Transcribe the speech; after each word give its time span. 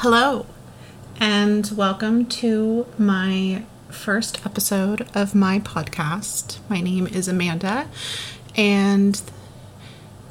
Hello, 0.00 0.44
and 1.18 1.72
welcome 1.74 2.26
to 2.26 2.86
my 2.98 3.64
first 3.88 4.44
episode 4.44 5.08
of 5.14 5.34
my 5.34 5.58
podcast. 5.58 6.58
My 6.68 6.82
name 6.82 7.06
is 7.06 7.28
Amanda, 7.28 7.88
and 8.54 9.20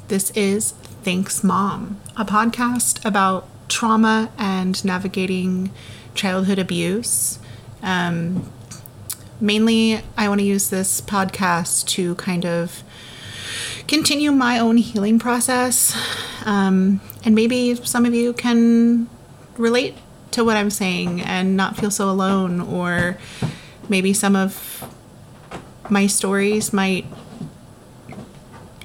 this 0.06 0.30
is 0.30 0.70
Thanks 1.02 1.42
Mom, 1.42 2.00
a 2.16 2.24
podcast 2.24 3.04
about 3.04 3.48
trauma 3.68 4.30
and 4.38 4.82
navigating 4.84 5.72
childhood 6.14 6.60
abuse. 6.60 7.40
Um, 7.82 8.48
mainly, 9.40 10.00
I 10.16 10.28
want 10.28 10.42
to 10.42 10.46
use 10.46 10.70
this 10.70 11.00
podcast 11.00 11.88
to 11.88 12.14
kind 12.14 12.46
of 12.46 12.84
continue 13.88 14.30
my 14.30 14.60
own 14.60 14.76
healing 14.76 15.18
process. 15.18 15.92
Um, 16.44 17.00
and 17.24 17.34
maybe 17.34 17.74
some 17.74 18.06
of 18.06 18.14
you 18.14 18.32
can 18.32 19.08
relate 19.56 19.94
to 20.32 20.44
what 20.44 20.56
I'm 20.56 20.70
saying 20.70 21.20
and 21.22 21.56
not 21.56 21.76
feel 21.76 21.90
so 21.90 22.10
alone, 22.10 22.60
or 22.60 23.18
maybe 23.88 24.12
some 24.12 24.36
of 24.36 24.84
my 25.88 26.06
stories 26.06 26.72
might 26.72 27.06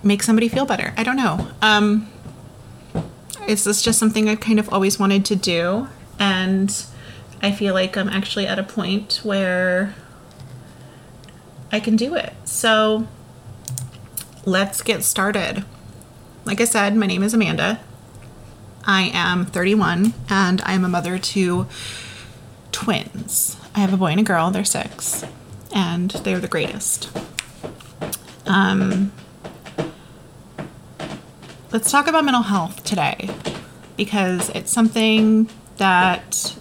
make 0.03 0.23
somebody 0.23 0.47
feel 0.47 0.65
better. 0.65 0.93
I 0.97 1.03
don't 1.03 1.15
know. 1.17 1.47
Um, 1.61 2.09
is 3.47 3.63
this 3.63 3.81
just 3.81 3.99
something 3.99 4.29
I've 4.29 4.39
kind 4.39 4.59
of 4.59 4.71
always 4.71 4.99
wanted 4.99 5.25
to 5.25 5.35
do? 5.35 5.87
And 6.19 6.85
I 7.41 7.51
feel 7.51 7.73
like 7.73 7.97
I'm 7.97 8.09
actually 8.09 8.47
at 8.47 8.59
a 8.59 8.63
point 8.63 9.19
where 9.23 9.95
I 11.71 11.79
can 11.79 11.95
do 11.95 12.15
it. 12.15 12.33
So 12.45 13.07
let's 14.45 14.81
get 14.81 15.03
started. 15.03 15.65
Like 16.45 16.61
I 16.61 16.65
said, 16.65 16.95
my 16.95 17.07
name 17.07 17.23
is 17.23 17.33
Amanda. 17.33 17.79
I 18.85 19.11
am 19.13 19.45
31 19.45 20.13
and 20.29 20.61
I 20.61 20.73
am 20.73 20.83
a 20.83 20.89
mother 20.89 21.17
to 21.17 21.67
twins. 22.71 23.57
I 23.75 23.79
have 23.79 23.93
a 23.93 23.97
boy 23.97 24.07
and 24.07 24.19
a 24.19 24.23
girl, 24.23 24.51
they're 24.51 24.65
six, 24.65 25.23
and 25.73 26.11
they're 26.11 26.39
the 26.39 26.47
greatest. 26.47 27.09
Um, 28.45 29.11
let's 31.71 31.91
talk 31.91 32.07
about 32.07 32.25
mental 32.25 32.43
health 32.43 32.83
today 32.83 33.29
because 33.97 34.49
it's 34.49 34.71
something 34.71 35.49
that 35.77 36.57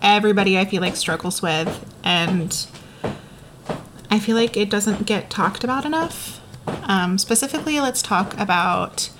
everybody 0.00 0.58
I 0.58 0.64
feel 0.64 0.80
like 0.80 0.96
struggles 0.96 1.42
with, 1.42 1.94
and 2.04 2.66
I 4.10 4.18
feel 4.18 4.36
like 4.36 4.56
it 4.56 4.70
doesn't 4.70 5.06
get 5.06 5.30
talked 5.30 5.64
about 5.64 5.84
enough. 5.84 6.40
Um, 6.84 7.18
specifically, 7.18 7.80
let's 7.80 8.02
talk 8.02 8.38
about 8.38 9.10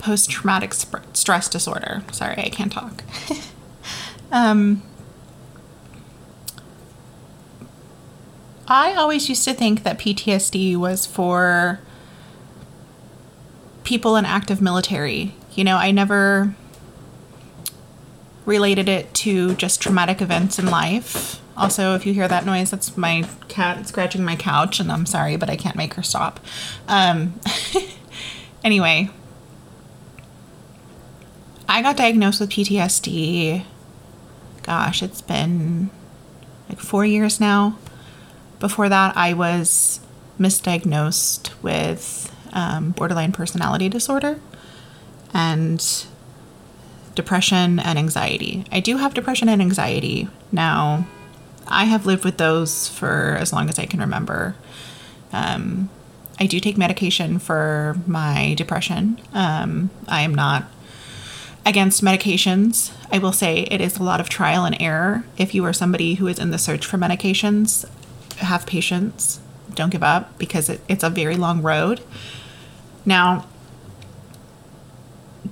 post 0.00 0.30
traumatic 0.30 0.74
sp- 0.74 1.04
stress 1.12 1.48
disorder. 1.48 2.02
Sorry, 2.10 2.38
I 2.38 2.48
can't 2.48 2.72
talk. 2.72 3.04
um, 4.32 4.82
I 8.66 8.94
always 8.94 9.28
used 9.28 9.44
to 9.44 9.54
think 9.54 9.82
that 9.84 9.98
PTSD 9.98 10.76
was 10.76 11.06
for 11.06 11.80
people 13.84 14.16
in 14.16 14.24
active 14.24 14.60
military. 14.60 15.34
You 15.54 15.64
know, 15.64 15.76
I 15.76 15.90
never 15.90 16.54
related 18.46 18.88
it 18.88 19.12
to 19.14 19.54
just 19.56 19.80
traumatic 19.80 20.22
events 20.22 20.58
in 20.58 20.66
life. 20.66 21.40
Also, 21.56 21.94
if 21.94 22.06
you 22.06 22.14
hear 22.14 22.28
that 22.28 22.46
noise, 22.46 22.70
that's 22.70 22.96
my 22.96 23.28
cat 23.48 23.86
scratching 23.86 24.24
my 24.24 24.36
couch, 24.36 24.80
and 24.80 24.90
I'm 24.90 25.04
sorry, 25.04 25.36
but 25.36 25.50
I 25.50 25.56
can't 25.56 25.76
make 25.76 25.94
her 25.94 26.02
stop. 26.02 26.40
Um, 26.88 27.38
anyway, 28.64 29.10
I 31.70 31.82
got 31.82 31.96
diagnosed 31.96 32.40
with 32.40 32.50
PTSD. 32.50 33.64
Gosh, 34.64 35.04
it's 35.04 35.22
been 35.22 35.88
like 36.68 36.80
four 36.80 37.06
years 37.06 37.38
now. 37.38 37.78
Before 38.58 38.88
that, 38.88 39.16
I 39.16 39.34
was 39.34 40.00
misdiagnosed 40.36 41.52
with 41.62 42.34
um, 42.52 42.90
borderline 42.90 43.30
personality 43.30 43.88
disorder 43.88 44.40
and 45.32 46.04
depression 47.14 47.78
and 47.78 48.00
anxiety. 48.00 48.64
I 48.72 48.80
do 48.80 48.96
have 48.96 49.14
depression 49.14 49.48
and 49.48 49.62
anxiety 49.62 50.28
now. 50.50 51.06
I 51.68 51.84
have 51.84 52.04
lived 52.04 52.24
with 52.24 52.36
those 52.36 52.88
for 52.88 53.36
as 53.38 53.52
long 53.52 53.68
as 53.68 53.78
I 53.78 53.86
can 53.86 54.00
remember. 54.00 54.56
Um, 55.32 55.88
I 56.40 56.46
do 56.46 56.58
take 56.58 56.76
medication 56.76 57.38
for 57.38 57.96
my 58.08 58.54
depression. 58.54 59.20
Um, 59.32 59.90
I 60.08 60.22
am 60.22 60.34
not 60.34 60.64
against 61.64 62.02
medications. 62.02 62.92
I 63.12 63.18
will 63.18 63.32
say 63.32 63.62
it 63.70 63.80
is 63.80 63.98
a 63.98 64.02
lot 64.02 64.20
of 64.20 64.28
trial 64.28 64.64
and 64.64 64.76
error. 64.80 65.24
If 65.36 65.54
you 65.54 65.64
are 65.64 65.72
somebody 65.72 66.14
who 66.14 66.26
is 66.26 66.38
in 66.38 66.50
the 66.50 66.58
search 66.58 66.86
for 66.86 66.96
medications, 66.96 67.84
have 68.38 68.66
patience. 68.66 69.40
Don't 69.74 69.90
give 69.90 70.02
up 70.02 70.38
because 70.38 70.68
it, 70.68 70.80
it's 70.88 71.04
a 71.04 71.10
very 71.10 71.36
long 71.36 71.62
road. 71.62 72.00
Now, 73.04 73.46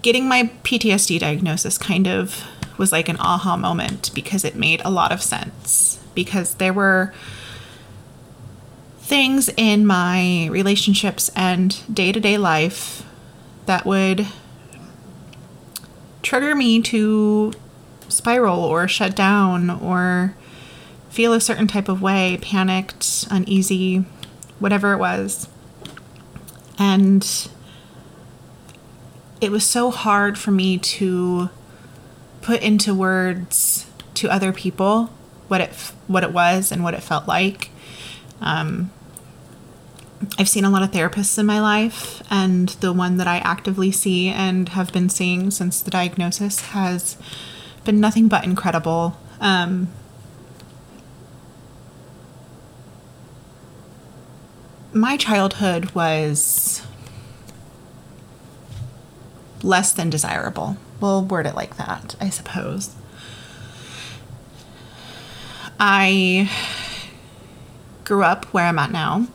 getting 0.02 0.28
my 0.28 0.50
PTSD 0.64 1.20
diagnosis 1.20 1.78
kind 1.78 2.06
of 2.06 2.44
was 2.78 2.92
like 2.92 3.08
an 3.08 3.16
aha 3.18 3.56
moment 3.56 4.10
because 4.14 4.44
it 4.44 4.54
made 4.54 4.80
a 4.84 4.90
lot 4.90 5.12
of 5.12 5.22
sense. 5.22 5.98
Because 6.14 6.54
there 6.54 6.72
were 6.72 7.12
things 9.00 9.48
in 9.56 9.86
my 9.86 10.48
relationships 10.50 11.30
and 11.34 11.80
day 11.92 12.12
to 12.12 12.20
day 12.20 12.36
life 12.36 13.02
that 13.66 13.86
would 13.86 14.26
trigger 16.28 16.54
me 16.54 16.82
to 16.82 17.50
spiral 18.10 18.60
or 18.62 18.86
shut 18.86 19.16
down 19.16 19.70
or 19.70 20.34
feel 21.08 21.32
a 21.32 21.40
certain 21.40 21.66
type 21.66 21.88
of 21.88 22.02
way 22.02 22.38
panicked, 22.42 23.26
uneasy, 23.30 24.04
whatever 24.58 24.92
it 24.92 24.98
was. 24.98 25.48
And 26.78 27.26
it 29.40 29.50
was 29.50 29.64
so 29.64 29.90
hard 29.90 30.36
for 30.36 30.50
me 30.50 30.76
to 30.76 31.48
put 32.42 32.60
into 32.60 32.94
words 32.94 33.86
to 34.12 34.28
other 34.28 34.52
people 34.52 35.06
what 35.48 35.62
it 35.62 35.70
what 36.08 36.24
it 36.24 36.32
was 36.32 36.70
and 36.70 36.84
what 36.84 36.92
it 36.92 37.02
felt 37.02 37.26
like. 37.26 37.70
Um, 38.42 38.90
I've 40.38 40.48
seen 40.48 40.64
a 40.64 40.70
lot 40.70 40.82
of 40.82 40.90
therapists 40.90 41.38
in 41.38 41.46
my 41.46 41.60
life, 41.60 42.22
and 42.30 42.70
the 42.80 42.92
one 42.92 43.18
that 43.18 43.28
I 43.28 43.38
actively 43.38 43.92
see 43.92 44.28
and 44.28 44.68
have 44.70 44.92
been 44.92 45.08
seeing 45.08 45.50
since 45.50 45.80
the 45.80 45.90
diagnosis 45.90 46.60
has 46.60 47.16
been 47.84 48.00
nothing 48.00 48.26
but 48.26 48.44
incredible. 48.44 49.16
Um, 49.40 49.88
my 54.92 55.16
childhood 55.16 55.92
was 55.92 56.84
less 59.62 59.92
than 59.92 60.10
desirable. 60.10 60.76
We'll 61.00 61.24
word 61.24 61.46
it 61.46 61.54
like 61.54 61.76
that, 61.76 62.16
I 62.20 62.30
suppose. 62.30 62.94
I 65.78 66.50
grew 68.02 68.24
up 68.24 68.46
where 68.46 68.64
I'm 68.64 68.80
at 68.80 68.90
now 68.90 69.28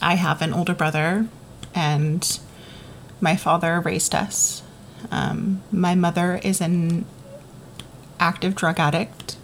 I 0.00 0.14
have 0.14 0.42
an 0.42 0.52
older 0.52 0.74
brother, 0.74 1.26
and 1.74 2.38
my 3.20 3.36
father 3.36 3.80
raised 3.80 4.14
us. 4.14 4.62
Um, 5.10 5.62
my 5.70 5.94
mother 5.94 6.40
is 6.42 6.60
an 6.60 7.06
active 8.18 8.54
drug 8.54 8.78
addict. 8.78 9.36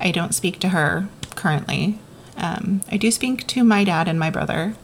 I 0.00 0.10
don't 0.10 0.34
speak 0.34 0.58
to 0.60 0.70
her 0.70 1.08
currently. 1.34 1.98
Um, 2.36 2.82
I 2.90 2.96
do 2.96 3.10
speak 3.10 3.46
to 3.48 3.64
my 3.64 3.84
dad 3.84 4.06
and 4.08 4.18
my 4.18 4.30
brother. 4.30 4.74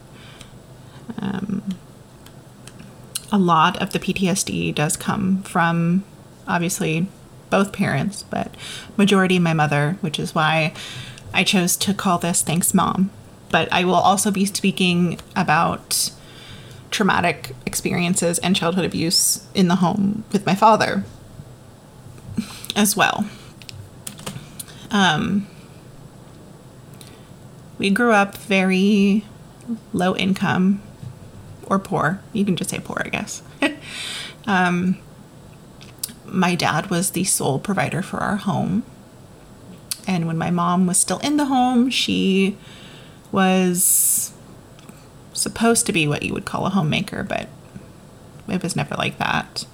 Um, 1.19 1.77
a 3.31 3.37
lot 3.37 3.81
of 3.81 3.91
the 3.91 3.99
PTSD 3.99 4.73
does 4.75 4.97
come 4.97 5.43
from 5.43 6.03
obviously 6.47 7.07
both 7.49 7.71
parents, 7.71 8.23
but 8.23 8.53
majority 8.97 9.39
my 9.39 9.53
mother, 9.53 9.97
which 10.01 10.19
is 10.19 10.35
why 10.35 10.73
I 11.33 11.43
chose 11.43 11.77
to 11.77 11.93
call 11.93 12.17
this 12.17 12.41
Thanks 12.41 12.73
Mom 12.73 13.09
but 13.55 13.71
I 13.71 13.85
will 13.85 13.95
also 13.95 14.31
be 14.31 14.43
speaking 14.43 15.17
about 15.33 16.11
traumatic 16.91 17.55
experiences 17.65 18.37
and 18.39 18.53
childhood 18.53 18.83
abuse 18.83 19.47
in 19.53 19.69
the 19.69 19.77
home 19.77 20.25
with 20.33 20.45
my 20.45 20.55
father 20.55 21.05
as 22.75 22.97
well. 22.97 23.25
Um, 24.91 25.47
we 27.77 27.89
grew 27.89 28.11
up 28.11 28.35
very 28.35 29.23
low 29.93 30.17
income 30.17 30.81
or 31.65 31.79
poor. 31.79 32.19
You 32.33 32.43
can 32.43 32.57
just 32.57 32.71
say 32.71 32.81
poor, 32.83 33.01
I 33.05 33.07
guess. 33.07 33.41
um, 34.47 34.97
my 36.25 36.55
dad 36.55 36.89
was 36.89 37.11
the 37.11 37.23
sole 37.23 37.59
provider 37.59 38.01
for 38.01 38.17
our 38.17 38.35
home. 38.35 38.83
And 40.05 40.27
when 40.27 40.37
my 40.37 40.51
mom 40.51 40.87
was 40.87 40.97
still 40.97 41.19
in 41.19 41.37
the 41.37 41.45
home, 41.45 41.89
she 41.89 42.57
was 43.31 44.33
supposed 45.33 45.85
to 45.85 45.93
be 45.93 46.07
what 46.07 46.23
you 46.23 46.33
would 46.33 46.45
call 46.45 46.65
a 46.65 46.69
homemaker, 46.69 47.23
but 47.23 47.47
it 48.47 48.63
was 48.63 48.75
never 48.75 48.95
like 48.95 49.17
that. 49.17 49.65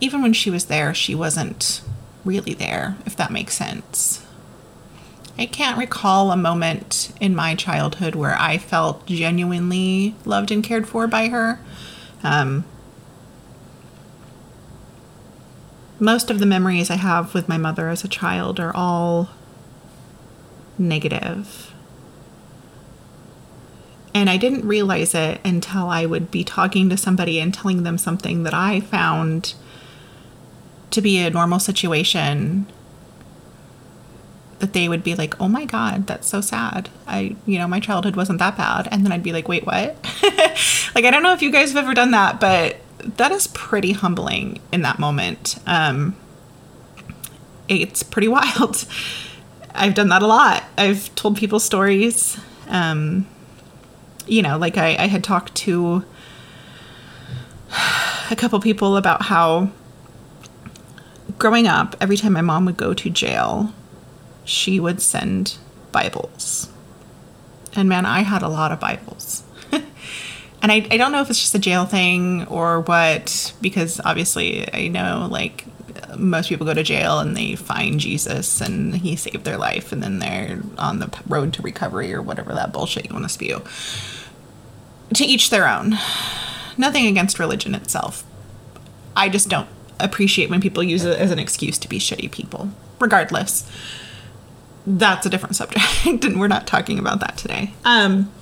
even 0.00 0.22
when 0.22 0.32
she 0.32 0.50
was 0.50 0.66
there, 0.66 0.94
she 0.94 1.14
wasn't 1.14 1.82
really 2.24 2.54
there, 2.54 2.96
if 3.06 3.16
that 3.16 3.32
makes 3.32 3.54
sense. 3.54 4.24
I 5.38 5.46
can't 5.46 5.78
recall 5.78 6.30
a 6.30 6.36
moment 6.36 7.12
in 7.20 7.34
my 7.34 7.54
childhood 7.54 8.14
where 8.14 8.36
I 8.38 8.58
felt 8.58 9.06
genuinely 9.06 10.14
loved 10.24 10.50
and 10.50 10.64
cared 10.64 10.88
for 10.88 11.06
by 11.06 11.28
her. 11.28 11.60
Um, 12.22 12.64
most 16.00 16.30
of 16.30 16.38
the 16.40 16.46
memories 16.46 16.90
I 16.90 16.96
have 16.96 17.34
with 17.34 17.48
my 17.48 17.56
mother 17.58 17.88
as 17.88 18.04
a 18.04 18.08
child 18.08 18.58
are 18.58 18.74
all 18.74 19.30
negative. 20.76 21.67
And 24.14 24.30
I 24.30 24.36
didn't 24.36 24.66
realize 24.66 25.14
it 25.14 25.40
until 25.44 25.88
I 25.88 26.06
would 26.06 26.30
be 26.30 26.42
talking 26.42 26.88
to 26.88 26.96
somebody 26.96 27.38
and 27.38 27.52
telling 27.52 27.82
them 27.82 27.98
something 27.98 28.42
that 28.44 28.54
I 28.54 28.80
found 28.80 29.54
to 30.90 31.00
be 31.00 31.18
a 31.18 31.30
normal 31.30 31.58
situation 31.58 32.66
that 34.58 34.72
they 34.72 34.88
would 34.88 35.04
be 35.04 35.14
like, 35.14 35.40
"Oh 35.40 35.48
my 35.48 35.64
god, 35.64 36.06
that's 36.06 36.26
so 36.26 36.40
sad." 36.40 36.88
I, 37.06 37.36
you 37.46 37.58
know, 37.58 37.68
my 37.68 37.80
childhood 37.80 38.16
wasn't 38.16 38.38
that 38.40 38.56
bad, 38.56 38.88
and 38.90 39.04
then 39.04 39.12
I'd 39.12 39.22
be 39.22 39.32
like, 39.32 39.48
"Wait, 39.48 39.66
what?" 39.66 39.96
like 40.94 41.04
I 41.04 41.10
don't 41.10 41.22
know 41.22 41.32
if 41.32 41.42
you 41.42 41.52
guys 41.52 41.72
have 41.72 41.84
ever 41.84 41.94
done 41.94 42.10
that, 42.12 42.40
but 42.40 42.76
that 43.16 43.30
is 43.32 43.46
pretty 43.48 43.92
humbling 43.92 44.60
in 44.72 44.82
that 44.82 44.98
moment. 44.98 45.58
Um, 45.66 46.16
it's 47.68 48.02
pretty 48.02 48.28
wild. 48.38 48.84
I've 49.74 49.94
done 49.94 50.08
that 50.08 50.22
a 50.22 50.26
lot. 50.26 50.64
I've 50.76 51.14
told 51.14 51.36
people 51.36 51.60
stories. 51.60 52.38
Um, 52.68 53.26
you 54.28 54.42
know, 54.42 54.58
like 54.58 54.76
I, 54.76 54.96
I 54.98 55.06
had 55.06 55.24
talked 55.24 55.54
to 55.56 56.04
a 58.30 58.36
couple 58.36 58.60
people 58.60 58.96
about 58.96 59.22
how 59.22 59.70
growing 61.38 61.66
up, 61.66 61.96
every 62.00 62.16
time 62.16 62.32
my 62.32 62.40
mom 62.40 62.64
would 62.66 62.76
go 62.76 62.94
to 62.94 63.10
jail, 63.10 63.72
she 64.44 64.80
would 64.80 65.00
send 65.00 65.56
Bibles. 65.92 66.68
And 67.74 67.88
man, 67.88 68.06
I 68.06 68.20
had 68.20 68.42
a 68.42 68.48
lot 68.48 68.72
of 68.72 68.80
Bibles. 68.80 69.44
and 69.72 70.72
I, 70.72 70.86
I 70.90 70.96
don't 70.96 71.12
know 71.12 71.20
if 71.20 71.30
it's 71.30 71.40
just 71.40 71.54
a 71.54 71.58
jail 71.58 71.84
thing 71.84 72.46
or 72.46 72.80
what, 72.80 73.54
because 73.60 74.00
obviously 74.04 74.72
I 74.72 74.88
know 74.88 75.28
like 75.30 75.64
most 76.16 76.48
people 76.48 76.66
go 76.66 76.74
to 76.74 76.82
jail 76.82 77.18
and 77.18 77.36
they 77.36 77.54
find 77.54 78.00
Jesus 78.00 78.60
and 78.60 78.94
he 78.94 79.16
saved 79.16 79.44
their 79.44 79.58
life 79.58 79.92
and 79.92 80.02
then 80.02 80.18
they're 80.18 80.60
on 80.78 80.98
the 80.98 81.10
road 81.28 81.52
to 81.54 81.62
recovery 81.62 82.12
or 82.12 82.22
whatever 82.22 82.54
that 82.54 82.72
bullshit 82.72 83.08
you 83.08 83.12
want 83.12 83.24
to 83.24 83.28
spew. 83.28 83.62
To 85.14 85.24
each 85.24 85.50
their 85.50 85.68
own. 85.68 85.96
Nothing 86.76 87.06
against 87.06 87.38
religion 87.38 87.74
itself. 87.74 88.24
I 89.16 89.28
just 89.28 89.48
don't 89.48 89.68
appreciate 89.98 90.50
when 90.50 90.60
people 90.60 90.82
use 90.82 91.04
it 91.04 91.18
as 91.18 91.30
an 91.30 91.38
excuse 91.38 91.78
to 91.78 91.88
be 91.88 91.98
shitty 91.98 92.30
people. 92.30 92.70
Regardless, 93.00 93.68
that's 94.86 95.26
a 95.26 95.30
different 95.30 95.56
subject, 95.56 95.84
and 96.06 96.38
we're 96.38 96.48
not 96.48 96.66
talking 96.66 96.98
about 96.98 97.20
that 97.20 97.36
today. 97.36 97.72
Um, 97.84 98.32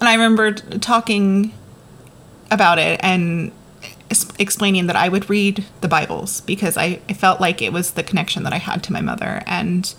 and 0.00 0.08
I 0.08 0.14
remember 0.14 0.52
talking 0.52 1.52
about 2.50 2.78
it 2.78 3.00
and 3.02 3.52
explaining 4.38 4.86
that 4.86 4.96
I 4.96 5.08
would 5.08 5.28
read 5.28 5.64
the 5.80 5.88
Bibles 5.88 6.40
because 6.42 6.76
I, 6.76 7.00
I 7.08 7.12
felt 7.14 7.40
like 7.40 7.60
it 7.60 7.72
was 7.72 7.92
the 7.92 8.02
connection 8.02 8.42
that 8.44 8.52
I 8.52 8.58
had 8.58 8.82
to 8.84 8.92
my 8.92 9.00
mother. 9.00 9.42
And 9.46 9.92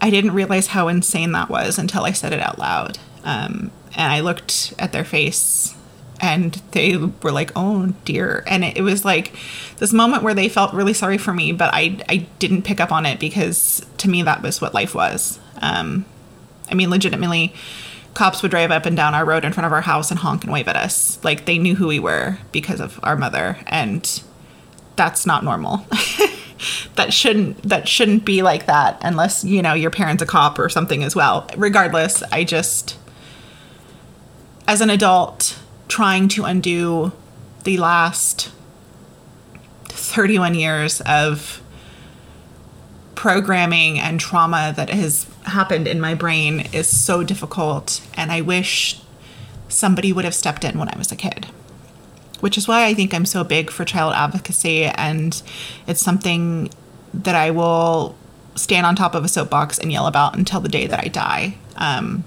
I 0.00 0.10
didn't 0.10 0.32
realize 0.32 0.68
how 0.68 0.88
insane 0.88 1.32
that 1.32 1.48
was 1.48 1.78
until 1.78 2.04
I 2.04 2.12
said 2.12 2.32
it 2.32 2.40
out 2.40 2.58
loud. 2.58 2.98
Um, 3.24 3.70
and 3.96 4.12
I 4.12 4.20
looked 4.20 4.74
at 4.78 4.92
their 4.92 5.04
face 5.04 5.74
and 6.20 6.60
they 6.72 6.96
were 6.96 7.32
like, 7.32 7.50
"Oh 7.56 7.94
dear," 8.04 8.44
and 8.46 8.64
it, 8.64 8.76
it, 8.76 8.82
was 8.82 9.04
like 9.04 9.32
this 9.78 9.92
moment 9.92 10.22
where 10.22 10.34
they 10.34 10.48
felt 10.48 10.74
really 10.74 10.92
sorry 10.92 11.18
for 11.18 11.32
me, 11.32 11.52
but 11.52 11.70
I 11.72 11.98
I 12.08 12.26
didn't 12.38 12.62
pick 12.62 12.80
up 12.80 12.92
on 12.92 13.06
it 13.06 13.18
because 13.18 13.84
to 13.98 14.08
me 14.08 14.22
that 14.22 14.42
was 14.42 14.60
what 14.60 14.74
life 14.74 14.94
was. 14.94 15.40
Um, 15.62 16.04
I 16.70 16.74
mean, 16.74 16.90
legitimately, 16.90 17.54
cops 18.14 18.42
would 18.42 18.50
drive 18.50 18.70
up 18.70 18.86
and 18.86 18.96
down 18.96 19.14
our 19.14 19.24
road 19.24 19.44
in 19.44 19.52
front 19.52 19.66
of 19.66 19.72
our 19.72 19.80
house 19.80 20.10
and 20.10 20.20
honk 20.20 20.44
and 20.44 20.52
wave 20.52 20.68
at 20.68 20.76
us, 20.76 21.18
like 21.24 21.46
they 21.46 21.58
knew 21.58 21.74
who 21.74 21.86
we 21.86 21.98
were 21.98 22.38
because 22.52 22.80
of 22.80 23.00
our 23.02 23.16
mother, 23.16 23.58
and 23.66 24.22
that's 24.96 25.26
not 25.26 25.42
normal. 25.42 25.86
that 26.96 27.12
shouldn't 27.12 27.62
that 27.62 27.88
shouldn't 27.88 28.24
be 28.24 28.42
like 28.42 28.66
that 28.66 28.98
unless 29.00 29.44
you 29.44 29.62
know 29.62 29.72
your 29.72 29.90
parents 29.90 30.22
a 30.22 30.26
cop 30.26 30.58
or 30.58 30.68
something 30.68 31.02
as 31.02 31.16
well. 31.16 31.48
Regardless, 31.56 32.22
I 32.24 32.44
just 32.44 32.96
as 34.70 34.80
an 34.80 34.88
adult 34.88 35.58
trying 35.88 36.28
to 36.28 36.44
undo 36.44 37.10
the 37.64 37.76
last 37.76 38.52
31 39.86 40.54
years 40.54 41.00
of 41.00 41.60
programming 43.16 43.98
and 43.98 44.20
trauma 44.20 44.72
that 44.76 44.88
has 44.88 45.26
happened 45.42 45.88
in 45.88 46.00
my 46.00 46.14
brain 46.14 46.60
is 46.72 46.86
so 46.88 47.24
difficult. 47.24 48.00
And 48.14 48.30
I 48.30 48.42
wish 48.42 49.02
somebody 49.68 50.12
would 50.12 50.24
have 50.24 50.36
stepped 50.36 50.62
in 50.62 50.78
when 50.78 50.88
I 50.88 50.96
was 50.96 51.10
a 51.10 51.16
kid, 51.16 51.46
which 52.38 52.56
is 52.56 52.68
why 52.68 52.84
I 52.84 52.94
think 52.94 53.12
I'm 53.12 53.26
so 53.26 53.42
big 53.42 53.72
for 53.72 53.84
child 53.84 54.14
advocacy. 54.14 54.84
And 54.84 55.42
it's 55.88 56.00
something 56.00 56.70
that 57.12 57.34
I 57.34 57.50
will 57.50 58.16
stand 58.54 58.86
on 58.86 58.94
top 58.94 59.16
of 59.16 59.24
a 59.24 59.28
soapbox 59.28 59.80
and 59.80 59.90
yell 59.90 60.06
about 60.06 60.36
until 60.38 60.60
the 60.60 60.68
day 60.68 60.86
that 60.86 61.00
I 61.00 61.08
die. 61.08 61.56
Um, 61.74 62.22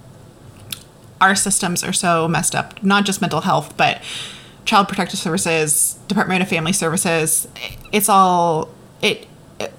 our 1.23 1.35
systems 1.35 1.85
are 1.85 1.93
so 1.93 2.27
messed 2.27 2.53
up, 2.53 2.83
not 2.83 3.05
just 3.05 3.21
mental 3.21 3.39
health, 3.39 3.77
but 3.77 4.01
child 4.65 4.89
protective 4.89 5.17
services, 5.17 5.97
Department 6.09 6.43
of 6.43 6.49
Family 6.49 6.73
Services. 6.73 7.47
It's 7.93 8.09
all 8.09 8.69
it 9.01 9.25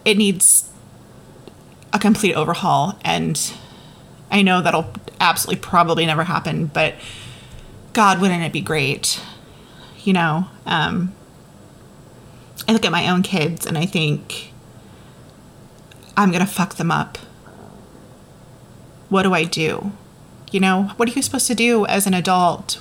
it 0.07 0.17
needs 0.17 0.71
a 1.93 1.99
complete 1.99 2.35
overhaul 2.35 2.99
and 3.05 3.53
I 4.31 4.41
know 4.41 4.63
that'll 4.63 4.91
absolutely 5.21 5.61
probably 5.61 6.07
never 6.07 6.25
happen, 6.25 6.67
but 6.67 6.95
God, 7.93 8.21
wouldn't 8.23 8.43
it 8.43 8.53
be 8.53 8.63
great? 8.63 9.23
You 10.03 10.15
know, 10.15 10.47
um, 10.65 11.15
I 12.67 12.73
look 12.73 12.87
at 12.87 12.91
my 12.91 13.09
own 13.09 13.23
kids 13.23 13.67
and 13.67 13.77
I 13.77 13.85
think 13.85 14.53
I'm 16.17 16.31
going 16.31 16.45
to 16.45 16.51
fuck 16.51 16.77
them 16.77 16.91
up. 16.91 17.19
What 19.11 19.23
do 19.25 19.35
I 19.35 19.45
do? 19.45 19.93
You 20.55 20.61
know, 20.61 20.85
what 20.95 21.09
are 21.09 21.13
you 21.13 21.21
supposed 21.21 21.49
to 21.49 21.55
do 21.57 21.85
as 21.87 22.07
an 22.07 22.15
adult 22.15 22.81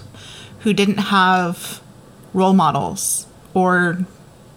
who 0.59 0.73
didn't 0.73 0.99
have 0.99 1.81
role 2.31 2.53
models 2.53 3.25
or 3.55 4.05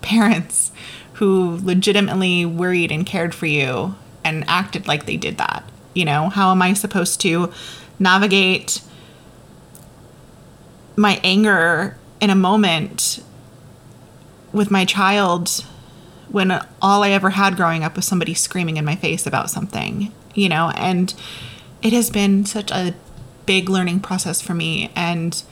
parents 0.02 0.70
who 1.14 1.58
legitimately 1.62 2.44
worried 2.44 2.92
and 2.92 3.06
cared 3.06 3.34
for 3.34 3.46
you 3.46 3.94
and 4.22 4.44
acted 4.46 4.86
like 4.86 5.06
they 5.06 5.16
did 5.16 5.38
that? 5.38 5.64
You 5.94 6.04
know, 6.04 6.28
how 6.28 6.50
am 6.50 6.60
I 6.60 6.74
supposed 6.74 7.18
to 7.22 7.50
navigate 7.98 8.82
my 10.94 11.18
anger 11.24 11.96
in 12.20 12.28
a 12.28 12.34
moment 12.34 13.24
with 14.52 14.70
my 14.70 14.84
child 14.84 15.64
when 16.28 16.52
all 16.82 17.02
I 17.02 17.12
ever 17.12 17.30
had 17.30 17.56
growing 17.56 17.82
up 17.82 17.96
was 17.96 18.04
somebody 18.04 18.34
screaming 18.34 18.76
in 18.76 18.84
my 18.84 18.94
face 18.94 19.26
about 19.26 19.48
something, 19.48 20.12
you 20.34 20.50
know? 20.50 20.70
And 20.76 21.14
it 21.80 21.94
has 21.94 22.10
been 22.10 22.44
such 22.44 22.70
a 22.70 22.94
big 23.46 23.68
learning 23.68 24.00
process 24.00 24.40
for 24.40 24.54
me. 24.54 24.90
And 24.94 25.42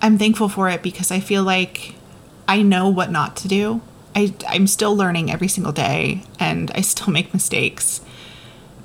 I'm 0.00 0.18
thankful 0.18 0.48
for 0.48 0.68
it 0.68 0.82
because 0.82 1.10
I 1.10 1.20
feel 1.20 1.42
like 1.42 1.94
I 2.48 2.62
know 2.62 2.88
what 2.88 3.10
not 3.10 3.36
to 3.38 3.48
do. 3.48 3.82
I, 4.14 4.34
I'm 4.48 4.66
still 4.66 4.96
learning 4.96 5.30
every 5.30 5.48
single 5.48 5.72
day 5.72 6.24
and 6.38 6.70
I 6.74 6.80
still 6.80 7.08
make 7.12 7.34
mistakes. 7.34 8.00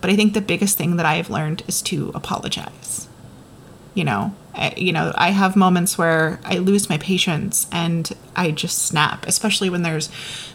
But 0.02 0.10
I 0.10 0.16
think 0.16 0.34
the 0.34 0.42
biggest 0.42 0.78
thing 0.78 0.98
that 0.98 1.06
I've 1.06 1.30
learned 1.30 1.64
is 1.68 1.82
to 1.84 2.12
apologize. 2.14 3.08
You 3.94 4.04
know, 4.04 4.36
I, 4.54 4.74
you 4.76 4.92
know, 4.92 5.14
I 5.16 5.32
have 5.32 5.56
moments 5.56 5.98
where 5.98 6.40
I 6.44 6.58
lose 6.58 6.90
my 6.90 6.98
patience 6.98 7.66
and 7.72 8.12
I 8.36 8.52
just 8.52 8.80
snap, 8.80 9.26
especially 9.26 9.70
when 9.70 9.84
there's 9.84 10.10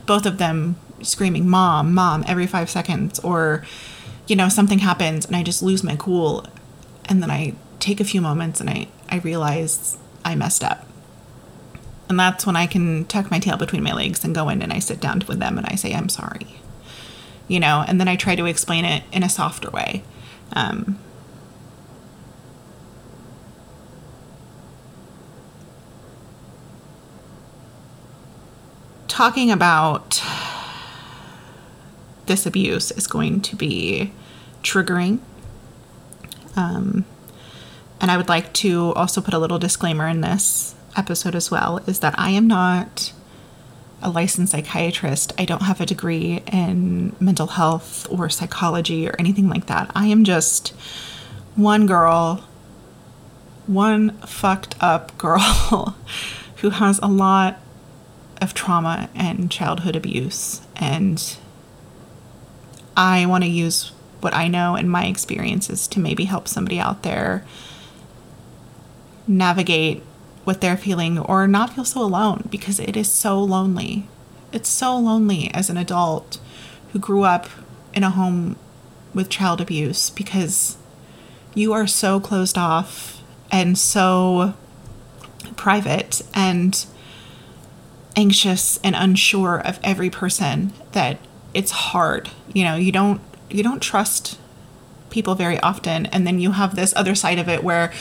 both 0.04 0.26
of 0.26 0.38
them 0.38 0.76
screaming 1.02 1.49
mom, 1.49 1.94
mom 1.94 2.22
every 2.28 2.46
5 2.46 2.68
seconds 2.68 3.18
or 3.20 3.64
you 4.26 4.37
know, 4.37 4.49
something 4.49 4.78
happens 4.78 5.26
and 5.26 5.34
I 5.34 5.42
just 5.42 5.60
lose 5.60 5.82
my 5.82 5.96
cool 5.96 6.46
and 7.11 7.21
then 7.21 7.31
I 7.31 7.55
take 7.81 8.00
a 8.00 8.05
few 8.05 8.21
moments 8.21 8.61
and 8.61 8.71
I, 8.71 8.88
I 9.11 9.19
realize 9.19 9.99
I 10.25 10.37
messed 10.37 10.62
up. 10.62 10.87
And 12.09 12.19
that's 12.19 12.47
when 12.47 12.57
I 12.57 12.67
can 12.67 13.05
tuck 13.05 13.31
my 13.31 13.40
tail 13.40 13.57
between 13.57 13.83
my 13.83 13.93
legs 13.93 14.25
and 14.25 14.35
go 14.35 14.49
in 14.49 14.62
and 14.62 14.73
I 14.73 14.79
sit 14.79 15.00
down 15.00 15.23
with 15.29 15.40
them 15.40 15.59
and 15.59 15.67
I 15.67 15.75
say, 15.75 15.93
I'm 15.93 16.09
sorry. 16.09 16.47
You 17.49 17.59
know, 17.59 17.85
and 17.87 18.00
then 18.00 18.07
I 18.07 18.14
try 18.14 18.37
to 18.37 18.47
explain 18.47 18.85
it 18.85 19.02
in 19.12 19.25
a 19.25 19.29
softer 19.29 19.71
way. 19.71 20.05
Um, 20.52 20.99
talking 29.09 29.50
about 29.50 30.23
this 32.26 32.47
abuse 32.47 32.93
is 32.93 33.09
going 33.09 33.40
to 33.40 33.57
be 33.57 34.12
triggering 34.62 35.19
um, 36.57 37.04
and 38.00 38.11
I 38.11 38.16
would 38.16 38.28
like 38.28 38.52
to 38.54 38.92
also 38.95 39.21
put 39.21 39.35
a 39.35 39.38
little 39.38 39.59
disclaimer 39.59 40.09
in 40.09 40.21
this 40.21 40.75
episode 40.97 41.35
as 41.35 41.50
well 41.50 41.78
is 41.87 42.00
that 42.00 42.19
I 42.19 42.30
am 42.30 42.47
not 42.47 43.12
a 44.02 44.11
licensed 44.11 44.52
psychiatrist. 44.52 45.33
I 45.38 45.45
don't 45.45 45.62
have 45.62 45.80
a 45.80 45.87
degree 45.87 46.42
in 46.50 47.14
mental 47.21 47.49
health 47.49 48.07
or 48.11 48.28
psychology 48.30 49.07
or 49.07 49.14
anything 49.19 49.49
like 49.49 49.66
that. 49.66 49.90
I 49.95 50.07
am 50.07 50.25
just 50.25 50.69
one 51.54 51.87
girl, 51.87 52.45
one 53.66 54.16
fucked 54.19 54.75
up 54.80 55.16
girl 55.19 55.97
who 56.57 56.71
has 56.71 56.99
a 57.02 57.09
lot 57.09 57.61
of 58.40 58.54
trauma 58.54 59.11
and 59.14 59.50
childhood 59.50 59.97
abuse. 59.97 60.62
And 60.76 61.37
I 62.97 63.26
want 63.26 63.45
to 63.45 63.50
use 63.50 63.92
what 64.20 64.34
I 64.34 64.48
know 64.48 64.76
and 64.76 64.90
my 64.90 65.06
experiences 65.06 65.88
to 65.88 66.00
maybe 66.00 66.24
help 66.24 66.48
somebody 66.48 66.78
out 66.78 67.02
there 67.02 67.44
navigate 69.26 70.02
what 70.44 70.60
they're 70.60 70.76
feeling 70.76 71.18
or 71.18 71.46
not 71.46 71.74
feel 71.74 71.84
so 71.84 72.02
alone 72.02 72.48
because 72.50 72.80
it 72.80 72.96
is 72.96 73.10
so 73.10 73.42
lonely. 73.42 74.08
It's 74.52 74.68
so 74.68 74.96
lonely 74.96 75.50
as 75.54 75.70
an 75.70 75.76
adult 75.76 76.40
who 76.92 76.98
grew 76.98 77.22
up 77.22 77.48
in 77.94 78.02
a 78.02 78.10
home 78.10 78.56
with 79.14 79.28
child 79.28 79.60
abuse 79.60 80.10
because 80.10 80.76
you 81.54 81.72
are 81.72 81.86
so 81.86 82.20
closed 82.20 82.56
off 82.56 83.22
and 83.50 83.76
so 83.76 84.54
private 85.56 86.22
and 86.34 86.86
anxious 88.16 88.78
and 88.82 88.94
unsure 88.96 89.60
of 89.60 89.78
every 89.82 90.10
person 90.10 90.72
that 90.92 91.18
it's 91.54 91.70
hard. 91.70 92.30
You 92.52 92.64
know, 92.64 92.76
you 92.76 92.92
don't 92.92 93.20
you 93.50 93.62
don't 93.62 93.80
trust 93.80 94.38
people 95.11 95.35
very 95.35 95.59
often 95.61 96.07
and 96.07 96.26
then 96.26 96.38
you 96.38 96.52
have 96.52 96.76
this 96.76 96.95
other 96.97 97.14
side 97.14 97.38
of 97.38 97.49
it 97.49 97.64
where 97.64 97.92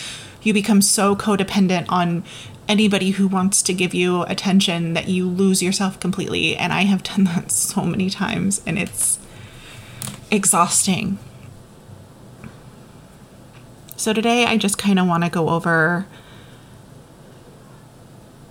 you 0.42 0.54
become 0.54 0.82
so 0.82 1.16
codependent 1.16 1.86
on 1.90 2.24
anybody 2.68 3.12
who 3.12 3.28
wants 3.28 3.62
to 3.64 3.74
give 3.74 3.94
you 3.94 4.24
attention 4.24 4.94
that 4.94 5.08
you 5.08 5.28
lose 5.28 5.62
yourself 5.62 6.00
completely 6.00 6.56
and 6.56 6.72
I 6.72 6.84
have 6.84 7.04
done 7.04 7.24
that 7.26 7.52
so 7.52 7.84
many 7.84 8.10
times 8.10 8.62
and 8.66 8.78
it's 8.78 9.20
exhausting. 10.32 11.18
So 13.98 14.14
today 14.14 14.46
I 14.46 14.58
just 14.58 14.78
kind 14.78 15.00
of 15.00 15.08
want 15.08 15.24
to 15.24 15.30
go 15.30 15.50
over 15.50 16.06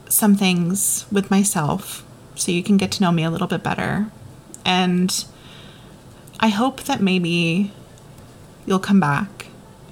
some 0.09 0.35
things 0.35 1.07
with 1.13 1.31
myself 1.31 2.05
so 2.35 2.53
you 2.53 2.63
can 2.63 2.77
get 2.77 2.91
to 2.93 3.03
know 3.03 3.13
me 3.13 3.25
a 3.25 3.31
little 3.31 3.47
bit 3.47 3.63
better. 3.63 4.11
And 4.65 5.25
I 6.41 6.49
hope 6.49 6.83
that 6.85 7.01
maybe 7.01 7.73
you'll 8.67 8.79
come 8.79 9.01
back. 9.01 9.47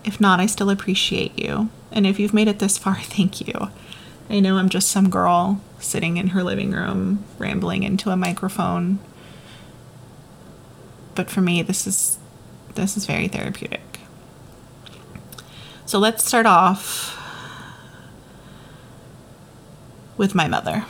If 0.05 0.21
not, 0.21 0.39
I 0.39 0.47
still 0.47 0.71
appreciate 0.71 1.39
you. 1.39 1.71
And 1.91 2.07
if 2.07 2.21
you've 2.21 2.35
made 2.35 2.49
it 2.49 2.59
this 2.59 2.79
far, 2.79 2.95
thank 3.01 3.47
you. 3.47 3.71
I 4.29 4.41
know 4.41 4.57
I'm 4.57 4.69
just 4.69 4.91
some 4.91 5.09
girl 5.09 5.61
sitting 5.79 6.17
in 6.17 6.29
her 6.29 6.43
living 6.43 6.73
room 6.73 7.25
rambling 7.39 7.83
into 7.83 8.11
a 8.11 8.17
microphone. 8.17 8.99
But 11.15 11.31
for 11.31 11.41
me, 11.41 11.63
this 11.63 11.87
is 11.87 12.19
this 12.75 12.97
is 12.97 13.07
very 13.07 13.29
therapeutic. 13.29 14.01
So 15.87 15.99
let's 15.99 16.25
start 16.25 16.47
off 16.47 17.17
with 20.17 20.35
my 20.35 20.49
mother. 20.49 20.85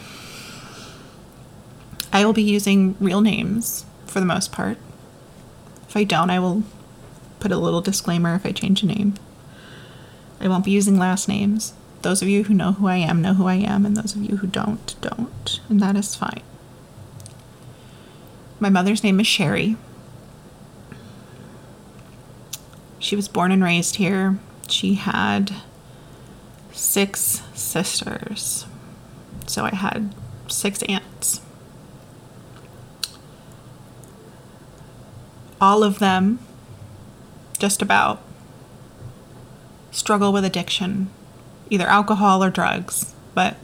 I 2.12 2.24
will 2.24 2.32
be 2.32 2.42
using 2.42 2.96
real 2.98 3.20
names 3.20 3.84
for 4.06 4.20
the 4.20 4.26
most 4.26 4.50
part. 4.50 4.78
If 5.88 5.96
I 5.96 6.04
don't, 6.04 6.30
I 6.30 6.38
will 6.38 6.62
put 7.40 7.52
a 7.52 7.58
little 7.58 7.80
disclaimer 7.80 8.34
if 8.34 8.44
I 8.44 8.52
change 8.52 8.82
a 8.82 8.86
name. 8.86 9.14
I 10.40 10.48
won't 10.48 10.64
be 10.64 10.70
using 10.70 10.98
last 10.98 11.28
names. 11.28 11.72
Those 12.02 12.22
of 12.22 12.28
you 12.28 12.44
who 12.44 12.54
know 12.54 12.72
who 12.72 12.86
I 12.86 12.96
am 12.96 13.22
know 13.22 13.34
who 13.34 13.46
I 13.46 13.54
am, 13.54 13.86
and 13.86 13.96
those 13.96 14.14
of 14.14 14.22
you 14.22 14.36
who 14.36 14.46
don't, 14.46 14.94
don't. 15.00 15.60
And 15.68 15.80
that 15.80 15.96
is 15.96 16.14
fine. 16.14 16.42
My 18.60 18.68
mother's 18.68 19.02
name 19.02 19.20
is 19.20 19.26
Sherry. 19.26 19.76
She 22.98 23.16
was 23.16 23.28
born 23.28 23.52
and 23.52 23.62
raised 23.62 23.96
here. 23.96 24.38
She 24.68 24.94
had 24.94 25.52
six 26.72 27.42
sisters. 27.54 28.66
So 29.46 29.64
I 29.64 29.74
had 29.74 30.14
six 30.48 30.82
aunts. 30.82 31.05
All 35.66 35.82
of 35.82 35.98
them, 35.98 36.38
just 37.58 37.82
about, 37.82 38.22
struggle 39.90 40.32
with 40.32 40.44
addiction, 40.44 41.10
either 41.70 41.88
alcohol 41.88 42.44
or 42.44 42.50
drugs, 42.50 43.16
but 43.34 43.56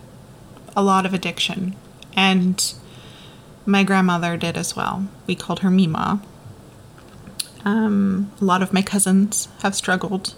a 0.75 0.83
lot 0.83 1.07
of 1.07 1.15
addiction. 1.15 1.77
And 2.17 2.75
my 3.65 3.85
grandmother 3.85 4.37
did 4.37 4.57
as 4.57 4.75
well. 4.75 5.07
We 5.29 5.37
called 5.37 5.61
her 5.61 5.71
Mima. 5.71 6.21
Um, 7.65 8.33
a 8.41 8.45
lot 8.45 8.63
of 8.63 8.73
my 8.73 8.83
cousins 8.83 9.47
have 9.63 9.77
struggled. 9.77 10.35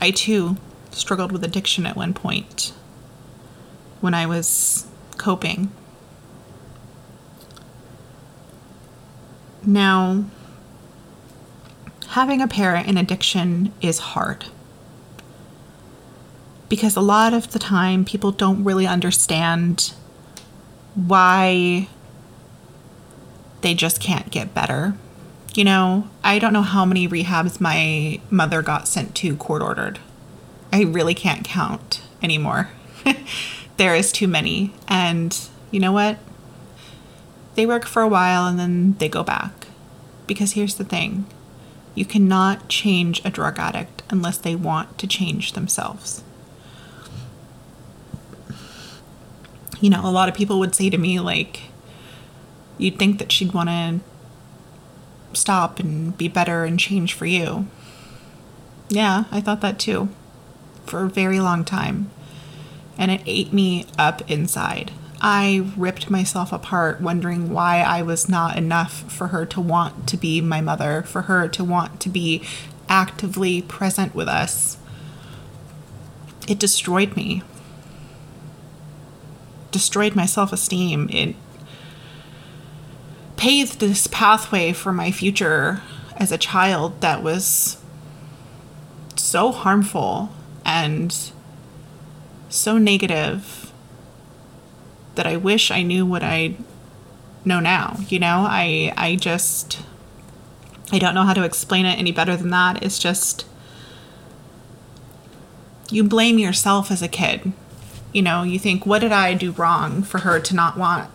I 0.00 0.12
too 0.12 0.56
struggled 0.92 1.32
with 1.32 1.42
addiction 1.42 1.84
at 1.84 1.96
one 1.96 2.14
point 2.14 2.72
when 4.00 4.14
I 4.14 4.24
was 4.26 4.86
coping. 5.18 5.72
Now, 9.66 10.24
having 12.08 12.40
a 12.40 12.48
parent 12.48 12.86
in 12.86 12.96
addiction 12.96 13.72
is 13.80 13.98
hard 13.98 14.46
because 16.68 16.96
a 16.96 17.00
lot 17.00 17.32
of 17.32 17.52
the 17.52 17.58
time 17.58 18.04
people 18.04 18.32
don't 18.32 18.64
really 18.64 18.86
understand 18.86 19.94
why 20.94 21.88
they 23.60 23.74
just 23.74 24.00
can't 24.00 24.30
get 24.30 24.54
better. 24.54 24.94
You 25.54 25.64
know, 25.64 26.08
I 26.22 26.38
don't 26.38 26.52
know 26.52 26.62
how 26.62 26.84
many 26.84 27.08
rehabs 27.08 27.60
my 27.60 28.20
mother 28.30 28.60
got 28.60 28.88
sent 28.88 29.14
to 29.16 29.36
court 29.36 29.62
ordered. 29.62 29.98
I 30.72 30.82
really 30.82 31.14
can't 31.14 31.44
count 31.44 32.02
anymore. 32.22 32.70
there 33.76 33.94
is 33.94 34.10
too 34.10 34.26
many. 34.26 34.72
And 34.88 35.38
you 35.70 35.80
know 35.80 35.92
what? 35.92 36.18
They 37.54 37.66
work 37.66 37.84
for 37.84 38.02
a 38.02 38.08
while 38.08 38.46
and 38.46 38.58
then 38.58 38.96
they 38.98 39.08
go 39.08 39.22
back. 39.22 39.66
Because 40.26 40.52
here's 40.52 40.76
the 40.76 40.84
thing 40.84 41.26
you 41.94 42.04
cannot 42.04 42.68
change 42.68 43.24
a 43.24 43.30
drug 43.30 43.58
addict 43.58 44.02
unless 44.10 44.38
they 44.38 44.56
want 44.56 44.98
to 44.98 45.06
change 45.06 45.52
themselves. 45.52 46.24
You 49.80 49.90
know, 49.90 50.04
a 50.04 50.10
lot 50.10 50.28
of 50.28 50.34
people 50.34 50.58
would 50.58 50.74
say 50.74 50.90
to 50.90 50.98
me, 50.98 51.20
like, 51.20 51.62
you'd 52.78 52.98
think 52.98 53.18
that 53.18 53.30
she'd 53.30 53.52
want 53.52 53.68
to 53.68 54.00
stop 55.34 55.78
and 55.78 56.16
be 56.16 56.26
better 56.26 56.64
and 56.64 56.78
change 56.78 57.12
for 57.12 57.26
you. 57.26 57.66
Yeah, 58.88 59.24
I 59.30 59.40
thought 59.40 59.60
that 59.60 59.78
too. 59.78 60.08
For 60.86 61.04
a 61.04 61.08
very 61.08 61.38
long 61.38 61.64
time 61.64 62.10
and 62.98 63.10
it 63.10 63.22
ate 63.26 63.52
me 63.52 63.86
up 63.98 64.28
inside. 64.30 64.92
I 65.20 65.70
ripped 65.76 66.10
myself 66.10 66.52
apart, 66.52 67.00
wondering 67.00 67.50
why 67.50 67.80
I 67.80 68.02
was 68.02 68.28
not 68.28 68.56
enough 68.56 69.10
for 69.10 69.28
her 69.28 69.46
to 69.46 69.60
want 69.60 70.06
to 70.08 70.16
be 70.16 70.40
my 70.40 70.60
mother, 70.60 71.02
for 71.02 71.22
her 71.22 71.48
to 71.48 71.64
want 71.64 72.00
to 72.00 72.08
be 72.08 72.42
actively 72.88 73.62
present 73.62 74.14
with 74.14 74.28
us. 74.28 74.76
It 76.46 76.58
destroyed 76.58 77.16
me, 77.16 77.42
destroyed 79.70 80.14
my 80.14 80.26
self 80.26 80.52
esteem. 80.52 81.08
It 81.10 81.36
paved 83.36 83.80
this 83.80 84.06
pathway 84.06 84.72
for 84.72 84.92
my 84.92 85.10
future 85.10 85.82
as 86.16 86.30
a 86.30 86.38
child 86.38 87.00
that 87.00 87.22
was 87.22 87.78
so 89.16 89.52
harmful 89.52 90.30
and 90.64 91.32
so 92.48 92.78
negative 92.78 93.72
that 95.14 95.26
I 95.26 95.36
wish 95.36 95.70
I 95.70 95.82
knew 95.82 96.04
what 96.06 96.22
I 96.22 96.56
know 97.44 97.60
now. 97.60 97.96
You 98.08 98.18
know, 98.18 98.46
I 98.48 98.92
I 98.96 99.16
just 99.16 99.80
I 100.92 100.98
don't 100.98 101.14
know 101.14 101.22
how 101.24 101.34
to 101.34 101.44
explain 101.44 101.86
it 101.86 101.98
any 101.98 102.12
better 102.12 102.36
than 102.36 102.50
that. 102.50 102.82
It's 102.82 102.98
just 102.98 103.46
you 105.90 106.04
blame 106.04 106.38
yourself 106.38 106.90
as 106.90 107.02
a 107.02 107.08
kid. 107.08 107.52
You 108.12 108.22
know, 108.22 108.42
you 108.42 108.58
think, 108.58 108.86
what 108.86 109.00
did 109.00 109.12
I 109.12 109.34
do 109.34 109.50
wrong 109.52 110.02
for 110.02 110.18
her 110.18 110.38
to 110.40 110.54
not 110.54 110.76
want 110.76 111.10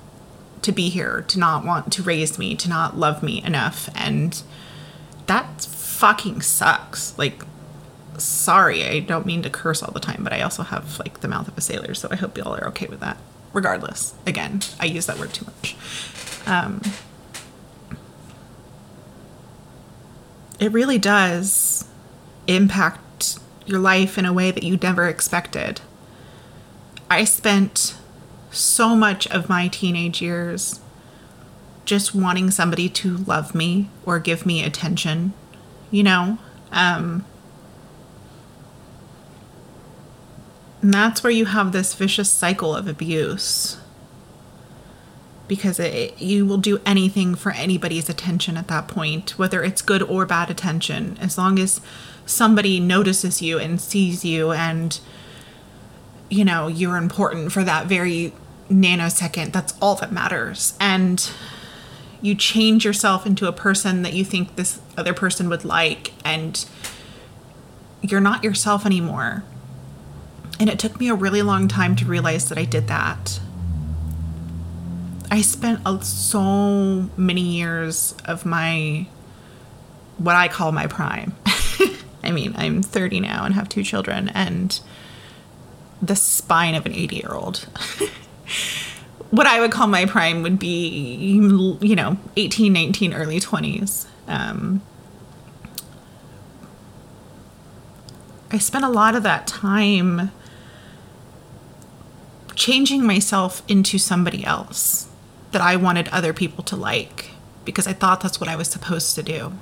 to 0.62 0.72
be 0.72 0.90
here, 0.90 1.24
to 1.30 1.40
not 1.40 1.66
want 1.66 1.94
to 1.94 2.04
raise 2.04 2.38
me, 2.38 2.56
to 2.56 2.70
not 2.70 2.98
love 2.98 3.24
me 3.24 3.44
enough? 3.44 3.90
And 3.96 4.42
that 5.28 5.62
fucking 5.62 6.42
sucks. 6.42 7.18
Like, 7.18 7.44
sorry, 8.18 8.84
I 8.86 9.00
don't 9.00 9.26
mean 9.26 9.42
to 9.44 9.50
curse 9.50 9.82
all 9.82 9.92
the 9.92 10.00
time, 10.00 10.24
but 10.24 10.34
I 10.34 10.42
also 10.42 10.64
have 10.64 11.00
like 11.00 11.22
the 11.22 11.28
mouth 11.28 11.48
of 11.48 11.58
a 11.58 11.62
sailor, 11.62 11.94
so 11.94 12.10
I 12.12 12.16
hope 12.16 12.38
y'all 12.38 12.56
are 12.56 12.68
okay 12.70 12.88
with 12.88 13.00
that. 13.00 13.18
Regardless, 13.54 14.14
again, 14.26 14.62
I 14.80 14.86
use 14.86 15.06
that 15.08 15.18
word 15.18 15.34
too 15.34 15.46
much. 15.46 15.76
Um, 16.46 16.82
it 20.60 20.72
really 20.72 20.98
does 20.98 21.88
impact 22.48 23.40
your 23.66 23.80
life 23.80 24.18
in 24.18 24.26
a 24.26 24.34
way 24.34 24.52
that 24.52 24.64
you 24.64 24.78
never 24.78 25.08
expected. 25.08 25.82
I 27.10 27.24
spent 27.24 27.96
so 28.52 28.96
much 28.96 29.28
of 29.28 29.50
my 29.50 29.68
teenage 29.68 30.22
years 30.22 30.80
just 31.86 32.14
wanting 32.14 32.52
somebody 32.52 32.88
to 32.90 33.18
love 33.18 33.56
me 33.56 33.90
or 34.06 34.20
give 34.20 34.46
me 34.46 34.64
attention, 34.64 35.34
you 35.90 36.04
know? 36.04 36.38
Um, 36.72 37.26
and 40.82 40.94
that's 40.94 41.24
where 41.24 41.32
you 41.32 41.46
have 41.46 41.72
this 41.72 41.94
vicious 41.94 42.30
cycle 42.30 42.76
of 42.76 42.88
abuse. 42.88 43.78
Because 45.48 45.80
it, 45.80 46.22
you 46.22 46.46
will 46.46 46.58
do 46.58 46.80
anything 46.86 47.36
for 47.36 47.52
anybody's 47.52 48.08
attention 48.08 48.56
at 48.56 48.68
that 48.68 48.88
point, 48.88 49.32
whether 49.38 49.64
it's 49.64 49.82
good 49.82 50.04
or 50.04 50.26
bad 50.26 50.50
attention, 50.50 51.18
as 51.20 51.38
long 51.38 51.60
as 51.60 51.82
somebody 52.26 52.80
notices 52.80 53.42
you 53.42 53.58
and 53.58 53.82
sees 53.82 54.24
you 54.24 54.52
and 54.52 55.00
you 56.30 56.46
know 56.46 56.68
you're 56.68 56.96
important 56.96 57.52
for 57.52 57.64
that 57.64 57.88
very 57.88 58.32
nanosecond 58.70 59.52
that's 59.52 59.74
all 59.82 59.96
that 59.96 60.12
matters. 60.12 60.78
And 60.80 61.30
you 62.22 62.36
change 62.36 62.86
yourself 62.86 63.26
into 63.26 63.48
a 63.48 63.52
person 63.52 64.04
that 64.04 64.14
you 64.14 64.24
think 64.24 64.56
this 64.56 64.80
other 64.96 65.14
person 65.14 65.50
would 65.50 65.66
like 65.66 66.14
and 66.24 66.64
you're 68.02 68.22
not 68.22 68.44
yourself 68.44 68.86
anymore 68.86 69.44
and 70.60 70.70
it 70.70 70.80
took 70.80 71.00
me 71.00 71.10
a 71.10 71.16
really 71.16 71.42
long 71.42 71.68
time 71.68 71.96
to 71.96 72.06
realize 72.06 72.50
that 72.50 72.58
I 72.58 72.66
did 72.66 72.88
that 72.88 73.40
I 75.32 75.42
spent 75.42 75.82
so 76.04 77.10
many 77.16 77.42
years 77.42 78.16
of 78.26 78.46
my 78.46 79.08
what 80.18 80.36
I 80.36 80.48
call 80.48 80.72
my 80.72 80.88
prime 80.88 81.36
I 82.24 82.32
mean, 82.32 82.54
I'm 82.58 82.82
30 82.84 83.22
now 83.22 83.46
and 83.46 83.54
have 83.56 83.70
two 83.70 83.84
children 83.84 84.30
and 84.30 84.80
the 86.02 86.16
spine 86.16 86.76
of 86.76 86.86
an 86.86 86.94
80 86.94 87.16
year 87.16 87.32
old. 87.34 87.58
what 89.32 89.48
I 89.48 89.60
would 89.60 89.72
call 89.72 89.88
my 89.88 90.06
prime 90.06 90.44
would 90.44 90.60
be, 90.60 90.88
you 90.90 91.96
know, 91.96 92.18
18, 92.36 92.74
19, 92.74 93.14
early 93.14 93.40
20s. 93.40 94.06
Um, 94.28 94.82
I 98.52 98.58
spent 98.58 98.84
a 98.84 98.90
lot 98.90 99.16
of 99.16 99.24
that 99.24 99.48
time 99.48 100.32
changing 102.60 103.06
myself 103.06 103.64
into 103.70 103.98
somebody 103.98 104.44
else 104.44 105.08
that 105.52 105.62
I 105.62 105.78
wanted 105.78 106.10
other 106.10 106.34
people 106.34 106.62
to 106.66 106.76
like 106.76 107.32
because 107.64 107.88
I 107.88 107.94
thought 107.94 108.20
that's 108.20 108.40
what 108.40 108.50
I 108.50 108.58
was 108.58 108.68
supposed 108.68 109.16
to 109.16 109.24
do. 109.24 109.54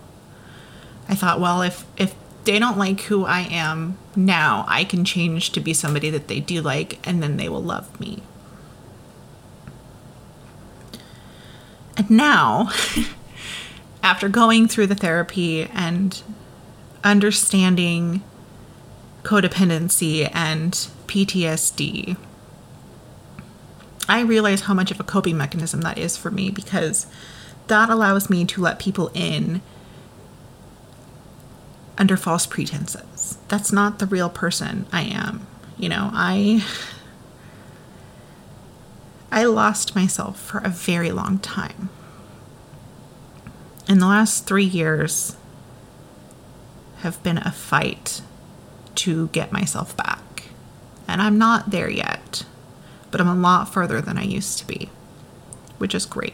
I 1.07 1.13
thought, 1.13 1.39
well, 1.39 1.61
if 1.61 1.85
if 1.95 2.15
they 2.43 2.59
don't 2.59 2.77
like 2.77 3.01
who 3.01 3.23
I 3.23 3.41
am 3.41 3.97
now, 4.15 4.65
I 4.67 4.83
can 4.83 5.05
change 5.05 5.51
to 5.51 5.59
be 5.59 5.73
somebody 5.73 6.09
that 6.09 6.27
they 6.27 6.39
do 6.39 6.61
like, 6.61 7.05
and 7.07 7.21
then 7.21 7.37
they 7.37 7.47
will 7.49 7.61
love 7.61 7.99
me. 7.99 8.23
And 11.97 12.09
now, 12.09 12.71
after 14.03 14.27
going 14.27 14.67
through 14.67 14.87
the 14.87 14.95
therapy 14.95 15.63
and 15.73 16.21
understanding 17.03 18.23
codependency 19.23 20.29
and 20.33 20.71
PTSD, 21.07 22.17
I 24.09 24.21
realize 24.21 24.61
how 24.61 24.73
much 24.73 24.91
of 24.91 24.99
a 24.99 25.03
coping 25.03 25.37
mechanism 25.37 25.81
that 25.81 25.97
is 25.97 26.15
for 26.15 26.31
me 26.31 26.49
because 26.49 27.07
that 27.67 27.89
allows 27.89 28.29
me 28.29 28.45
to 28.45 28.61
let 28.61 28.79
people 28.79 29.11
in 29.13 29.61
under 31.97 32.15
false 32.15 32.45
pretenses. 32.45 33.37
That's 33.47 33.71
not 33.71 33.99
the 33.99 34.05
real 34.05 34.29
person 34.29 34.85
I 34.91 35.03
am. 35.03 35.47
You 35.77 35.89
know, 35.89 36.09
I 36.13 36.63
I 39.31 39.43
lost 39.43 39.95
myself 39.95 40.39
for 40.39 40.59
a 40.59 40.69
very 40.69 41.11
long 41.11 41.39
time. 41.39 41.89
In 43.89 43.99
the 43.99 44.07
last 44.07 44.45
3 44.45 44.63
years 44.63 45.35
have 46.99 47.21
been 47.23 47.37
a 47.37 47.51
fight 47.51 48.21
to 48.95 49.27
get 49.27 49.51
myself 49.51 49.95
back. 49.95 50.49
And 51.07 51.21
I'm 51.21 51.37
not 51.37 51.69
there 51.71 51.89
yet, 51.89 52.45
but 53.11 53.21
I'm 53.21 53.27
a 53.27 53.35
lot 53.35 53.73
further 53.73 54.01
than 54.01 54.17
I 54.17 54.23
used 54.23 54.59
to 54.59 54.67
be, 54.67 54.89
which 55.77 55.95
is 55.95 56.05
great. 56.05 56.33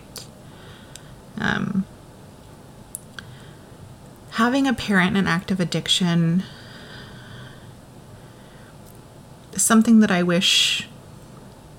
Um, 1.38 1.86
having 4.32 4.68
a 4.68 4.74
parent 4.74 5.18
in 5.18 5.28
active 5.28 5.60
addiction 5.60 6.44
is 9.54 9.64
something 9.64 10.00
that 10.00 10.12
I 10.12 10.24
wish 10.24 10.88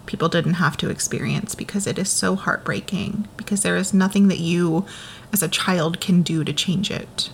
people 0.07 0.28
didn't 0.28 0.54
have 0.54 0.76
to 0.76 0.90
experience 0.90 1.54
because 1.54 1.87
it 1.87 1.98
is 1.98 2.09
so 2.11 2.37
heartbreaking 2.37 3.26
because 3.37 3.62
there 3.62 3.76
is 3.76 3.94
nothing 3.94 4.28
that 4.28 4.38
you 4.38 4.85
as 5.33 5.42
a 5.42 5.48
child 5.48 6.00
can 6.00 6.22
do 6.22 6.44
to 6.44 6.52
change 6.52 6.90
it 6.90 7.30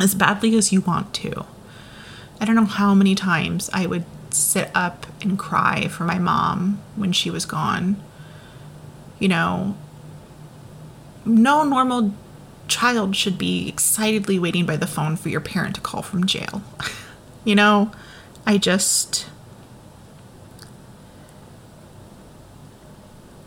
as 0.00 0.14
badly 0.14 0.56
as 0.56 0.72
you 0.72 0.80
want 0.80 1.14
to. 1.14 1.46
I 2.40 2.44
don't 2.44 2.56
know 2.56 2.64
how 2.64 2.94
many 2.94 3.14
times 3.14 3.70
I 3.72 3.86
would 3.86 4.04
sit 4.34 4.70
up 4.74 5.06
and 5.22 5.38
cry 5.38 5.88
for 5.88 6.04
my 6.04 6.18
mom 6.18 6.80
when 6.96 7.12
she 7.12 7.30
was 7.30 7.46
gone. 7.46 8.02
You 9.18 9.28
know, 9.28 9.76
no 11.24 11.64
normal 11.64 12.14
child 12.68 13.14
should 13.16 13.38
be 13.38 13.68
excitedly 13.68 14.38
waiting 14.38 14.66
by 14.66 14.76
the 14.76 14.86
phone 14.86 15.16
for 15.16 15.28
your 15.28 15.40
parent 15.40 15.76
to 15.76 15.80
call 15.80 16.02
from 16.02 16.26
jail. 16.26 16.62
you 17.44 17.54
know, 17.54 17.90
I 18.46 18.58
just. 18.58 19.26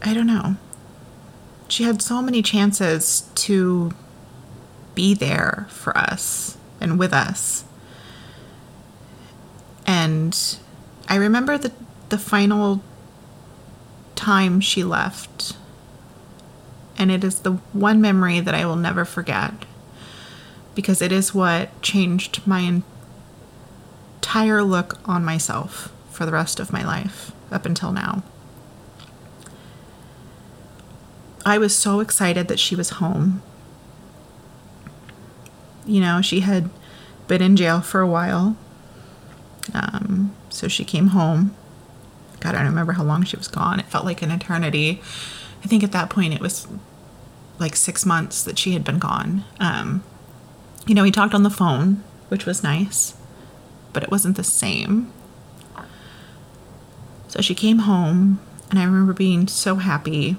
I 0.01 0.13
don't 0.13 0.27
know. 0.27 0.55
She 1.67 1.83
had 1.83 2.01
so 2.01 2.21
many 2.21 2.41
chances 2.41 3.29
to 3.35 3.91
be 4.95 5.13
there 5.13 5.67
for 5.69 5.95
us 5.97 6.57
and 6.79 6.97
with 6.97 7.13
us. 7.13 7.65
And 9.85 10.57
I 11.07 11.15
remember 11.15 11.57
the 11.57 11.71
the 12.09 12.17
final 12.17 12.81
time 14.15 14.61
she 14.61 14.83
left 14.83 15.55
and 16.97 17.11
it 17.11 17.23
is 17.23 17.39
the 17.39 17.53
one 17.73 18.01
memory 18.01 18.39
that 18.39 18.55
I 18.55 18.65
will 18.65 18.75
never 18.75 19.05
forget 19.05 19.53
because 20.73 21.01
it 21.01 21.11
is 21.11 21.33
what 21.33 21.81
changed 21.81 22.45
my 22.47 22.81
entire 24.17 24.63
look 24.63 24.99
on 25.05 25.23
myself 25.23 25.91
for 26.11 26.25
the 26.25 26.31
rest 26.31 26.59
of 26.59 26.73
my 26.73 26.83
life 26.83 27.31
up 27.51 27.65
until 27.65 27.91
now. 27.91 28.23
I 31.45 31.57
was 31.57 31.75
so 31.75 31.99
excited 31.99 32.47
that 32.47 32.59
she 32.59 32.75
was 32.75 32.91
home. 32.91 33.41
You 35.85 36.01
know, 36.01 36.21
she 36.21 36.41
had 36.41 36.69
been 37.27 37.41
in 37.41 37.55
jail 37.55 37.81
for 37.81 38.01
a 38.01 38.07
while. 38.07 38.57
Um, 39.73 40.26
so 40.57 40.67
she 40.67 40.83
came 40.83 41.07
home. 41.07 41.55
God, 42.39 42.55
I 42.55 42.59
don't 42.59 42.69
remember 42.69 42.93
how 42.93 43.03
long 43.03 43.23
she 43.23 43.37
was 43.37 43.47
gone. 43.47 43.79
It 43.79 43.85
felt 43.85 44.05
like 44.05 44.21
an 44.21 44.31
eternity. 44.31 45.01
I 45.63 45.67
think 45.67 45.83
at 45.83 45.91
that 45.91 46.09
point 46.09 46.33
it 46.33 46.41
was 46.41 46.67
like 47.59 47.75
six 47.75 48.05
months 48.05 48.43
that 48.43 48.57
she 48.57 48.71
had 48.71 48.83
been 48.83 48.99
gone. 48.99 49.43
Um, 49.59 50.03
you 50.87 50.95
know, 50.95 51.03
we 51.03 51.11
talked 51.11 51.33
on 51.33 51.43
the 51.43 51.49
phone, 51.49 52.03
which 52.29 52.45
was 52.45 52.63
nice, 52.63 53.15
but 53.93 54.03
it 54.03 54.09
wasn't 54.09 54.35
the 54.35 54.43
same. 54.43 55.11
So 57.27 57.41
she 57.41 57.53
came 57.53 57.79
home, 57.79 58.39
and 58.69 58.79
I 58.79 58.83
remember 58.83 59.13
being 59.13 59.47
so 59.47 59.75
happy. 59.75 60.37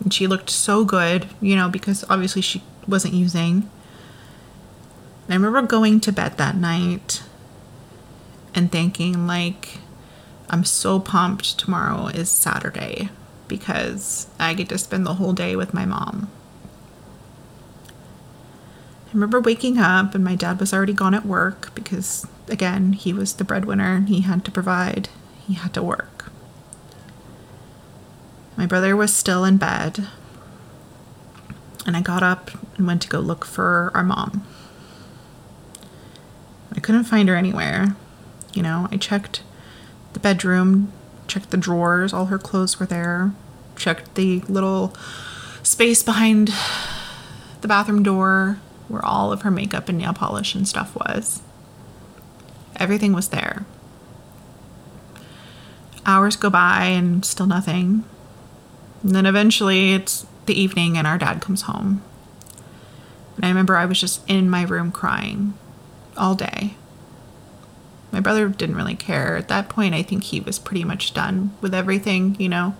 And 0.00 0.12
she 0.12 0.26
looked 0.26 0.50
so 0.50 0.84
good, 0.84 1.28
you 1.40 1.54
know, 1.54 1.68
because 1.68 2.04
obviously 2.08 2.42
she 2.42 2.62
wasn't 2.86 3.14
using. 3.14 3.70
And 5.24 5.30
I 5.30 5.34
remember 5.34 5.62
going 5.62 6.00
to 6.00 6.12
bed 6.12 6.38
that 6.38 6.56
night 6.56 7.22
and 8.58 8.72
thinking, 8.72 9.28
like, 9.28 9.78
I'm 10.50 10.64
so 10.64 10.98
pumped 10.98 11.58
tomorrow 11.58 12.08
is 12.08 12.28
Saturday 12.28 13.08
because 13.46 14.26
I 14.38 14.52
get 14.52 14.68
to 14.70 14.78
spend 14.78 15.06
the 15.06 15.14
whole 15.14 15.32
day 15.32 15.54
with 15.54 15.72
my 15.72 15.86
mom. 15.86 16.28
I 19.06 19.10
remember 19.14 19.40
waking 19.40 19.78
up 19.78 20.12
and 20.14 20.24
my 20.24 20.34
dad 20.34 20.58
was 20.58 20.74
already 20.74 20.92
gone 20.92 21.14
at 21.14 21.24
work 21.24 21.72
because, 21.76 22.26
again, 22.48 22.94
he 22.94 23.12
was 23.12 23.34
the 23.34 23.44
breadwinner 23.44 23.94
and 23.94 24.08
he 24.08 24.22
had 24.22 24.44
to 24.44 24.50
provide, 24.50 25.08
he 25.46 25.54
had 25.54 25.72
to 25.74 25.82
work. 25.82 26.32
My 28.56 28.66
brother 28.66 28.96
was 28.96 29.14
still 29.14 29.44
in 29.44 29.56
bed, 29.56 30.08
and 31.86 31.96
I 31.96 32.00
got 32.00 32.24
up 32.24 32.50
and 32.76 32.88
went 32.88 33.02
to 33.02 33.08
go 33.08 33.20
look 33.20 33.44
for 33.44 33.92
our 33.94 34.02
mom. 34.02 34.44
I 36.72 36.80
couldn't 36.80 37.04
find 37.04 37.28
her 37.28 37.36
anywhere. 37.36 37.94
You 38.58 38.64
know, 38.64 38.88
I 38.90 38.96
checked 38.96 39.44
the 40.14 40.18
bedroom 40.18 40.92
checked 41.28 41.50
the 41.50 41.56
drawers, 41.56 42.12
all 42.12 42.26
her 42.26 42.38
clothes 42.38 42.80
were 42.80 42.86
there, 42.86 43.32
checked 43.76 44.16
the 44.16 44.40
little 44.48 44.96
space 45.62 46.02
behind 46.02 46.52
the 47.60 47.68
bathroom 47.68 48.02
door 48.02 48.58
where 48.88 49.04
all 49.04 49.30
of 49.30 49.42
her 49.42 49.50
makeup 49.50 49.88
and 49.88 49.98
nail 49.98 50.12
polish 50.12 50.56
and 50.56 50.66
stuff 50.66 50.96
was. 50.96 51.40
Everything 52.74 53.12
was 53.12 53.28
there. 53.28 53.64
hours 56.04 56.34
go 56.34 56.50
by 56.50 56.86
and 56.86 57.24
still 57.24 57.46
nothing. 57.46 58.02
And 59.04 59.14
then 59.14 59.26
eventually 59.26 59.92
it's 59.92 60.26
the 60.46 60.60
evening 60.60 60.98
and 60.98 61.06
our 61.06 61.18
dad 61.18 61.40
comes 61.40 61.62
home. 61.62 62.02
And 63.36 63.44
I 63.44 63.48
remember 63.48 63.76
I 63.76 63.86
was 63.86 64.00
just 64.00 64.28
in 64.28 64.50
my 64.50 64.62
room 64.62 64.90
crying 64.90 65.54
all 66.16 66.34
day. 66.34 66.74
My 68.10 68.20
brother 68.20 68.48
didn't 68.48 68.76
really 68.76 68.96
care. 68.96 69.36
At 69.36 69.48
that 69.48 69.68
point, 69.68 69.94
I 69.94 70.02
think 70.02 70.24
he 70.24 70.40
was 70.40 70.58
pretty 70.58 70.84
much 70.84 71.14
done 71.14 71.54
with 71.60 71.74
everything, 71.74 72.36
you 72.38 72.48
know. 72.48 72.74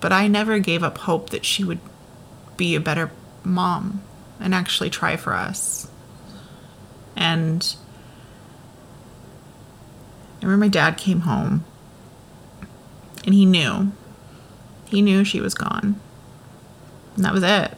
But 0.00 0.12
I 0.12 0.26
never 0.26 0.58
gave 0.58 0.82
up 0.82 0.98
hope 0.98 1.30
that 1.30 1.44
she 1.44 1.62
would 1.62 1.80
be 2.56 2.74
a 2.74 2.80
better 2.80 3.10
mom 3.44 4.02
and 4.40 4.54
actually 4.54 4.90
try 4.90 5.16
for 5.16 5.34
us. 5.34 5.88
And 7.16 7.76
I 10.40 10.44
remember 10.44 10.64
my 10.64 10.68
dad 10.68 10.96
came 10.96 11.20
home 11.20 11.64
and 13.24 13.34
he 13.34 13.46
knew. 13.46 13.92
He 14.86 15.00
knew 15.00 15.24
she 15.24 15.40
was 15.40 15.54
gone. 15.54 16.00
And 17.14 17.24
that 17.24 17.32
was 17.32 17.44
it. 17.44 17.76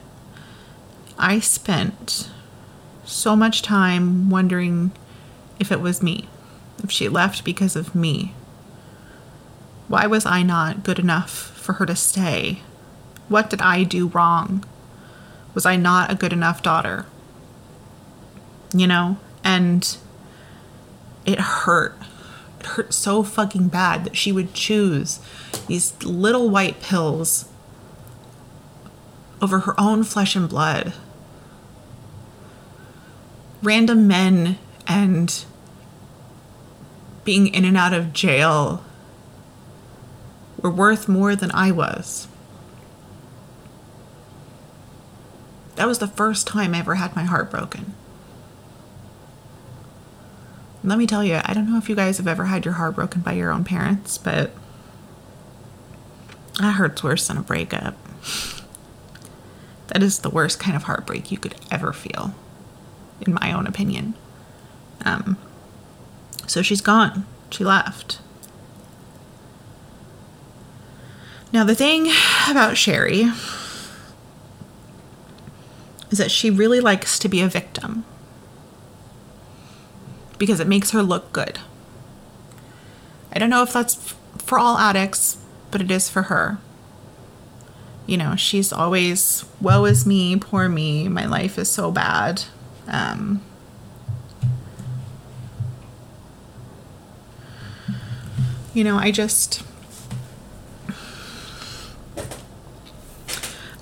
I 1.19 1.41
spent 1.41 2.31
so 3.05 3.37
much 3.37 3.63
time 3.63 4.31
wondering 4.31 4.93
if 5.59 5.71
it 5.73 5.81
was 5.81 6.03
me, 6.03 6.29
if 6.83 6.91
she 6.91 7.09
left 7.09 7.45
because 7.45 7.77
of 7.77 7.95
me. 7.95 8.35
Why 9.89 10.07
was 10.07 10.27
I 10.27 10.43
not 10.43 10.83
good 10.83 10.99
enough 10.99 11.31
for 11.31 11.75
her 11.75 11.87
to 11.87 11.97
stay? 11.97 12.61
What 13.29 13.51
did 13.51 13.61
I 13.61 13.85
do 13.85 14.09
wrong? 14.09 14.65
Was 15.55 15.67
I 15.67 15.77
not 15.77 16.11
a 16.11 16.17
good 16.17 16.33
enough 16.33 16.63
daughter? 16.63 17.07
You 18.73 18.87
know? 18.87 19.19
And 19.43 19.97
it 21.25 21.39
hurt. 21.39 21.97
It 22.61 22.67
hurt 22.67 22.95
so 22.95 23.23
fucking 23.23 23.69
bad 23.69 24.05
that 24.05 24.17
she 24.17 24.33
would 24.33 24.55
choose 24.55 25.21
these 25.67 26.03
little 26.03 26.51
white 26.51 26.81
pills 26.81 27.49
over 29.41 29.61
her 29.61 29.79
own 29.79 30.03
flesh 30.05 30.35
and 30.35 30.49
blood. 30.49 30.95
Random 33.63 34.07
men 34.07 34.59
and 34.87 35.45
being 37.25 37.49
in 37.49 37.65
and 37.65 37.77
out 37.77 37.93
of 37.95 38.13
jail 38.13 38.85
were 40.61 40.71
worth 40.71 41.09
more 41.09 41.35
than 41.35 41.51
I 41.53 41.71
was. 41.71 42.29
That 45.77 45.89
was 45.89 45.99
the 45.99 46.07
first 46.07 46.47
time 46.47 46.75
I 46.75 46.79
ever 46.79 46.95
had 46.95 47.17
my 47.17 47.25
heart 47.25 47.51
broken. 47.51 47.95
Let 50.83 50.99
me 50.99 51.07
tell 51.07 51.25
you, 51.25 51.41
I 51.45 51.55
don't 51.55 51.71
know 51.71 51.79
if 51.79 51.89
you 51.89 51.97
guys 51.97 52.19
have 52.19 52.29
ever 52.29 52.45
had 52.45 52.65
your 52.65 52.75
heart 52.75 52.95
broken 52.95 53.23
by 53.23 53.33
your 53.33 53.51
own 53.51 53.65
parents, 53.65 54.19
but 54.19 54.51
that 56.61 56.73
hurts 56.73 57.03
worse 57.03 57.27
than 57.27 57.39
a 57.39 57.43
breakup. 57.43 57.97
That 59.89 60.03
is 60.03 60.19
the 60.19 60.31
worst 60.31 60.59
kind 60.61 60.77
of 60.77 60.85
heartbreak 60.85 61.33
you 61.33 61.39
could 61.39 61.55
ever 61.71 61.93
feel, 61.93 62.35
in 63.27 63.35
my 63.35 63.53
own 63.53 63.67
opinion. 63.67 64.15
Um, 65.05 65.37
so 66.47 66.63
she's 66.63 66.81
gone. 66.81 67.27
She 67.51 67.65
left. 67.65 68.21
Now, 71.53 71.63
the 71.63 71.75
thing 71.75 72.11
about 72.51 72.77
Sherry 72.77 73.31
is 76.11 76.19
that 76.19 76.31
she 76.31 76.51
really 76.51 76.81
likes 76.81 77.19
to 77.21 77.29
be 77.29 77.41
a 77.41 77.49
victim 77.49 78.05
because 80.39 80.59
it 80.59 80.67
makes 80.67 80.91
her 80.91 81.03
look 81.03 81.33
good. 81.33 81.61
I 83.33 83.39
don't 83.39 83.51
know 83.51 83.63
if 83.63 83.73
that's 83.73 84.15
for 84.39 84.59
all 84.59 84.79
addicts, 84.79 85.39
but 85.71 85.81
it 85.81 85.91
is 85.91 86.09
for 86.09 86.23
her. 86.23 86.59
You 88.07 88.17
know, 88.17 88.37
she's 88.37 88.73
always, 88.73 89.45
woe 89.61 89.85
is 89.85 90.05
me, 90.05 90.37
poor 90.37 90.69
me, 90.69 91.09
my 91.09 91.25
life 91.25 91.57
is 91.59 91.71
so 91.71 91.91
bad. 91.91 92.43
Um, 92.87 93.43
you 98.75 98.85
know, 98.85 98.99
I 98.99 99.11
just. 99.11 99.63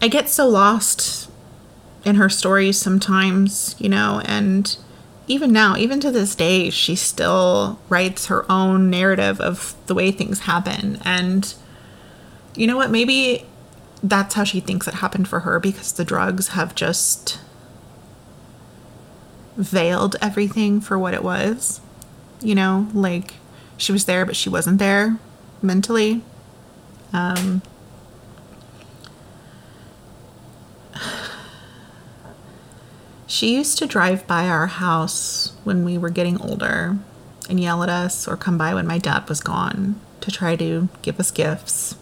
I 0.00 0.08
get 0.08 0.28
so 0.28 0.48
lost 0.48 1.30
in 2.04 2.16
her 2.16 2.28
stories 2.28 2.78
sometimes, 2.78 3.76
you 3.78 3.88
know, 3.88 4.20
and 4.24 4.76
even 5.28 5.52
now, 5.52 5.76
even 5.76 6.00
to 6.00 6.10
this 6.10 6.34
day, 6.34 6.70
she 6.70 6.96
still 6.96 7.78
writes 7.88 8.26
her 8.26 8.50
own 8.50 8.90
narrative 8.90 9.40
of 9.40 9.74
the 9.86 9.94
way 9.94 10.10
things 10.10 10.40
happen. 10.40 10.98
And 11.04 11.54
you 12.54 12.66
know 12.66 12.76
what? 12.76 12.90
Maybe 12.90 13.46
that's 14.02 14.34
how 14.34 14.44
she 14.44 14.60
thinks 14.60 14.88
it 14.88 14.94
happened 14.94 15.28
for 15.28 15.40
her 15.40 15.60
because 15.60 15.92
the 15.92 16.04
drugs 16.04 16.48
have 16.48 16.74
just 16.74 17.40
veiled 19.56 20.16
everything 20.20 20.80
for 20.80 20.98
what 20.98 21.14
it 21.14 21.22
was. 21.22 21.80
You 22.40 22.56
know, 22.56 22.88
like 22.92 23.34
she 23.76 23.92
was 23.92 24.04
there, 24.04 24.24
but 24.24 24.36
she 24.36 24.48
wasn't 24.48 24.78
there 24.78 25.18
mentally. 25.60 26.22
Um, 27.12 27.62
she 33.26 33.54
used 33.54 33.78
to 33.78 33.86
drive 33.86 34.26
by 34.26 34.48
our 34.48 34.66
house 34.66 35.52
when 35.64 35.84
we 35.84 35.96
were 35.98 36.10
getting 36.10 36.40
older 36.40 36.98
and 37.48 37.60
yell 37.60 37.82
at 37.82 37.88
us 37.88 38.28
or 38.28 38.36
come 38.36 38.56
by 38.56 38.74
when 38.74 38.86
my 38.86 38.98
dad 38.98 39.28
was 39.28 39.40
gone 39.40 40.00
to 40.20 40.30
try 40.30 40.56
to 40.56 40.88
give 41.02 41.18
us 41.18 41.30
gifts. 41.30 41.96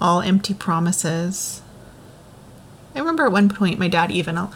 All 0.00 0.20
empty 0.20 0.54
promises. 0.54 1.62
I 2.94 2.98
remember 2.98 3.24
at 3.24 3.32
one 3.32 3.48
point 3.48 3.78
my 3.78 3.88
dad 3.88 4.10
even 4.10 4.48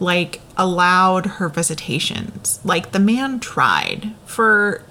like 0.00 0.40
allowed 0.56 1.26
her 1.26 1.48
visitations. 1.48 2.60
Like 2.64 2.92
the 2.92 2.98
man 2.98 3.40
tried 3.40 4.12
for 4.24 4.82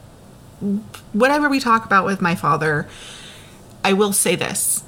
whatever 1.14 1.50
we 1.50 1.60
talk 1.60 1.86
about 1.86 2.06
with 2.06 2.22
my 2.22 2.36
father. 2.36 2.88
I 3.84 3.94
will 3.94 4.14
say 4.14 4.36
this. 4.36 4.84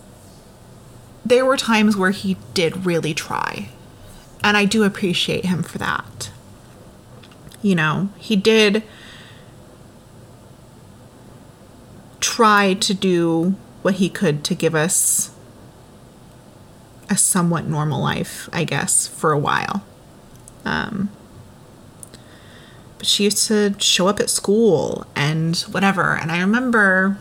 There 1.25 1.45
were 1.45 1.57
times 1.57 1.97
where 1.97 2.11
he 2.11 2.37
did 2.53 2.85
really 2.85 3.13
try. 3.13 3.69
And 4.43 4.55
I 4.55 4.65
do 4.65 4.83
appreciate 4.83 5.45
him 5.45 5.63
for 5.63 5.77
that. 5.77 6.31
You 7.61 7.75
know, 7.75 8.09
he 8.17 8.35
did 8.35 8.83
try 12.19 12.75
to 12.75 12.93
do 12.93 13.55
what 13.81 13.95
he 13.95 14.09
could 14.09 14.43
to 14.45 14.55
give 14.55 14.75
us 14.75 15.31
a 17.09 17.17
somewhat 17.17 17.65
normal 17.65 18.01
life, 18.01 18.49
I 18.53 18.63
guess, 18.63 19.07
for 19.07 19.31
a 19.31 19.39
while. 19.39 19.83
Um, 20.67 21.09
but 22.97 23.07
she 23.07 23.23
used 23.23 23.47
to 23.47 23.75
show 23.79 24.07
up 24.07 24.19
at 24.19 24.29
school 24.29 25.05
and 25.15 25.55
whatever. 25.71 26.15
And 26.15 26.31
I 26.31 26.41
remember 26.41 27.17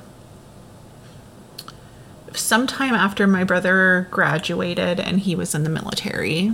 sometime 2.33 2.95
after 2.95 3.27
my 3.27 3.45
brother 3.45 4.09
graduated 4.11 5.01
and 5.01 5.21
he 5.21 5.35
was 5.35 5.55
in 5.55 5.65
the 5.65 5.71
military, 5.71 6.53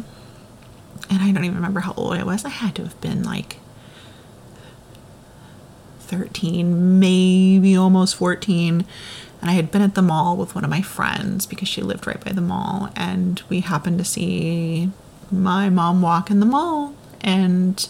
and 1.11 1.22
I 1.22 1.33
don't 1.33 1.44
even 1.44 1.57
remember 1.57 1.81
how 1.81 1.94
old 1.94 2.14
I 2.14 2.24
was. 2.24 2.44
I 2.44 2.50
had 2.50 2.74
to 2.76 2.83
have 2.83 3.00
been 3.00 3.22
like 3.22 3.59
13, 6.00 6.98
maybe 7.00 7.76
almost 7.76 8.16
14. 8.16 8.85
And 9.40 9.50
I 9.50 9.55
had 9.55 9.70
been 9.70 9.83
at 9.83 9.94
the 9.94 10.02
mall 10.02 10.37
with 10.37 10.55
one 10.55 10.62
of 10.62 10.70
my 10.70 10.83
friends 10.83 11.46
because 11.46 11.68
she 11.68 11.83
lived 11.83 12.07
right 12.07 12.22
by 12.24 12.33
the 12.33 12.40
mall. 12.40 12.90
And 12.94 13.42
we 13.48 13.61
happened 13.61 13.98
to 13.98 14.05
see 14.05 14.90
my 15.33 15.71
mom 15.71 16.03
walk 16.03 16.31
in 16.31 16.40
the 16.40 16.47
mall. 16.47 16.95
And 17.23 17.88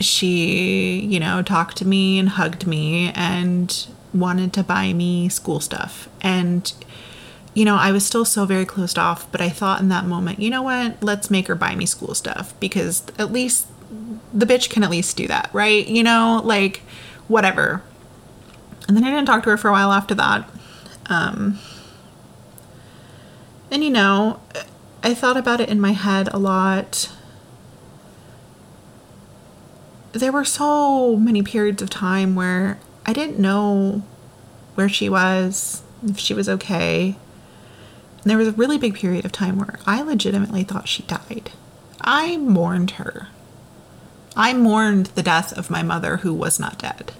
she, 0.00 1.00
you 1.00 1.20
know, 1.20 1.42
talked 1.42 1.76
to 1.78 1.86
me 1.86 2.18
and 2.18 2.30
hugged 2.30 2.66
me 2.66 3.12
and 3.14 3.86
wanted 4.12 4.52
to 4.54 4.62
buy 4.62 4.92
me 4.92 5.28
school 5.28 5.60
stuff. 5.60 6.08
And, 6.20 6.72
you 7.54 7.64
know, 7.64 7.76
I 7.76 7.92
was 7.92 8.04
still 8.04 8.24
so 8.24 8.44
very 8.44 8.64
closed 8.64 8.98
off, 8.98 9.30
but 9.30 9.40
I 9.40 9.48
thought 9.48 9.80
in 9.80 9.88
that 9.88 10.04
moment, 10.04 10.40
you 10.40 10.50
know 10.50 10.62
what? 10.62 11.02
Let's 11.02 11.30
make 11.30 11.46
her 11.48 11.54
buy 11.54 11.74
me 11.74 11.86
school 11.86 12.14
stuff 12.14 12.58
because 12.60 13.02
at 13.18 13.32
least 13.32 13.66
the 14.32 14.46
bitch 14.46 14.70
can 14.70 14.82
at 14.82 14.90
least 14.90 15.16
do 15.16 15.26
that, 15.28 15.50
right? 15.52 15.86
You 15.86 16.02
know, 16.02 16.40
like 16.44 16.82
whatever. 17.26 17.82
And 18.86 18.96
then 18.96 19.04
I 19.04 19.10
didn't 19.10 19.26
talk 19.26 19.42
to 19.44 19.50
her 19.50 19.56
for 19.56 19.68
a 19.68 19.72
while 19.72 19.92
after 19.92 20.14
that. 20.14 20.48
Um, 21.06 21.58
and 23.70 23.84
you 23.84 23.90
know, 23.90 24.40
I 25.02 25.14
thought 25.14 25.36
about 25.36 25.60
it 25.60 25.68
in 25.68 25.80
my 25.80 25.92
head 25.92 26.28
a 26.32 26.38
lot. 26.38 27.10
There 30.12 30.32
were 30.32 30.44
so 30.44 31.16
many 31.16 31.42
periods 31.42 31.82
of 31.82 31.90
time 31.90 32.34
where 32.34 32.78
I 33.06 33.12
didn't 33.12 33.38
know 33.38 34.02
where 34.74 34.88
she 34.88 35.08
was, 35.08 35.82
if 36.04 36.18
she 36.18 36.34
was 36.34 36.48
okay. 36.48 37.16
And 38.22 38.30
there 38.30 38.38
was 38.38 38.48
a 38.48 38.52
really 38.52 38.78
big 38.78 38.94
period 38.94 39.24
of 39.24 39.32
time 39.32 39.58
where 39.58 39.78
I 39.86 40.02
legitimately 40.02 40.64
thought 40.64 40.88
she 40.88 41.04
died. 41.04 41.52
I 42.00 42.36
mourned 42.36 42.92
her. 42.92 43.28
I 44.36 44.52
mourned 44.54 45.06
the 45.06 45.22
death 45.22 45.56
of 45.56 45.70
my 45.70 45.82
mother 45.82 46.18
who 46.18 46.32
was 46.34 46.60
not 46.60 46.78
dead. 46.78 47.12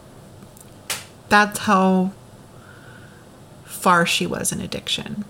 That's 1.28 1.60
how 1.60 2.12
far 3.64 4.06
she 4.06 4.26
was 4.26 4.52
in 4.52 4.60
addiction. 4.60 5.24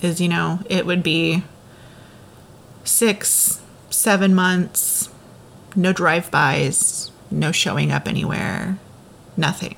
Is, 0.00 0.20
you 0.20 0.28
know, 0.28 0.60
it 0.70 0.86
would 0.86 1.02
be 1.02 1.42
six, 2.84 3.60
seven 3.90 4.34
months, 4.34 5.10
no 5.74 5.92
drive 5.92 6.30
bys, 6.30 7.10
no 7.30 7.52
showing 7.52 7.92
up 7.92 8.08
anywhere, 8.08 8.78
nothing. 9.36 9.76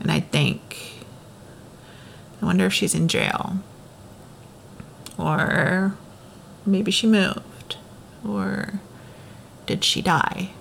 And 0.00 0.10
I 0.10 0.20
think, 0.20 1.04
I 2.40 2.46
wonder 2.46 2.66
if 2.66 2.72
she's 2.72 2.94
in 2.94 3.08
jail. 3.08 3.58
Or 5.18 5.96
maybe 6.66 6.90
she 6.90 7.06
moved. 7.06 7.76
Or 8.26 8.80
did 9.66 9.84
she 9.84 10.02
die? 10.02 10.52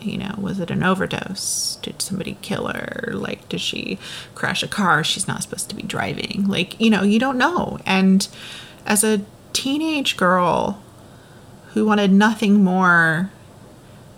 You 0.00 0.18
know, 0.18 0.34
was 0.38 0.60
it 0.60 0.70
an 0.70 0.82
overdose? 0.82 1.78
Did 1.82 2.00
somebody 2.00 2.38
kill 2.42 2.68
her? 2.68 3.10
Like, 3.12 3.48
did 3.48 3.60
she 3.60 3.98
crash 4.34 4.62
a 4.62 4.68
car 4.68 5.02
she's 5.02 5.28
not 5.28 5.42
supposed 5.42 5.68
to 5.70 5.76
be 5.76 5.82
driving? 5.82 6.46
Like, 6.46 6.80
you 6.80 6.90
know, 6.90 7.02
you 7.02 7.18
don't 7.18 7.38
know. 7.38 7.78
And 7.84 8.28
as 8.86 9.02
a 9.04 9.22
teenage 9.52 10.16
girl 10.16 10.82
who 11.74 11.84
wanted 11.84 12.12
nothing 12.12 12.62
more 12.62 13.30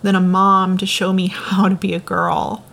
than 0.03 0.15
a 0.15 0.21
mom 0.21 0.79
to 0.79 0.87
show 0.87 1.13
me 1.13 1.27
how 1.29 1.69
to 1.69 1.75
be 1.75 1.95
a 1.95 2.01
girl, 2.01 2.65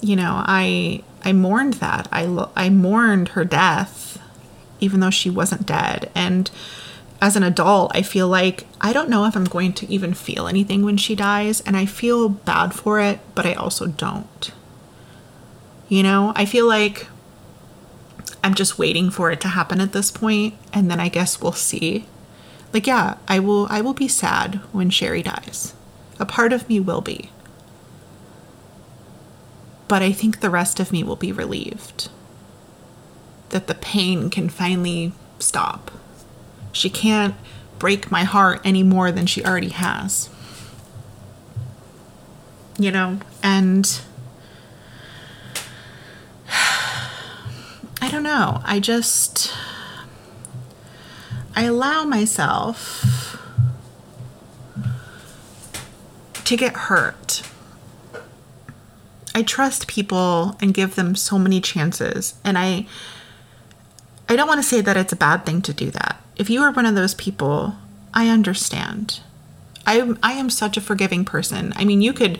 you 0.00 0.16
know, 0.16 0.42
I 0.46 1.02
I 1.24 1.32
mourned 1.32 1.74
that. 1.74 2.08
I 2.10 2.46
I 2.56 2.68
mourned 2.70 3.30
her 3.30 3.44
death 3.44 4.12
even 4.82 5.00
though 5.00 5.10
she 5.10 5.30
wasn't 5.30 5.64
dead. 5.64 6.10
And 6.14 6.50
as 7.22 7.36
an 7.36 7.44
adult, 7.44 7.92
I 7.94 8.02
feel 8.02 8.26
like 8.26 8.66
I 8.80 8.92
don't 8.92 9.08
know 9.08 9.26
if 9.26 9.36
I'm 9.36 9.44
going 9.44 9.74
to 9.74 9.88
even 9.88 10.12
feel 10.12 10.48
anything 10.48 10.84
when 10.84 10.96
she 10.96 11.14
dies, 11.14 11.60
and 11.60 11.76
I 11.76 11.86
feel 11.86 12.28
bad 12.28 12.74
for 12.74 12.98
it, 12.98 13.20
but 13.36 13.46
I 13.46 13.54
also 13.54 13.86
don't. 13.86 14.52
You 15.88 16.02
know, 16.02 16.32
I 16.34 16.44
feel 16.44 16.66
like 16.66 17.06
I'm 18.42 18.54
just 18.54 18.76
waiting 18.76 19.08
for 19.08 19.30
it 19.30 19.40
to 19.42 19.48
happen 19.48 19.80
at 19.80 19.92
this 19.92 20.10
point, 20.10 20.54
and 20.72 20.90
then 20.90 20.98
I 20.98 21.08
guess 21.08 21.40
we'll 21.40 21.52
see. 21.52 22.06
Like, 22.72 22.88
yeah, 22.88 23.18
I 23.28 23.38
will 23.38 23.68
I 23.70 23.82
will 23.82 23.94
be 23.94 24.08
sad 24.08 24.56
when 24.72 24.90
Sherry 24.90 25.22
dies. 25.22 25.74
A 26.18 26.26
part 26.26 26.52
of 26.52 26.68
me 26.68 26.80
will 26.80 27.02
be. 27.02 27.30
But 29.86 30.02
I 30.02 30.10
think 30.10 30.40
the 30.40 30.50
rest 30.50 30.80
of 30.80 30.90
me 30.90 31.04
will 31.04 31.16
be 31.16 31.30
relieved 31.30 32.08
that 33.50 33.68
the 33.68 33.74
pain 33.76 34.28
can 34.28 34.48
finally 34.48 35.12
stop. 35.38 35.92
She 36.72 36.90
can't 36.90 37.34
break 37.78 38.10
my 38.10 38.24
heart 38.24 38.60
any 38.64 38.82
more 38.82 39.12
than 39.12 39.26
she 39.26 39.44
already 39.44 39.68
has. 39.68 40.30
You 42.78 42.90
know, 42.90 43.18
and 43.42 44.00
I 46.48 48.08
don't 48.10 48.22
know. 48.22 48.60
I 48.64 48.80
just 48.80 49.52
I 51.54 51.64
allow 51.64 52.04
myself 52.04 53.38
to 56.44 56.56
get 56.56 56.74
hurt. 56.74 57.42
I 59.34 59.42
trust 59.42 59.86
people 59.86 60.56
and 60.60 60.74
give 60.74 60.94
them 60.94 61.14
so 61.14 61.38
many 61.38 61.60
chances 61.60 62.34
and 62.44 62.58
I 62.58 62.86
I 64.28 64.36
don't 64.36 64.48
want 64.48 64.62
to 64.62 64.66
say 64.66 64.80
that 64.80 64.96
it's 64.96 65.12
a 65.12 65.16
bad 65.16 65.44
thing 65.44 65.60
to 65.62 65.74
do 65.74 65.90
that. 65.90 66.21
If 66.36 66.50
you 66.50 66.62
are 66.62 66.72
one 66.72 66.86
of 66.86 66.94
those 66.94 67.14
people, 67.14 67.74
I 68.14 68.28
understand. 68.28 69.20
I 69.86 70.14
I 70.22 70.32
am 70.32 70.50
such 70.50 70.76
a 70.76 70.80
forgiving 70.80 71.24
person. 71.24 71.72
I 71.76 71.84
mean, 71.84 72.02
you 72.02 72.12
could 72.12 72.38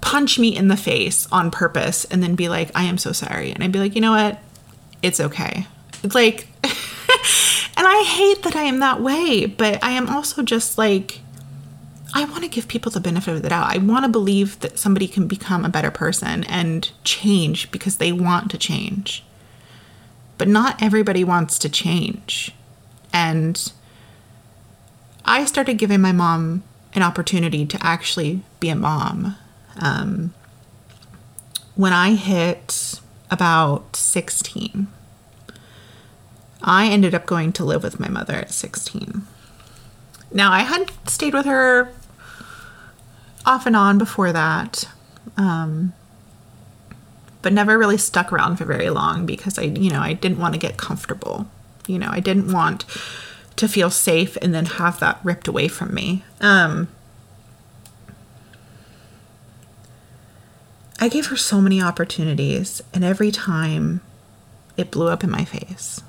punch 0.00 0.38
me 0.38 0.56
in 0.56 0.68
the 0.68 0.76
face 0.76 1.26
on 1.32 1.50
purpose 1.50 2.04
and 2.06 2.22
then 2.22 2.34
be 2.34 2.48
like, 2.48 2.70
"I 2.74 2.84
am 2.84 2.98
so 2.98 3.12
sorry." 3.12 3.52
And 3.52 3.62
I'd 3.62 3.72
be 3.72 3.78
like, 3.78 3.94
"You 3.94 4.00
know 4.00 4.12
what? 4.12 4.38
It's 5.02 5.20
okay." 5.20 5.66
It's 6.02 6.14
like 6.14 6.48
and 6.62 7.86
I 7.86 8.02
hate 8.06 8.42
that 8.42 8.56
I 8.56 8.62
am 8.62 8.80
that 8.80 9.00
way, 9.00 9.46
but 9.46 9.82
I 9.82 9.92
am 9.92 10.08
also 10.08 10.42
just 10.42 10.78
like 10.78 11.20
I 12.14 12.24
want 12.24 12.44
to 12.44 12.48
give 12.48 12.68
people 12.68 12.90
the 12.90 13.00
benefit 13.00 13.34
of 13.34 13.42
the 13.42 13.50
doubt. 13.50 13.74
I 13.74 13.78
want 13.78 14.04
to 14.04 14.10
believe 14.10 14.58
that 14.60 14.78
somebody 14.78 15.06
can 15.06 15.26
become 15.26 15.64
a 15.64 15.68
better 15.68 15.90
person 15.90 16.44
and 16.44 16.90
change 17.04 17.70
because 17.70 17.96
they 17.96 18.12
want 18.12 18.50
to 18.52 18.58
change. 18.58 19.22
But 20.38 20.48
not 20.48 20.82
everybody 20.82 21.24
wants 21.24 21.58
to 21.58 21.68
change. 21.68 22.54
And 23.16 23.72
I 25.24 25.46
started 25.46 25.78
giving 25.78 26.02
my 26.02 26.12
mom 26.12 26.62
an 26.92 27.02
opportunity 27.02 27.64
to 27.64 27.78
actually 27.80 28.42
be 28.60 28.68
a 28.68 28.76
mom. 28.76 29.36
Um, 29.80 30.34
when 31.76 31.94
I 31.94 32.14
hit 32.14 33.00
about 33.30 33.96
16, 33.96 34.86
I 36.60 36.88
ended 36.88 37.14
up 37.14 37.24
going 37.24 37.54
to 37.54 37.64
live 37.64 37.82
with 37.82 37.98
my 37.98 38.08
mother 38.08 38.34
at 38.34 38.50
16. 38.50 39.22
Now, 40.30 40.52
I 40.52 40.60
had 40.60 40.92
stayed 41.08 41.32
with 41.32 41.46
her 41.46 41.90
off 43.46 43.64
and 43.64 43.74
on 43.74 43.96
before 43.96 44.30
that. 44.32 44.90
Um, 45.38 45.94
but 47.40 47.54
never 47.54 47.78
really 47.78 47.96
stuck 47.96 48.30
around 48.30 48.56
for 48.56 48.66
very 48.66 48.90
long 48.90 49.24
because 49.24 49.58
I, 49.58 49.62
you 49.62 49.88
know, 49.90 50.00
I 50.00 50.12
didn't 50.12 50.38
want 50.38 50.52
to 50.52 50.60
get 50.60 50.76
comfortable. 50.76 51.46
You 51.86 51.98
know, 51.98 52.08
I 52.10 52.20
didn't 52.20 52.52
want 52.52 52.84
to 53.56 53.68
feel 53.68 53.90
safe 53.90 54.36
and 54.42 54.54
then 54.54 54.66
have 54.66 55.00
that 55.00 55.18
ripped 55.24 55.48
away 55.48 55.68
from 55.68 55.94
me. 55.94 56.24
Um, 56.40 56.88
I 60.98 61.08
gave 61.08 61.26
her 61.26 61.36
so 61.36 61.60
many 61.60 61.80
opportunities, 61.80 62.82
and 62.94 63.04
every 63.04 63.30
time 63.30 64.00
it 64.76 64.90
blew 64.90 65.08
up 65.08 65.22
in 65.22 65.30
my 65.30 65.44
face. 65.44 66.02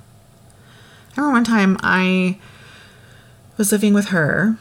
I 1.16 1.22
remember 1.22 1.34
one 1.34 1.44
time 1.44 1.78
I 1.82 2.40
was 3.58 3.72
living 3.72 3.94
with 3.94 4.08
her, 4.08 4.58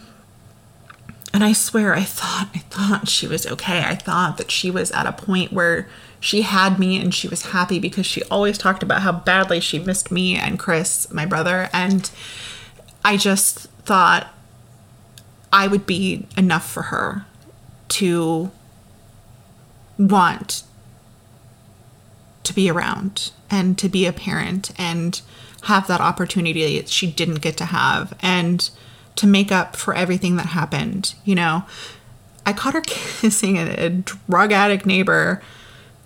and 1.32 1.44
I 1.44 1.52
swear 1.52 1.94
I 1.94 2.02
thought 2.02 2.48
I 2.54 2.58
thought 2.70 3.08
she 3.08 3.26
was 3.26 3.46
okay. 3.46 3.80
I 3.80 3.94
thought 3.94 4.38
that 4.38 4.50
she 4.50 4.70
was 4.70 4.90
at 4.92 5.06
a 5.06 5.12
point 5.12 5.52
where 5.52 5.88
she 6.26 6.42
had 6.42 6.80
me 6.80 7.00
and 7.00 7.14
she 7.14 7.28
was 7.28 7.46
happy 7.52 7.78
because 7.78 8.04
she 8.04 8.20
always 8.24 8.58
talked 8.58 8.82
about 8.82 9.02
how 9.02 9.12
badly 9.12 9.60
she 9.60 9.78
missed 9.78 10.10
me 10.10 10.34
and 10.34 10.58
Chris, 10.58 11.08
my 11.12 11.24
brother. 11.24 11.70
And 11.72 12.10
I 13.04 13.16
just 13.16 13.68
thought 13.84 14.34
I 15.52 15.68
would 15.68 15.86
be 15.86 16.26
enough 16.36 16.68
for 16.68 16.82
her 16.82 17.26
to 17.90 18.50
want 19.96 20.64
to 22.42 22.52
be 22.52 22.68
around 22.68 23.30
and 23.48 23.78
to 23.78 23.88
be 23.88 24.04
a 24.04 24.12
parent 24.12 24.72
and 24.76 25.20
have 25.62 25.86
that 25.86 26.00
opportunity 26.00 26.76
that 26.76 26.88
she 26.88 27.08
didn't 27.08 27.40
get 27.40 27.56
to 27.58 27.66
have 27.66 28.18
and 28.20 28.68
to 29.14 29.28
make 29.28 29.52
up 29.52 29.76
for 29.76 29.94
everything 29.94 30.34
that 30.38 30.46
happened. 30.46 31.14
You 31.24 31.36
know, 31.36 31.64
I 32.44 32.52
caught 32.52 32.74
her 32.74 32.80
kissing 32.84 33.58
a, 33.58 33.90
drug 33.90 34.50
addict 34.50 34.86
neighbor 34.86 35.40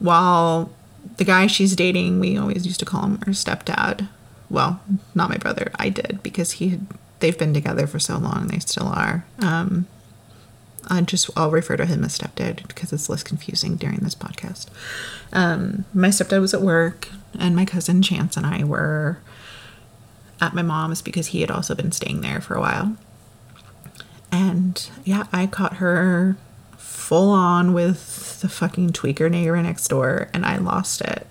while 0.00 0.70
the 1.16 1.24
guy 1.24 1.46
she's 1.46 1.76
dating, 1.76 2.20
we 2.20 2.36
always 2.36 2.66
used 2.66 2.80
to 2.80 2.86
call 2.86 3.04
him 3.04 3.18
her 3.20 3.32
stepdad. 3.32 4.08
Well, 4.48 4.80
not 5.14 5.30
my 5.30 5.36
brother. 5.36 5.70
I 5.76 5.90
did 5.90 6.20
because 6.22 6.52
he 6.52 6.70
had, 6.70 6.86
they've 7.20 7.38
been 7.38 7.54
together 7.54 7.86
for 7.86 8.00
so 8.00 8.18
long. 8.18 8.48
They 8.48 8.58
still 8.58 8.88
are. 8.88 9.24
Um, 9.38 9.86
I 10.88 11.00
just 11.02 11.30
I'll 11.36 11.50
refer 11.50 11.76
to 11.76 11.86
him 11.86 12.04
as 12.04 12.18
stepdad 12.18 12.66
because 12.66 12.92
it's 12.92 13.08
less 13.08 13.22
confusing 13.22 13.76
during 13.76 13.98
this 13.98 14.14
podcast. 14.14 14.66
Um, 15.32 15.84
my 15.94 16.08
stepdad 16.08 16.40
was 16.40 16.54
at 16.54 16.62
work, 16.62 17.08
and 17.38 17.54
my 17.54 17.64
cousin 17.64 18.02
Chance 18.02 18.36
and 18.36 18.46
I 18.46 18.64
were 18.64 19.18
at 20.40 20.54
my 20.54 20.62
mom's 20.62 21.02
because 21.02 21.28
he 21.28 21.42
had 21.42 21.50
also 21.50 21.74
been 21.74 21.92
staying 21.92 22.22
there 22.22 22.40
for 22.40 22.54
a 22.54 22.60
while. 22.60 22.96
And 24.32 24.90
yeah, 25.04 25.26
I 25.32 25.46
caught 25.46 25.74
her 25.76 26.36
full 27.10 27.30
on 27.30 27.72
with 27.72 28.40
the 28.40 28.48
fucking 28.48 28.90
tweaker 28.90 29.28
neighbor 29.28 29.60
next 29.60 29.88
door 29.88 30.28
and 30.32 30.46
I 30.46 30.58
lost 30.58 31.00
it. 31.00 31.26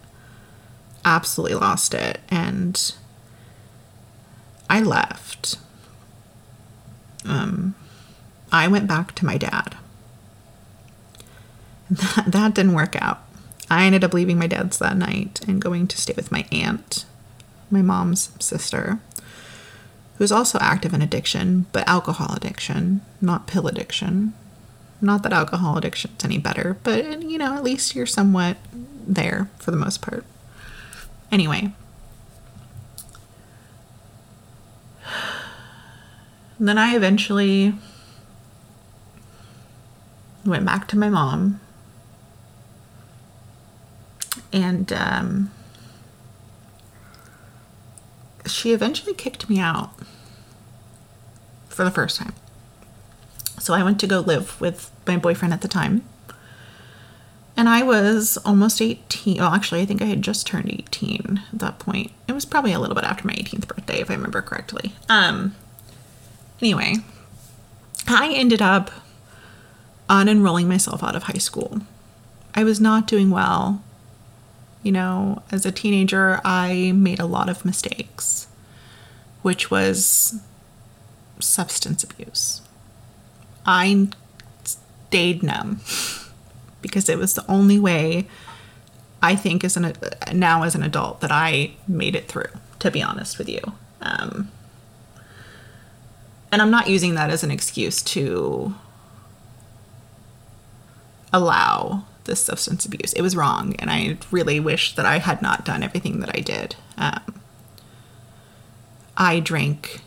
Absolutely 1.06 1.56
lost 1.56 1.94
it. 1.94 2.20
And 2.28 2.94
I 4.70 4.82
left. 4.82 5.56
Um, 7.24 7.76
I 8.52 8.68
went 8.68 8.89
back 8.89 9.15
to 9.15 9.26
my 9.26 9.38
dad. 9.38 9.78
That, 11.89 12.26
that 12.28 12.54
didn't 12.56 12.76
work 12.76 12.98
out. 13.02 13.24
I 13.70 13.86
ended 13.86 14.04
up 14.04 14.13
leaving 14.13 14.38
my 14.38 14.48
dad's 14.48 14.80
that 14.80 14.98
night 14.98 15.39
and 15.48 15.62
going 15.62 15.88
to 15.88 15.98
stay 15.98 16.13
with 16.13 16.32
my 16.32 16.46
aunt, 16.52 17.06
my 17.72 17.82
mom's 17.82 18.30
sister, 18.39 19.00
who's 20.18 20.32
also 20.32 20.60
active 20.62 20.94
in 20.94 21.02
addiction, 21.02 21.68
but 21.72 21.88
alcohol 21.88 22.36
addiction, 22.36 23.00
not 23.22 23.48
pill 23.48 23.65
addiction. 23.65 24.34
Not 25.02 25.24
that 25.24 25.34
alcohol 25.34 25.78
addiction's 25.78 26.24
any 26.26 26.38
better, 26.38 26.78
but 26.84 27.22
you 27.24 27.38
know, 27.38 27.56
at 27.56 27.64
least 27.64 27.96
you're 27.96 28.06
somewhat 28.06 28.58
there 29.08 29.50
for 29.58 29.72
the 29.72 29.78
most 29.78 30.02
part. 30.02 30.26
Anyway, 31.32 31.72
And 36.60 36.68
then 36.68 36.78
I 36.78 36.96
eventually 36.96 37.74
went 40.46 40.66
back 40.66 40.88
to 40.90 40.98
my 40.98 41.10
mom. 41.10 41.60
And 44.52 44.92
um, 44.94 45.52
she 48.46 48.74
eventually 48.74 49.14
kicked 49.14 49.50
me 49.50 49.60
out 49.60 49.92
for 51.70 51.84
the 51.84 51.92
first 51.92 52.18
time. 52.18 52.34
So 53.60 53.74
I 53.74 53.84
went 53.84 54.00
to 54.00 54.08
go 54.08 54.22
live 54.22 54.60
with 54.60 54.91
my 55.06 55.17
boyfriend 55.17 55.54
at 55.54 55.62
the 55.62 55.67
time. 55.67 56.04
And 57.58 57.67
I 57.67 57.84
was 57.84 58.38
almost 58.45 58.82
18. 58.82 59.38
Well, 59.38 59.54
actually, 59.54 59.82
I 59.82 59.86
think 59.86 60.02
I 60.02 60.06
had 60.06 60.22
just 60.22 60.48
turned 60.48 60.72
18 60.72 61.41
at 61.52 61.60
that 61.60 61.80
point. 61.80 62.12
It 62.28 62.32
was 62.32 62.45
probably 62.45 62.72
a 62.72 62.80
little 62.80 62.95
bit 62.95 63.04
after 63.04 63.28
my 63.28 63.34
18th 63.34 63.67
birthday, 63.67 64.00
if 64.00 64.10
I 64.10 64.13
remember 64.13 64.41
correctly. 64.41 64.93
Um, 65.10 65.56
anyway, 66.62 66.95
I 68.08 68.32
ended 68.34 68.62
up 68.62 68.91
unenrolling 70.10 70.67
myself 70.67 71.04
out 71.04 71.17
of 71.17 71.24
high 71.24 71.34
school. 71.38 71.82
I 72.56 72.63
was 72.63 72.80
not 72.80 73.08
doing 73.08 73.30
well. 73.30 73.84
You 74.82 74.93
know, 74.93 75.43
as 75.52 75.65
a 75.65 75.72
teenager, 75.72 76.39
I 76.45 76.93
made 76.93 77.19
a 77.19 77.26
lot 77.26 77.50
of 77.50 77.65
mistakes, 77.65 78.48
which 79.41 79.69
was 79.69 80.39
substance 81.39 82.06
abuse. 82.06 82.62
I 83.70 84.08
stayed 84.64 85.44
numb 85.44 85.82
because 86.82 87.08
it 87.08 87.20
was 87.20 87.36
the 87.36 87.46
only 87.48 87.78
way 87.78 88.28
I 89.22 89.36
think 89.36 89.64
as 89.64 89.78
an 89.78 89.94
now 90.34 90.64
as 90.64 90.74
an 90.74 90.82
adult 90.82 91.22
that 91.22 91.32
I 91.32 91.74
made 91.88 92.16
it 92.16 92.28
through. 92.28 92.50
To 92.80 92.90
be 92.90 93.04
honest 93.04 93.38
with 93.38 93.48
you, 93.48 93.60
um, 94.02 94.50
and 96.52 96.62
I'm 96.62 96.72
not 96.72 96.90
using 96.90 97.14
that 97.16 97.30
as 97.30 97.44
an 97.44 97.52
excuse 97.52 98.02
to 98.04 98.74
allow 101.34 102.06
this 102.24 102.44
substance 102.44 102.86
abuse. 102.86 103.12
It 103.14 103.22
was 103.22 103.36
wrong, 103.36 103.76
and 103.78 103.92
I 103.92 104.18
really 104.32 104.60
wish 104.62 104.96
that 104.96 105.06
I 105.06 105.20
had 105.20 105.42
not 105.42 105.66
done 105.66 105.84
everything 105.84 106.22
that 106.22 106.36
I 106.36 106.40
did. 106.40 106.76
Um, 106.98 107.42
I 109.18 109.42
drank 109.42 110.00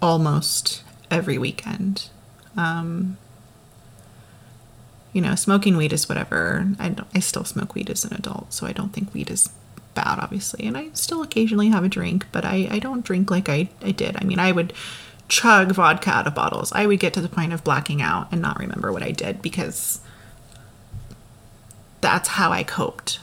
almost 0.00 0.84
every 1.10 1.38
weekend. 1.38 2.08
Um, 2.56 3.18
you 5.12 5.20
know, 5.20 5.34
smoking 5.34 5.76
weed 5.76 5.92
is 5.92 6.08
whatever. 6.08 6.68
I, 6.78 6.94
I 7.14 7.20
still 7.20 7.44
smoke 7.44 7.74
weed 7.74 7.90
as 7.90 8.04
an 8.04 8.14
adult, 8.14 8.52
so 8.52 8.66
I 8.66 8.72
don't 8.72 8.92
think 8.92 9.14
weed 9.14 9.30
is 9.30 9.48
bad, 9.94 10.18
obviously. 10.18 10.66
And 10.66 10.76
I 10.76 10.90
still 10.92 11.22
occasionally 11.22 11.68
have 11.68 11.84
a 11.84 11.88
drink, 11.88 12.26
but 12.32 12.44
I, 12.44 12.68
I 12.70 12.78
don't 12.78 13.04
drink 13.04 13.30
like 13.30 13.48
I, 13.48 13.68
I 13.82 13.92
did. 13.92 14.16
I 14.20 14.24
mean, 14.24 14.38
I 14.38 14.52
would 14.52 14.72
chug 15.28 15.72
vodka 15.72 16.10
out 16.10 16.26
of 16.26 16.34
bottles. 16.34 16.72
I 16.72 16.86
would 16.86 17.00
get 17.00 17.14
to 17.14 17.20
the 17.20 17.28
point 17.28 17.52
of 17.52 17.64
blacking 17.64 18.00
out 18.02 18.28
and 18.30 18.40
not 18.40 18.58
remember 18.58 18.92
what 18.92 19.02
I 19.02 19.10
did 19.10 19.42
because 19.42 20.00
that's 22.00 22.28
how 22.28 22.52
I 22.52 22.62
coped. 22.62 23.18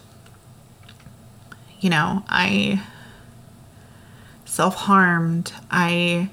You 1.80 1.90
know, 1.90 2.24
I 2.28 2.82
self 4.46 4.76
harmed. 4.76 5.54
I 5.70 6.30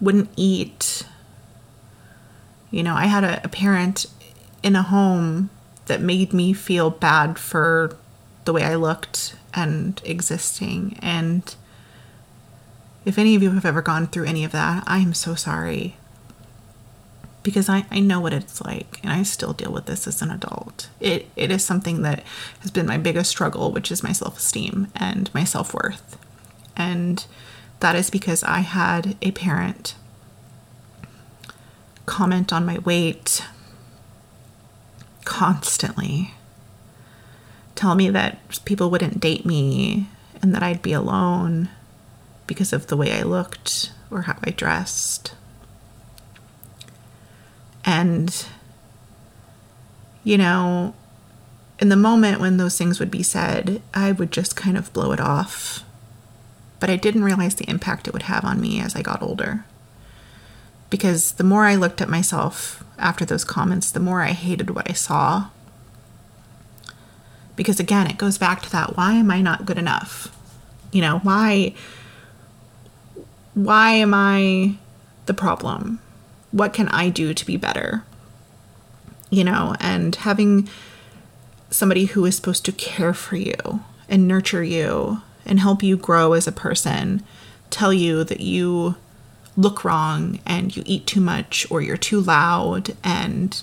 wouldn't 0.00 0.30
eat. 0.36 1.04
You 2.70 2.82
know, 2.82 2.94
I 2.94 3.06
had 3.06 3.24
a, 3.24 3.44
a, 3.44 3.48
parent 3.48 4.06
in 4.62 4.76
a 4.76 4.82
home 4.82 5.50
that 5.86 6.00
made 6.00 6.32
me 6.32 6.52
feel 6.52 6.90
bad 6.90 7.38
for 7.38 7.96
the 8.44 8.52
way 8.52 8.64
I 8.64 8.74
looked 8.74 9.36
and 9.54 10.00
existing. 10.04 10.98
And 11.00 11.54
if 13.04 13.18
any 13.18 13.34
of 13.34 13.42
you 13.42 13.52
have 13.52 13.64
ever 13.64 13.82
gone 13.82 14.06
through 14.06 14.24
any 14.24 14.44
of 14.44 14.52
that, 14.52 14.84
I 14.86 14.98
am 14.98 15.14
so 15.14 15.34
sorry. 15.34 15.96
Because 17.42 17.68
I, 17.68 17.86
I 17.92 18.00
know 18.00 18.20
what 18.20 18.32
it's 18.32 18.60
like, 18.60 18.98
and 19.04 19.12
I 19.12 19.22
still 19.22 19.52
deal 19.52 19.72
with 19.72 19.86
this 19.86 20.08
as 20.08 20.20
an 20.20 20.32
adult. 20.32 20.88
It, 20.98 21.30
it 21.36 21.52
is 21.52 21.64
something 21.64 22.02
that 22.02 22.24
has 22.60 22.72
been 22.72 22.86
my 22.86 22.98
biggest 22.98 23.30
struggle, 23.30 23.70
which 23.70 23.92
is 23.92 24.02
my 24.02 24.10
self 24.10 24.38
esteem 24.38 24.88
and 24.96 25.32
my 25.32 25.44
self 25.44 25.72
worth. 25.72 26.18
And 26.76 27.24
that 27.80 27.96
is 27.96 28.10
because 28.10 28.42
I 28.44 28.60
had 28.60 29.16
a 29.22 29.30
parent 29.32 29.94
comment 32.06 32.52
on 32.52 32.64
my 32.64 32.78
weight 32.78 33.44
constantly, 35.24 36.34
tell 37.74 37.94
me 37.94 38.08
that 38.10 38.64
people 38.64 38.90
wouldn't 38.90 39.20
date 39.20 39.44
me 39.44 40.08
and 40.40 40.54
that 40.54 40.62
I'd 40.62 40.82
be 40.82 40.92
alone 40.92 41.68
because 42.46 42.72
of 42.72 42.86
the 42.86 42.96
way 42.96 43.12
I 43.12 43.22
looked 43.22 43.92
or 44.10 44.22
how 44.22 44.36
I 44.44 44.50
dressed. 44.50 45.34
And, 47.84 48.46
you 50.24 50.38
know, 50.38 50.94
in 51.78 51.88
the 51.88 51.96
moment 51.96 52.40
when 52.40 52.56
those 52.56 52.78
things 52.78 52.98
would 52.98 53.10
be 53.10 53.22
said, 53.22 53.82
I 53.92 54.12
would 54.12 54.30
just 54.30 54.56
kind 54.56 54.76
of 54.76 54.92
blow 54.92 55.12
it 55.12 55.20
off 55.20 55.84
but 56.78 56.90
I 56.90 56.96
didn't 56.96 57.24
realize 57.24 57.54
the 57.54 57.68
impact 57.68 58.06
it 58.06 58.12
would 58.12 58.22
have 58.22 58.44
on 58.44 58.60
me 58.60 58.80
as 58.80 58.94
I 58.94 59.02
got 59.02 59.22
older. 59.22 59.64
Because 60.90 61.32
the 61.32 61.44
more 61.44 61.64
I 61.64 61.74
looked 61.74 62.00
at 62.00 62.08
myself 62.08 62.84
after 62.98 63.24
those 63.24 63.44
comments, 63.44 63.90
the 63.90 64.00
more 64.00 64.22
I 64.22 64.32
hated 64.32 64.70
what 64.70 64.88
I 64.88 64.92
saw. 64.92 65.48
Because 67.56 67.80
again, 67.80 68.06
it 68.06 68.18
goes 68.18 68.38
back 68.38 68.62
to 68.62 68.70
that 68.70 68.96
why 68.96 69.14
am 69.14 69.30
I 69.30 69.40
not 69.40 69.66
good 69.66 69.78
enough? 69.78 70.28
You 70.92 71.00
know, 71.00 71.18
why 71.20 71.74
why 73.54 73.92
am 73.92 74.12
I 74.12 74.76
the 75.24 75.34
problem? 75.34 76.00
What 76.50 76.74
can 76.74 76.88
I 76.88 77.08
do 77.08 77.32
to 77.32 77.46
be 77.46 77.56
better? 77.56 78.04
You 79.30 79.44
know, 79.44 79.74
and 79.80 80.14
having 80.14 80.68
somebody 81.70 82.04
who 82.04 82.24
is 82.26 82.36
supposed 82.36 82.64
to 82.66 82.72
care 82.72 83.14
for 83.14 83.36
you 83.36 83.56
and 84.08 84.28
nurture 84.28 84.62
you 84.62 85.22
and 85.46 85.60
help 85.60 85.82
you 85.82 85.96
grow 85.96 86.32
as 86.32 86.46
a 86.46 86.52
person 86.52 87.22
tell 87.70 87.92
you 87.92 88.24
that 88.24 88.40
you 88.40 88.96
look 89.56 89.84
wrong 89.84 90.38
and 90.44 90.76
you 90.76 90.82
eat 90.86 91.06
too 91.06 91.20
much 91.20 91.66
or 91.70 91.80
you're 91.80 91.96
too 91.96 92.20
loud 92.20 92.94
and 93.02 93.62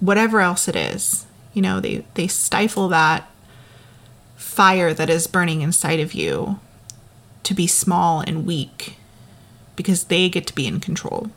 whatever 0.00 0.40
else 0.40 0.68
it 0.68 0.76
is. 0.76 1.26
You 1.52 1.62
know, 1.62 1.80
they, 1.80 2.04
they 2.14 2.26
stifle 2.26 2.88
that 2.88 3.28
fire 4.36 4.94
that 4.94 5.10
is 5.10 5.26
burning 5.26 5.62
inside 5.62 6.00
of 6.00 6.14
you 6.14 6.58
to 7.42 7.54
be 7.54 7.66
small 7.66 8.20
and 8.20 8.46
weak 8.46 8.96
because 9.76 10.04
they 10.04 10.28
get 10.28 10.46
to 10.46 10.54
be 10.54 10.66
in 10.66 10.80
control. 10.80 11.30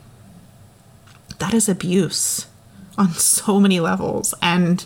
That 1.38 1.54
is 1.54 1.68
abuse 1.68 2.46
on 2.98 3.12
so 3.12 3.60
many 3.60 3.80
levels. 3.80 4.34
And 4.42 4.84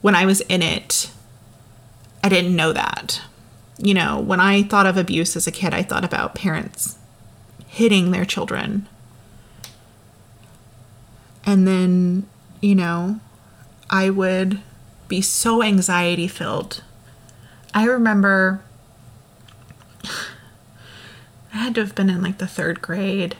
when 0.00 0.14
I 0.14 0.26
was 0.26 0.40
in 0.42 0.62
it, 0.62 1.10
I 2.22 2.28
didn't 2.28 2.56
know 2.56 2.72
that 2.72 3.20
you 3.78 3.94
know, 3.94 4.18
when 4.18 4.40
I 4.40 4.62
thought 4.62 4.86
of 4.86 4.96
abuse 4.96 5.36
as 5.36 5.46
a 5.46 5.52
kid, 5.52 5.72
I 5.72 5.82
thought 5.82 6.04
about 6.04 6.34
parents 6.34 6.98
hitting 7.66 8.10
their 8.10 8.24
children. 8.24 8.88
And 11.44 11.66
then, 11.66 12.26
you 12.60 12.74
know, 12.74 13.20
I 13.88 14.10
would 14.10 14.60
be 15.06 15.22
so 15.22 15.62
anxiety 15.62 16.28
filled. 16.28 16.82
I 17.72 17.84
remember 17.84 18.62
I 21.54 21.56
had 21.56 21.74
to 21.76 21.80
have 21.80 21.94
been 21.94 22.10
in 22.10 22.22
like 22.22 22.38
the 22.38 22.46
third 22.46 22.82
grade. 22.82 23.36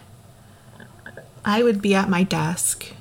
I 1.45 1.63
would 1.63 1.83
be 1.83 1.95
at 1.95 2.09
my 2.09 2.23
desk, 2.23 2.93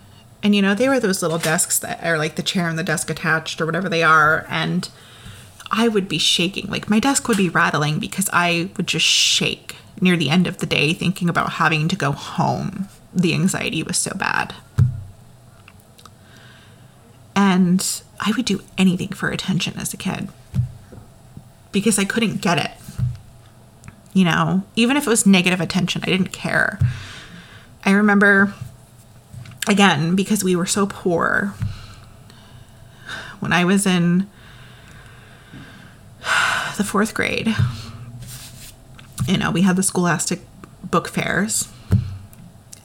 and 0.41 0.55
you 0.55 0.61
know, 0.61 0.73
they 0.75 0.87
were 0.87 0.99
those 0.99 1.21
little 1.21 1.37
desks 1.37 1.79
that 1.79 2.03
are 2.03 2.17
like 2.17 2.35
the 2.35 2.43
chair 2.43 2.67
and 2.69 2.77
the 2.77 2.83
desk 2.83 3.09
attached 3.09 3.59
or 3.59 3.65
whatever 3.65 3.89
they 3.89 4.03
are. 4.03 4.45
And 4.49 4.89
I 5.71 5.87
would 5.87 6.07
be 6.07 6.17
shaking. 6.17 6.67
Like 6.67 6.89
my 6.89 6.99
desk 6.99 7.27
would 7.27 7.37
be 7.37 7.49
rattling 7.49 7.99
because 7.99 8.29
I 8.31 8.69
would 8.77 8.87
just 8.87 9.05
shake 9.05 9.75
near 9.99 10.15
the 10.15 10.29
end 10.29 10.47
of 10.47 10.59
the 10.59 10.65
day 10.65 10.93
thinking 10.93 11.29
about 11.29 11.53
having 11.53 11.87
to 11.87 11.95
go 11.95 12.11
home. 12.11 12.87
The 13.13 13.33
anxiety 13.33 13.83
was 13.83 13.97
so 13.97 14.11
bad. 14.15 14.53
And 17.35 18.01
I 18.19 18.33
would 18.35 18.45
do 18.45 18.63
anything 18.77 19.09
for 19.09 19.29
attention 19.29 19.77
as 19.77 19.93
a 19.93 19.97
kid 19.97 20.29
because 21.71 21.99
I 21.99 22.05
couldn't 22.05 22.41
get 22.41 22.57
it. 22.57 22.71
You 24.13 24.25
know, 24.25 24.63
even 24.75 24.97
if 24.97 25.05
it 25.05 25.09
was 25.09 25.27
negative 25.27 25.61
attention, 25.61 26.01
I 26.03 26.07
didn't 26.07 26.31
care. 26.31 26.79
I 27.85 27.91
remember, 27.91 28.53
again, 29.67 30.15
because 30.15 30.43
we 30.43 30.55
were 30.55 30.65
so 30.65 30.87
poor, 30.87 31.53
when 33.39 33.53
I 33.53 33.63
was 33.63 33.85
in 33.85 34.27
the 36.77 36.83
fourth 36.83 37.13
grade, 37.13 37.55
you 39.27 39.37
know, 39.37 39.51
we 39.51 39.61
had 39.61 39.75
the 39.75 39.83
scholastic 39.83 40.41
book 40.83 41.07
fairs. 41.07 41.67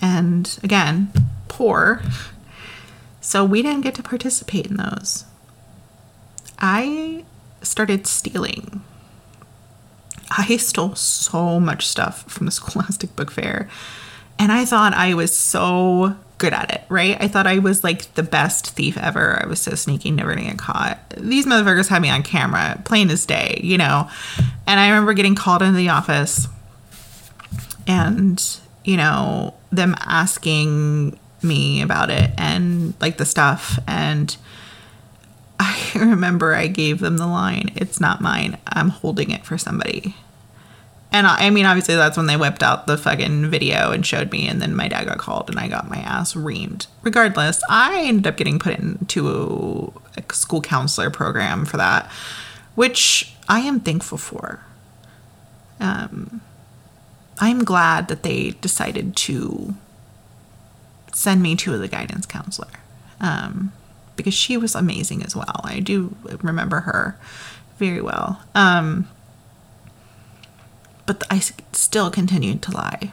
And 0.01 0.59
again, 0.63 1.13
poor. 1.49 2.03
So 3.21 3.45
we 3.45 3.63
didn't 3.63 3.83
get 3.83 3.95
to 3.97 4.03
participate 4.03 4.67
in 4.67 4.77
those. 4.77 5.25
I 6.59 7.25
started 7.63 8.07
stealing. 8.07 8.83
I 10.31 10.57
stole 10.57 10.95
so 10.95 11.61
much 11.61 11.87
stuff 11.87 12.25
from 12.31 12.47
the 12.47 12.53
Scholastic 12.59 13.15
Book 13.15 13.31
Fair. 13.31 13.69
And 14.39 14.51
I 14.51 14.65
thought 14.65 14.95
I 14.95 15.15
was 15.15 15.37
so 15.37 16.17
good 16.43 16.53
at 16.53 16.73
it, 16.75 16.83
right? 16.89 17.17
I 17.21 17.29
thought 17.29 17.47
I 17.47 17.61
was 17.61 17.85
like 17.85 18.13
the 18.15 18.23
best 18.25 18.71
thief 18.71 18.99
ever. 18.99 19.41
I 19.41 19.47
was 19.47 19.61
so 19.61 19.77
sneaky, 19.77 20.11
never 20.11 20.35
gonna 20.35 20.49
get 20.49 20.59
caught. 20.59 20.99
These 21.17 21.47
motherfuckers 21.47 21.87
had 21.87 22.03
me 22.03 22.11
on 22.11 22.25
camera, 22.25 22.83
plain 22.85 23.11
as 23.11 23.25
day, 23.25 23.61
you 23.63 23.79
know. 23.79 24.11
And 24.67 24.81
I 24.81 24.89
remember 24.89 25.13
getting 25.15 25.37
called 25.37 25.63
into 25.63 25.77
the 25.77 25.91
office 25.91 26.49
and, 27.87 28.45
you 28.85 28.97
know, 28.97 29.55
them 29.71 29.95
asking 30.01 31.17
me 31.45 31.81
about 31.81 32.11
it 32.11 32.33
and 32.37 32.95
like 33.01 33.19
the 33.19 33.25
stuff. 33.25 33.79
And 33.87 34.37
I 35.61 35.93
remember 35.95 36.57
I 36.57 36.67
gave 36.67 36.99
them 36.99 37.19
the 37.19 37.29
line, 37.29 37.71
it's 37.77 38.01
not 38.01 38.21
mine. 38.21 38.59
I'm 38.67 38.89
holding 38.89 39.31
it 39.31 39.47
for 39.47 39.57
somebody. 39.59 40.17
And 41.13 41.27
I, 41.27 41.47
I 41.47 41.51
mean, 41.51 41.67
obviously, 41.67 41.95
that's 41.95 42.17
when 42.17 42.27
they 42.27 42.37
whipped 42.37 42.63
out 42.63 42.87
the 42.87 42.97
fucking 42.97 43.51
video 43.51 43.93
and 43.93 44.05
showed 44.05 44.33
me, 44.33 44.49
and 44.49 44.61
then 44.63 44.75
my 44.75 44.89
dad 44.89 45.05
got 45.07 45.19
called, 45.19 45.51
and 45.51 45.59
I 45.59 45.69
got 45.69 45.89
my 45.89 45.99
ass 45.99 46.35
reamed. 46.35 46.87
Regardless, 47.03 47.61
I 47.69 48.03
ended 48.05 48.27
up 48.27 48.37
getting 48.37 48.59
put 48.59 48.79
into 48.79 49.93
a 50.17 50.33
school 50.33 50.63
counselor 50.63 51.11
program 51.11 51.67
for 51.67 51.77
that, 51.77 52.11
which 52.75 53.35
I 53.49 53.61
am 53.61 53.81
thankful 53.81 54.19
for. 54.19 54.65
Um, 55.79 56.41
I'm 57.39 57.65
glad 57.65 58.09
that 58.09 58.23
they 58.23 58.53
decided 58.61 59.17
to 59.17 59.75
send 61.13 61.43
me 61.43 61.57
to 61.57 61.77
the 61.77 61.89
guidance 61.89 62.25
counselor 62.25 62.71
um, 63.21 63.73
because 64.17 64.33
she 64.33 64.57
was 64.57 64.75
amazing 64.75 65.23
as 65.25 65.37
well. 65.37 65.61
I 65.65 65.81
do 65.81 66.17
remember 66.25 66.81
her 66.81 67.19
very 67.79 68.01
well. 68.01 68.41
Um, 68.55 69.09
but 71.07 71.23
I 71.31 71.41
still 71.41 72.11
continued 72.11 72.63
to 72.63 72.73
lie. 72.73 73.13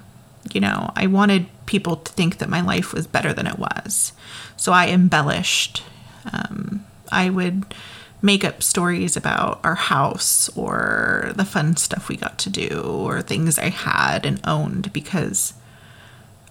You 0.53 0.61
know, 0.61 0.91
I 0.95 1.07
wanted 1.07 1.47
people 1.65 1.97
to 1.97 2.11
think 2.13 2.37
that 2.37 2.49
my 2.49 2.61
life 2.61 2.93
was 2.93 3.07
better 3.07 3.33
than 3.33 3.47
it 3.47 3.59
was. 3.59 4.13
So 4.57 4.71
I 4.71 4.87
embellished. 4.87 5.83
Um, 6.31 6.85
I 7.11 7.29
would 7.29 7.73
make 8.21 8.43
up 8.43 8.61
stories 8.61 9.15
about 9.15 9.59
our 9.63 9.75
house 9.75 10.49
or 10.57 11.31
the 11.35 11.45
fun 11.45 11.77
stuff 11.77 12.09
we 12.09 12.17
got 12.17 12.37
to 12.39 12.49
do 12.49 12.81
or 12.83 13.21
things 13.21 13.57
I 13.57 13.69
had 13.69 14.25
and 14.25 14.41
owned 14.45 14.91
because 14.91 15.53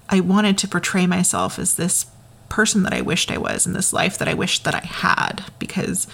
I 0.08 0.20
wanted 0.20 0.56
to 0.58 0.68
portray 0.68 1.06
myself 1.06 1.58
as 1.58 1.74
this 1.74 2.06
person 2.48 2.82
that 2.84 2.94
I 2.94 3.02
wished 3.02 3.30
I 3.30 3.36
was 3.36 3.66
and 3.66 3.76
this 3.76 3.92
life 3.92 4.16
that 4.18 4.28
I 4.28 4.34
wished 4.34 4.64
that 4.64 4.74
I 4.74 4.80
had 4.80 5.44
because 5.58 6.06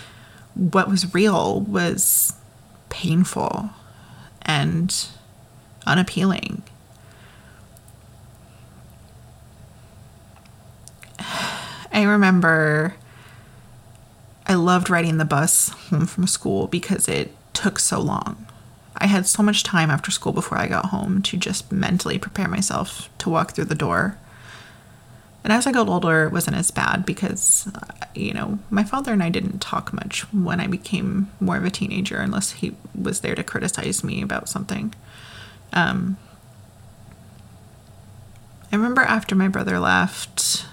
what 0.55 0.89
was 0.89 1.15
real 1.15 1.61
was 1.61 2.33
painful 2.89 3.71
and 4.45 5.07
unappealing. 5.87 6.63
I 11.93 12.03
remember 12.03 12.97
I 14.47 14.55
loved 14.55 14.91
riding 14.91 15.17
the 15.17 15.25
bus 15.25 15.71
home 15.71 16.07
from 16.07 16.27
school 16.27 16.67
because 16.67 17.09
it 17.09 17.35
took 17.53 17.79
so 17.79 18.01
long. 18.01 18.47
I 18.97 19.07
had 19.07 19.27
so 19.27 19.43
much 19.43 19.63
time 19.63 19.91
after 19.91 20.11
school 20.11 20.33
before 20.33 20.59
I 20.59 20.67
got 20.67 20.87
home 20.87 21.23
to 21.23 21.37
just 21.37 21.73
mentally 21.73 22.19
prepare 22.19 22.49
myself 22.49 23.09
to 23.19 23.31
walk 23.31 23.53
through 23.53 23.65
the 23.65 23.75
door. 23.75 24.17
And 25.45 25.53
as 25.53 25.67
I 25.67 25.73
got 25.73 25.89
older, 25.89 26.25
it 26.25 26.33
wasn't 26.33 26.57
as 26.57 26.71
bad 26.71 27.05
because, 27.05 27.71
uh, 27.75 28.07
you 28.15 28.33
know, 28.33 28.59
my 28.71 28.83
father 28.83 29.13
and 29.13 29.23
I 29.23 29.29
didn't 29.29 29.61
talk 29.61 29.93
much 29.93 30.23
when 30.33 30.59
I 30.59 30.67
became 30.67 31.31
more 31.39 31.59
of 31.59 31.65
a 31.67 31.71
teenager 31.71 32.17
unless 32.17 32.53
he 32.53 32.75
was 32.99 33.21
there 33.21 33.35
to 33.35 33.45
criticize 33.45 34.03
me 34.03 34.23
about 34.23 34.49
something. 34.49 34.95
Um, 35.75 36.17
I 38.73 38.77
remember 38.77 39.03
after 39.03 39.35
my 39.35 39.49
brother 39.49 39.79
left, 39.79 40.65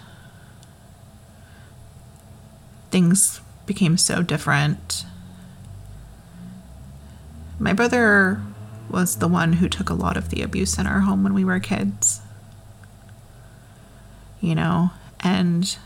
things 2.92 3.42
became 3.66 3.98
so 3.98 4.24
different. 4.24 5.06
My 7.60 7.74
brother 7.74 8.42
was 8.90 9.18
the 9.18 9.28
one 9.28 9.54
who 9.54 9.68
took 9.68 9.90
a 9.90 9.94
lot 9.94 10.16
of 10.16 10.30
the 10.30 10.42
abuse 10.42 10.78
in 10.78 10.88
our 10.88 11.02
home 11.02 11.24
when 11.24 11.34
we 11.34 11.44
were 11.44 11.60
kids. 11.60 12.22
You 14.42 14.56
know, 14.56 14.92
and 15.20 15.78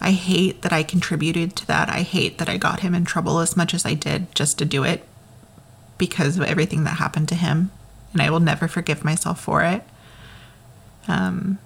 I 0.00 0.12
hate 0.12 0.62
that 0.62 0.72
I 0.72 0.82
contributed 0.82 1.56
to 1.56 1.66
that. 1.66 1.90
I 1.90 2.02
hate 2.02 2.38
that 2.38 2.48
I 2.48 2.56
got 2.56 2.80
him 2.80 2.94
in 2.94 3.04
trouble 3.04 3.40
as 3.40 3.56
much 3.56 3.74
as 3.74 3.84
I 3.84 3.94
did 3.94 4.34
just 4.34 4.56
to 4.58 4.64
do 4.64 4.84
it 4.84 5.06
because 5.98 6.36
of 6.36 6.44
everything 6.44 6.84
that 6.84 6.98
happened 6.98 7.28
to 7.28 7.34
him 7.34 7.70
and 8.14 8.22
I 8.22 8.30
will 8.30 8.40
never 8.40 8.66
forgive 8.66 9.04
myself 9.04 9.40
for 9.40 9.62
it. 9.62 9.82
Um, 11.06 11.58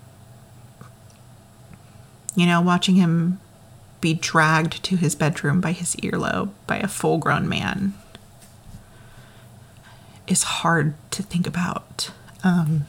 you 2.34 2.46
know, 2.46 2.60
watching 2.60 2.96
him 2.96 3.38
be 4.00 4.14
dragged 4.14 4.82
to 4.84 4.96
his 4.96 5.14
bedroom 5.14 5.60
by 5.60 5.72
his 5.72 5.94
earlobe 5.96 6.50
by 6.66 6.78
a 6.78 6.88
full 6.88 7.18
grown 7.18 7.48
man 7.48 7.94
is 10.26 10.42
hard 10.42 10.94
to 11.10 11.22
think 11.22 11.46
about. 11.46 12.10
Um, 12.42 12.86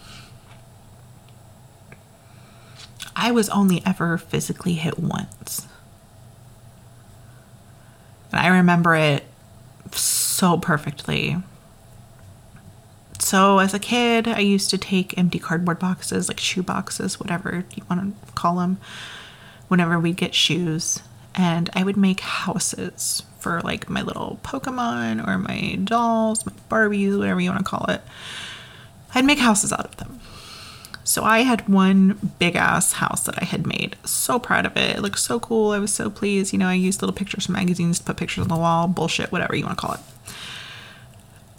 I 3.20 3.32
was 3.32 3.50
only 3.50 3.82
ever 3.86 4.18
physically 4.18 4.74
hit 4.74 4.98
once. 4.98 5.68
And 8.32 8.40
I 8.40 8.48
remember 8.48 8.96
it 8.96 9.26
so 9.92 10.58
perfectly 10.58 11.38
so 13.30 13.60
as 13.60 13.76
a 13.76 13.80
kid, 13.80 14.28
I 14.28 14.40
used 14.40 14.72
to 14.72 14.78
take 14.80 15.16
empty 15.16 15.38
cardboard 15.38 15.78
boxes, 15.78 16.28
like 16.28 16.40
shoe 16.40 16.64
boxes, 16.64 17.20
whatever 17.20 17.64
you 17.76 17.84
want 17.90 18.16
to 18.26 18.32
call 18.34 18.56
them, 18.56 18.80
whenever 19.68 20.00
we'd 20.00 20.16
get 20.16 20.34
shoes. 20.34 21.04
And 21.36 21.70
I 21.74 21.84
would 21.84 21.96
make 21.96 22.22
houses 22.22 23.22
for 23.40 23.62
like 23.62 23.88
my 23.88 24.02
little 24.02 24.40
Pokemon 24.44 25.28
or 25.28 25.38
my 25.38 25.78
dolls, 25.84 26.46
my 26.46 26.54
Barbies, 26.70 27.20
whatever 27.20 27.40
you 27.40 27.52
want 27.52 27.64
to 27.64 27.70
call 27.70 27.86
it. 27.90 28.02
I'd 29.14 29.26
make 29.26 29.38
houses 29.38 29.72
out 29.72 29.86
of 29.86 29.98
them. 29.98 30.20
So 31.04 31.24
I 31.24 31.40
had 31.40 31.68
one 31.68 32.34
big 32.38 32.56
ass 32.56 32.94
house 32.94 33.24
that 33.24 33.42
I 33.42 33.46
had 33.46 33.66
made. 33.66 33.96
So 34.06 34.38
proud 34.38 34.66
of 34.66 34.78
it. 34.78 34.98
It 34.98 35.02
looked 35.02 35.20
so 35.20 35.40
cool. 35.40 35.72
I 35.72 35.80
was 35.80 35.92
so 35.92 36.10
pleased. 36.10 36.54
You 36.54 36.60
know, 36.60 36.68
I 36.68 36.76
used 36.76 37.02
little 37.02 37.16
pictures 37.16 37.48
from 37.48 37.54
magazines 37.54 37.98
to 37.98 38.06
put 38.06 38.18
pictures 38.18 38.44
on 38.44 38.48
the 38.48 38.56
wall, 38.56 38.88
bullshit, 38.88 39.32
whatever 39.32 39.56
you 39.56 39.66
want 39.66 39.78
to 39.78 39.82
call 39.86 39.96
it. 39.96 40.02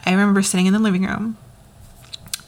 I 0.06 0.12
remember 0.12 0.42
sitting 0.42 0.66
in 0.66 0.72
the 0.72 0.78
living 0.78 1.04
room 1.04 1.36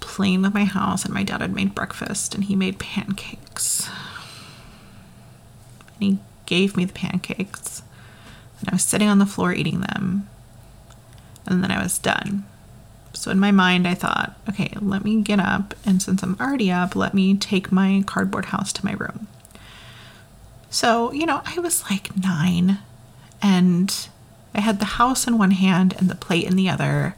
playing 0.01 0.43
with 0.43 0.53
my 0.53 0.65
house, 0.65 1.05
and 1.05 1.15
my 1.15 1.23
dad 1.23 1.41
had 1.41 1.55
made 1.55 1.75
breakfast, 1.75 2.35
and 2.35 2.45
he 2.45 2.55
made 2.55 2.79
pancakes. 2.79 3.89
And 5.95 6.03
he 6.03 6.19
gave 6.45 6.77
me 6.77 6.85
the 6.85 6.93
pancakes, 6.93 7.83
and 8.61 8.69
I 8.69 8.75
was 8.75 8.83
sitting 8.83 9.09
on 9.09 9.19
the 9.19 9.27
floor 9.27 9.53
eating 9.55 9.81
them, 9.81 10.29
and 11.47 11.65
then 11.65 11.71
I 11.71 11.83
was 11.83 11.99
done. 11.99 12.45
So 13.23 13.31
in 13.31 13.39
my 13.39 13.53
mind, 13.53 13.87
I 13.87 13.95
thought, 13.95 14.35
okay, 14.49 14.73
let 14.81 15.05
me 15.05 15.23
get 15.23 15.39
up, 15.39 15.77
and 15.87 16.03
since 16.03 16.25
I'm 16.25 16.37
already 16.41 16.73
up, 16.73 16.97
let 16.97 17.15
me 17.15 17.37
take 17.37 17.71
my 17.71 18.03
cardboard 18.05 18.47
house 18.47 18.73
to 18.73 18.85
my 18.85 18.95
room. 18.95 19.29
So, 20.71 21.13
you 21.13 21.25
know, 21.25 21.41
I 21.45 21.61
was 21.61 21.89
like 21.89 22.17
nine, 22.17 22.79
and 23.41 24.09
I 24.57 24.61
had 24.61 24.81
the 24.81 24.97
house 24.99 25.29
in 25.29 25.39
one 25.39 25.53
hand 25.53 25.95
and 25.97 26.11
the 26.11 26.17
plate 26.17 26.49
in 26.49 26.57
the 26.57 26.69
other, 26.69 27.15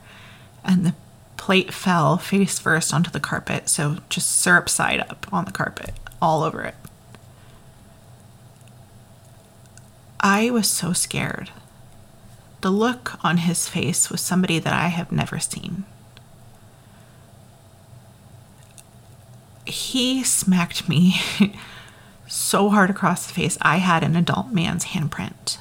and 0.62 0.84
the 0.84 0.94
plate 1.38 1.72
fell 1.72 2.18
face 2.18 2.58
first 2.58 2.92
onto 2.92 3.10
the 3.10 3.18
carpet, 3.18 3.70
so 3.70 3.96
just 4.10 4.30
syrup 4.30 4.68
side 4.68 5.00
up 5.00 5.26
on 5.32 5.46
the 5.46 5.52
carpet, 5.52 5.94
all 6.20 6.42
over 6.42 6.60
it. 6.64 6.74
I 10.20 10.50
was 10.50 10.68
so 10.68 10.92
scared. 10.92 11.48
The 12.60 12.68
look 12.68 13.24
on 13.24 13.38
his 13.38 13.70
face 13.70 14.10
was 14.10 14.20
somebody 14.20 14.58
that 14.58 14.74
I 14.74 14.88
have 14.88 15.10
never 15.10 15.38
seen. 15.38 15.86
He 19.66 20.22
smacked 20.22 20.88
me 20.88 21.20
so 22.26 22.70
hard 22.70 22.90
across 22.90 23.26
the 23.26 23.32
face, 23.32 23.56
I 23.62 23.76
had 23.76 24.02
an 24.02 24.16
adult 24.16 24.50
man's 24.50 24.86
handprint 24.86 25.58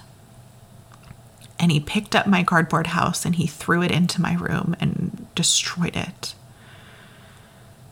and 1.64 1.72
he 1.72 1.80
picked 1.80 2.14
up 2.14 2.28
my 2.28 2.44
cardboard 2.44 2.88
house 2.88 3.26
and 3.26 3.36
he 3.36 3.48
threw 3.48 3.82
it 3.82 3.90
into 3.90 4.22
my 4.22 4.36
room 4.36 4.76
and 4.82 5.28
destroyed 5.34 5.96
it. 5.96 6.36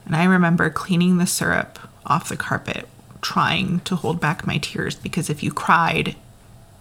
And 0.06 0.14
I 0.14 0.26
remember 0.26 0.70
cleaning 0.70 1.20
the 1.20 1.26
syrup 1.26 1.80
off 2.06 2.28
the 2.28 2.36
carpet, 2.36 2.86
trying 3.22 3.80
to 3.82 3.96
hold 3.96 4.20
back 4.20 4.46
my 4.46 4.58
tears 4.58 4.96
because 4.96 5.30
if 5.30 5.42
you 5.42 5.54
cried, 5.54 6.18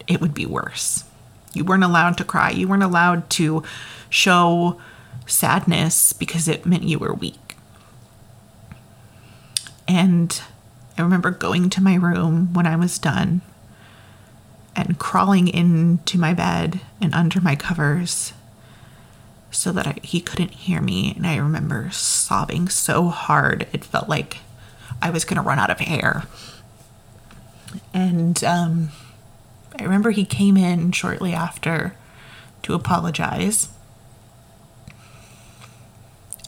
it 0.09 0.20
would 0.20 0.35
be 0.35 0.47
worse. 0.47 1.05
You 1.53 1.64
weren't 1.64 1.85
allowed 1.85 2.18
to 2.18 2.24
cry. 2.24 2.51
You 2.51 2.66
weren't 2.66 2.83
allowed 2.83 3.31
to 3.31 3.62
show 4.09 4.81
sadness 5.26 6.12
because 6.12 6.49
it 6.49 6.66
meant 6.66 6.83
you 6.83 6.99
were 6.99 7.14
weak. 7.14 7.49
And 9.91 10.41
I 10.97 11.03
remember 11.03 11.32
going 11.32 11.68
to 11.70 11.82
my 11.82 11.97
room 11.97 12.55
when 12.55 12.64
I 12.64 12.76
was 12.76 12.97
done 12.97 13.41
and 14.76 15.01
crawling 15.01 15.49
into 15.49 16.16
my 16.16 16.32
bed 16.32 16.80
and 17.01 17.12
under 17.12 17.41
my 17.41 17.57
covers 17.57 18.32
so 19.51 19.72
that 19.72 19.88
I, 19.88 19.97
he 20.05 20.20
couldn't 20.20 20.53
hear 20.53 20.80
me. 20.80 21.12
And 21.16 21.26
I 21.26 21.38
remember 21.38 21.91
sobbing 21.91 22.68
so 22.68 23.09
hard, 23.09 23.66
it 23.72 23.84
felt 23.84 24.09
like 24.09 24.36
I 25.03 25.11
was 25.11 25.24
going 25.24 25.43
to 25.43 25.43
run 25.43 25.59
out 25.59 25.70
of 25.70 25.78
air. 25.80 26.22
And 27.93 28.45
um, 28.45 28.91
I 29.76 29.82
remember 29.82 30.12
he 30.12 30.24
came 30.24 30.57
in 30.57 30.93
shortly 30.93 31.32
after 31.32 31.97
to 32.62 32.74
apologize. 32.74 33.70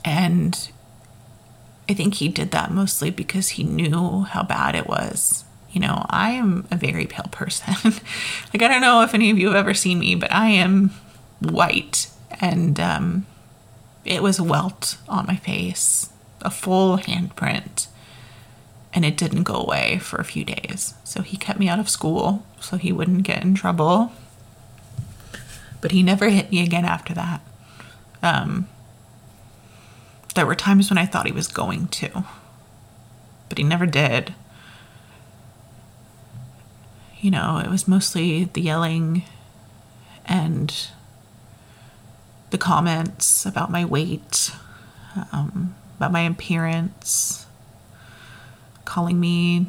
And 0.05 0.70
I 1.93 1.95
think 1.95 2.14
he 2.14 2.28
did 2.28 2.53
that 2.53 2.70
mostly 2.70 3.11
because 3.11 3.51
he 3.51 3.64
knew 3.64 4.22
how 4.22 4.43
bad 4.43 4.74
it 4.74 4.86
was. 4.86 5.45
You 5.72 5.82
know, 5.82 6.07
I 6.09 6.30
am 6.30 6.66
a 6.70 6.76
very 6.76 7.05
pale 7.05 7.28
person. 7.30 7.74
like, 8.55 8.62
I 8.62 8.68
don't 8.68 8.80
know 8.80 9.03
if 9.03 9.12
any 9.12 9.28
of 9.28 9.38
you 9.38 9.49
have 9.49 9.57
ever 9.57 9.74
seen 9.74 9.99
me, 9.99 10.14
but 10.14 10.32
I 10.32 10.49
am 10.49 10.93
white. 11.40 12.09
And 12.40 12.80
um, 12.80 13.26
it 14.07 14.22
was 14.22 14.38
a 14.38 14.43
welt 14.43 14.97
on 15.07 15.26
my 15.26 15.36
face, 15.36 16.09
a 16.40 16.51
full 16.51 16.97
handprint. 16.97 17.88
And 18.95 19.05
it 19.05 19.18
didn't 19.18 19.43
go 19.43 19.57
away 19.57 19.99
for 19.99 20.16
a 20.16 20.24
few 20.24 20.47
days. 20.47 20.95
So 21.05 21.20
he 21.20 21.36
kept 21.36 21.59
me 21.59 21.68
out 21.68 21.78
of 21.78 21.90
school 21.90 22.47
so 22.59 22.78
he 22.78 22.90
wouldn't 22.90 23.24
get 23.24 23.43
in 23.43 23.55
trouble. 23.55 24.12
But 25.82 25.90
he 25.90 26.03
never 26.03 26.30
hit 26.30 26.51
me 26.51 26.62
again 26.62 26.86
after 26.86 27.12
that. 27.12 27.43
Um, 28.22 28.66
there 30.35 30.47
were 30.47 30.55
times 30.55 30.91
when 30.91 30.99
I 30.99 31.07
thought 31.07 31.26
he 31.26 31.33
was 31.33 31.49
going 31.49 31.89
to, 31.89 32.24
but 33.49 33.59
he 33.59 33.64
never 33.64 33.87
did. 33.87 34.35
You 37.20 37.30
know, 37.30 37.61
it 37.64 37.70
was 37.70 37.87
mostly 37.87 38.45
the 38.45 38.61
yelling 38.61 39.22
and 40.26 40.74
the 42.51 42.59
comments 42.59 43.47
about 43.47 43.70
my 43.70 43.85
weight, 43.85 44.53
um, 45.33 45.74
about 45.97 46.12
my 46.12 46.22
appearance, 46.22 47.47
calling 48.85 49.20
me 49.20 49.66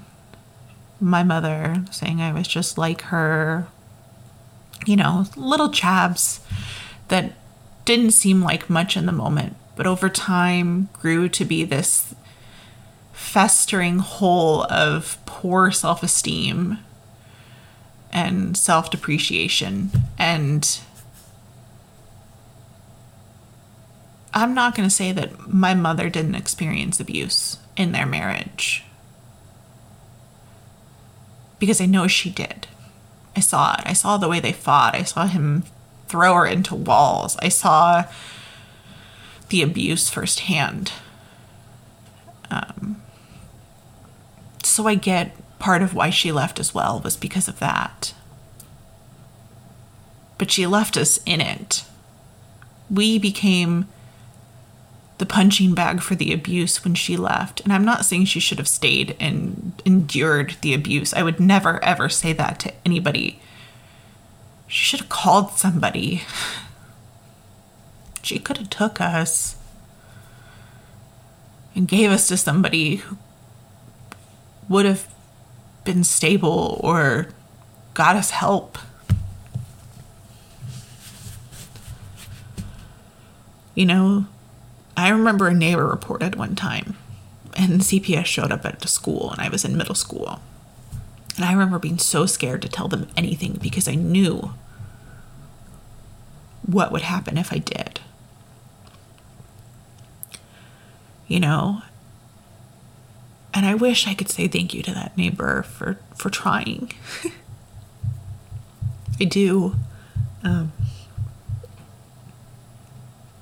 my 1.00 1.24
mother, 1.24 1.84
saying 1.92 2.22
I 2.22 2.34
was 2.34 2.48
just 2.48 2.78
like 2.78 3.02
her. 3.04 3.68
You 4.86 4.98
know, 4.98 5.26
little 5.38 5.70
jabs 5.70 6.42
that 7.08 7.34
didn't 7.86 8.12
seem 8.12 8.42
like 8.42 8.70
much 8.70 8.98
in 8.98 9.06
the 9.06 9.12
moment, 9.12 9.56
but 9.76 9.88
over 9.88 10.10
time 10.10 10.90
grew 10.94 11.28
to 11.30 11.46
be 11.46 11.64
this 11.64 12.14
festering 13.12 14.00
hole 14.00 14.64
of 14.70 15.18
poor 15.26 15.72
self 15.72 16.04
esteem 16.04 16.80
and 18.12 18.56
self 18.56 18.92
depreciation. 18.92 19.90
And 20.18 20.80
I'm 24.34 24.54
not 24.54 24.76
going 24.76 24.88
to 24.88 24.94
say 24.94 25.12
that 25.12 25.48
my 25.52 25.74
mother 25.74 26.10
didn't 26.10 26.36
experience 26.36 27.00
abuse 27.00 27.58
in 27.76 27.92
their 27.92 28.06
marriage 28.06 28.84
because 31.60 31.80
I 31.80 31.86
know 31.86 32.08
she 32.08 32.30
did. 32.30 32.68
I 33.36 33.40
saw 33.40 33.76
it. 33.76 33.82
I 33.86 33.94
saw 33.94 34.18
the 34.18 34.30
way 34.30 34.40
they 34.40 34.52
fought. 34.52 34.96
I 34.96 35.04
saw 35.04 35.26
him 35.28 35.64
throw 36.08 36.36
her 36.36 36.46
into 36.46 36.76
walls. 36.76 37.38
I 37.42 37.50
saw 37.50 38.04
the 39.50 39.62
abuse 39.62 40.10
firsthand. 40.10 40.92
Um, 42.50 43.02
so 44.64 44.88
I 44.88 44.96
get 44.96 45.36
part 45.60 45.82
of 45.82 45.94
why 45.94 46.10
she 46.10 46.32
left 46.32 46.60
as 46.60 46.74
well 46.74 47.00
was 47.00 47.16
because 47.16 47.48
of 47.48 47.60
that. 47.60 48.14
But 50.38 50.52
she 50.52 50.68
left 50.68 50.98
us 50.98 51.20
in 51.26 51.42
it. 51.42 51.84
We 52.90 53.18
became 53.18 53.88
the 55.20 55.26
punching 55.26 55.74
bag 55.74 56.02
for 56.02 56.16
the 56.16 56.34
abuse 56.34 56.84
when 56.84 56.96
she 56.96 57.16
left. 57.16 57.62
And 57.62 57.72
I'm 57.72 57.86
not 57.86 58.06
saying 58.06 58.26
she 58.26 58.40
should 58.40 58.58
have 58.58 58.68
stayed 58.68 59.16
and 59.20 59.82
endured 59.86 60.58
the 60.62 60.74
abuse. 60.74 61.14
I 61.14 61.24
would 61.24 61.40
never, 61.40 61.82
ever 61.84 62.10
say 62.10 62.34
that 62.34 62.60
to 62.62 62.74
anybody. 62.86 63.40
She 64.68 64.84
should 64.84 65.00
have 65.02 65.10
called 65.10 65.52
somebody. 65.52 66.24
She 68.24 68.40
could 68.40 68.58
have 68.58 68.70
took 68.70 69.00
us 69.02 69.58
and 71.76 71.88
gave 71.88 72.10
us 72.10 72.28
to 72.30 72.38
somebody 72.38 72.96
who 72.98 73.18
would 74.70 74.86
have 74.86 75.14
been 75.84 76.04
stable 76.04 76.80
or 76.82 77.28
got 77.94 78.16
us 78.16 78.32
help. 78.32 78.78
You 83.76 83.86
know, 83.86 84.28
I 84.96 85.10
remember 85.10 85.48
a 85.48 85.54
neighbor 85.54 85.86
reported 85.86 86.36
one 86.36 86.56
time, 86.56 86.96
and 87.58 87.82
CPS 87.82 88.26
showed 88.26 88.52
up 88.52 88.66
at 88.66 88.80
the 88.80 88.88
school, 88.88 89.32
and 89.32 89.42
I 89.42 89.50
was 89.50 89.66
in 89.66 89.76
middle 89.76 89.96
school. 89.96 90.40
And 91.36 91.44
I 91.44 91.52
remember 91.52 91.80
being 91.80 91.98
so 91.98 92.26
scared 92.26 92.62
to 92.62 92.70
tell 92.70 92.88
them 92.88 93.08
anything 93.18 93.58
because 93.62 93.88
I 93.88 93.96
knew 93.96 94.54
what 96.66 96.92
would 96.92 97.02
happen 97.02 97.38
if 97.38 97.52
I 97.52 97.58
did. 97.58 98.00
You 101.28 101.40
know? 101.40 101.82
And 103.54 103.66
i 103.66 103.76
wish 103.76 104.08
i 104.08 104.14
could 104.14 104.30
say 104.30 104.48
thank 104.48 104.74
you 104.74 104.82
to 104.84 104.92
that 104.94 105.16
neighbor 105.18 105.64
for 105.64 106.00
for 106.16 106.30
trying. 106.30 106.92
I 109.20 109.26
do. 109.26 109.76
Um, 110.44 110.74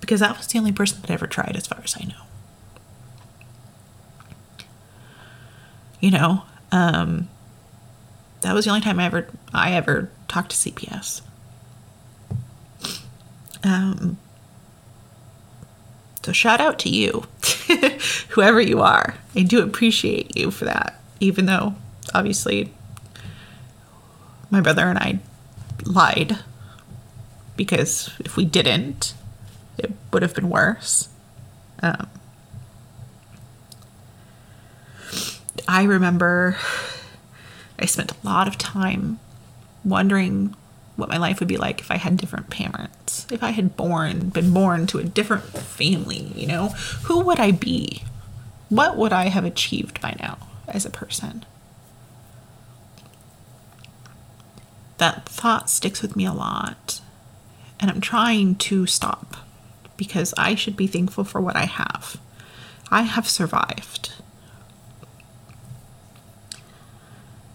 because 0.01 0.19
that 0.19 0.38
was 0.38 0.47
the 0.47 0.59
only 0.59 0.73
person 0.73 0.99
that 1.01 1.09
ever 1.09 1.27
tried 1.27 1.55
as 1.55 1.67
far 1.67 1.79
as 1.84 1.95
i 1.99 2.03
know. 2.05 2.23
You 5.99 6.11
know? 6.11 6.43
Um, 6.71 7.29
that 8.41 8.53
was 8.53 8.65
the 8.65 8.71
only 8.71 8.82
time 8.82 8.99
i 8.99 9.05
ever 9.05 9.27
i 9.53 9.71
ever 9.73 10.09
talked 10.27 10.51
to 10.51 10.57
cps 10.71 11.21
um, 13.63 14.17
so 16.23 16.32
shout 16.32 16.61
out 16.61 16.79
to 16.79 16.89
you, 16.89 17.23
whoever 18.30 18.61
you 18.61 18.82
are. 18.82 19.15
I 19.36 19.43
do 19.43 19.61
appreciate 19.63 20.36
you 20.36 20.51
for 20.51 20.65
that, 20.65 20.99
even 21.19 21.45
though 21.45 21.76
obviously 22.13 22.74
my 24.49 24.61
brother 24.61 24.88
and 24.88 24.97
I 24.99 25.19
lied 25.86 26.39
because 27.55 28.11
if 28.19 28.36
we 28.36 28.45
didn't, 28.45 29.13
it 29.78 29.91
would 30.11 30.22
have 30.22 30.36
been 30.36 30.49
worse. 30.49 31.09
Um, 31.82 32.07
I 35.67 35.84
remember 35.84 36.57
I 37.80 37.86
spent 37.86 38.11
a 38.11 38.15
lot 38.26 38.47
of 38.47 38.57
time 38.57 39.19
wondering 39.84 40.55
what 41.01 41.09
my 41.09 41.17
life 41.17 41.39
would 41.39 41.49
be 41.49 41.57
like 41.57 41.81
if 41.81 41.91
I 41.91 41.97
had 41.97 42.15
different 42.15 42.49
parents. 42.49 43.27
If 43.31 43.43
I 43.43 43.49
had 43.49 43.75
born 43.75 44.29
been 44.29 44.53
born 44.53 44.87
to 44.87 44.99
a 44.99 45.03
different 45.03 45.43
family, 45.43 46.31
you 46.35 46.47
know, 46.47 46.69
who 47.03 47.19
would 47.21 47.39
I 47.39 47.51
be? 47.51 48.03
What 48.69 48.95
would 48.95 49.11
I 49.11 49.25
have 49.25 49.43
achieved 49.43 49.99
by 49.99 50.15
now 50.19 50.37
as 50.67 50.85
a 50.85 50.91
person? 50.91 51.45
That 54.99 55.27
thought 55.27 55.69
sticks 55.69 56.03
with 56.03 56.15
me 56.15 56.25
a 56.25 56.33
lot. 56.33 57.01
And 57.79 57.89
I'm 57.89 57.99
trying 57.99 58.55
to 58.55 58.85
stop 58.85 59.37
because 59.97 60.35
I 60.37 60.53
should 60.53 60.77
be 60.77 60.85
thankful 60.85 61.23
for 61.23 61.41
what 61.41 61.55
I 61.55 61.65
have. 61.65 62.17
I 62.91 63.01
have 63.01 63.27
survived. 63.27 64.13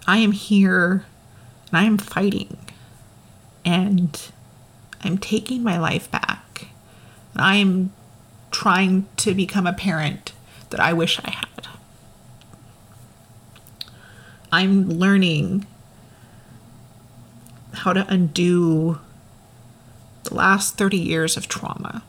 I 0.08 0.18
am 0.18 0.32
here 0.32 1.04
and 1.70 1.78
I 1.78 1.84
am 1.84 1.98
fighting 1.98 2.58
and 3.66 4.30
I'm 5.02 5.18
taking 5.18 5.62
my 5.64 5.76
life 5.76 6.08
back. 6.10 6.68
I 7.34 7.56
am 7.56 7.92
trying 8.52 9.06
to 9.16 9.34
become 9.34 9.66
a 9.66 9.72
parent 9.72 10.32
that 10.70 10.80
I 10.80 10.92
wish 10.92 11.18
I 11.22 11.30
had. 11.30 11.68
I'm 14.52 14.88
learning 14.88 15.66
how 17.74 17.92
to 17.92 18.06
undo 18.08 19.00
the 20.22 20.34
last 20.34 20.78
30 20.78 20.96
years 20.96 21.36
of 21.36 21.48
trauma. 21.48 22.02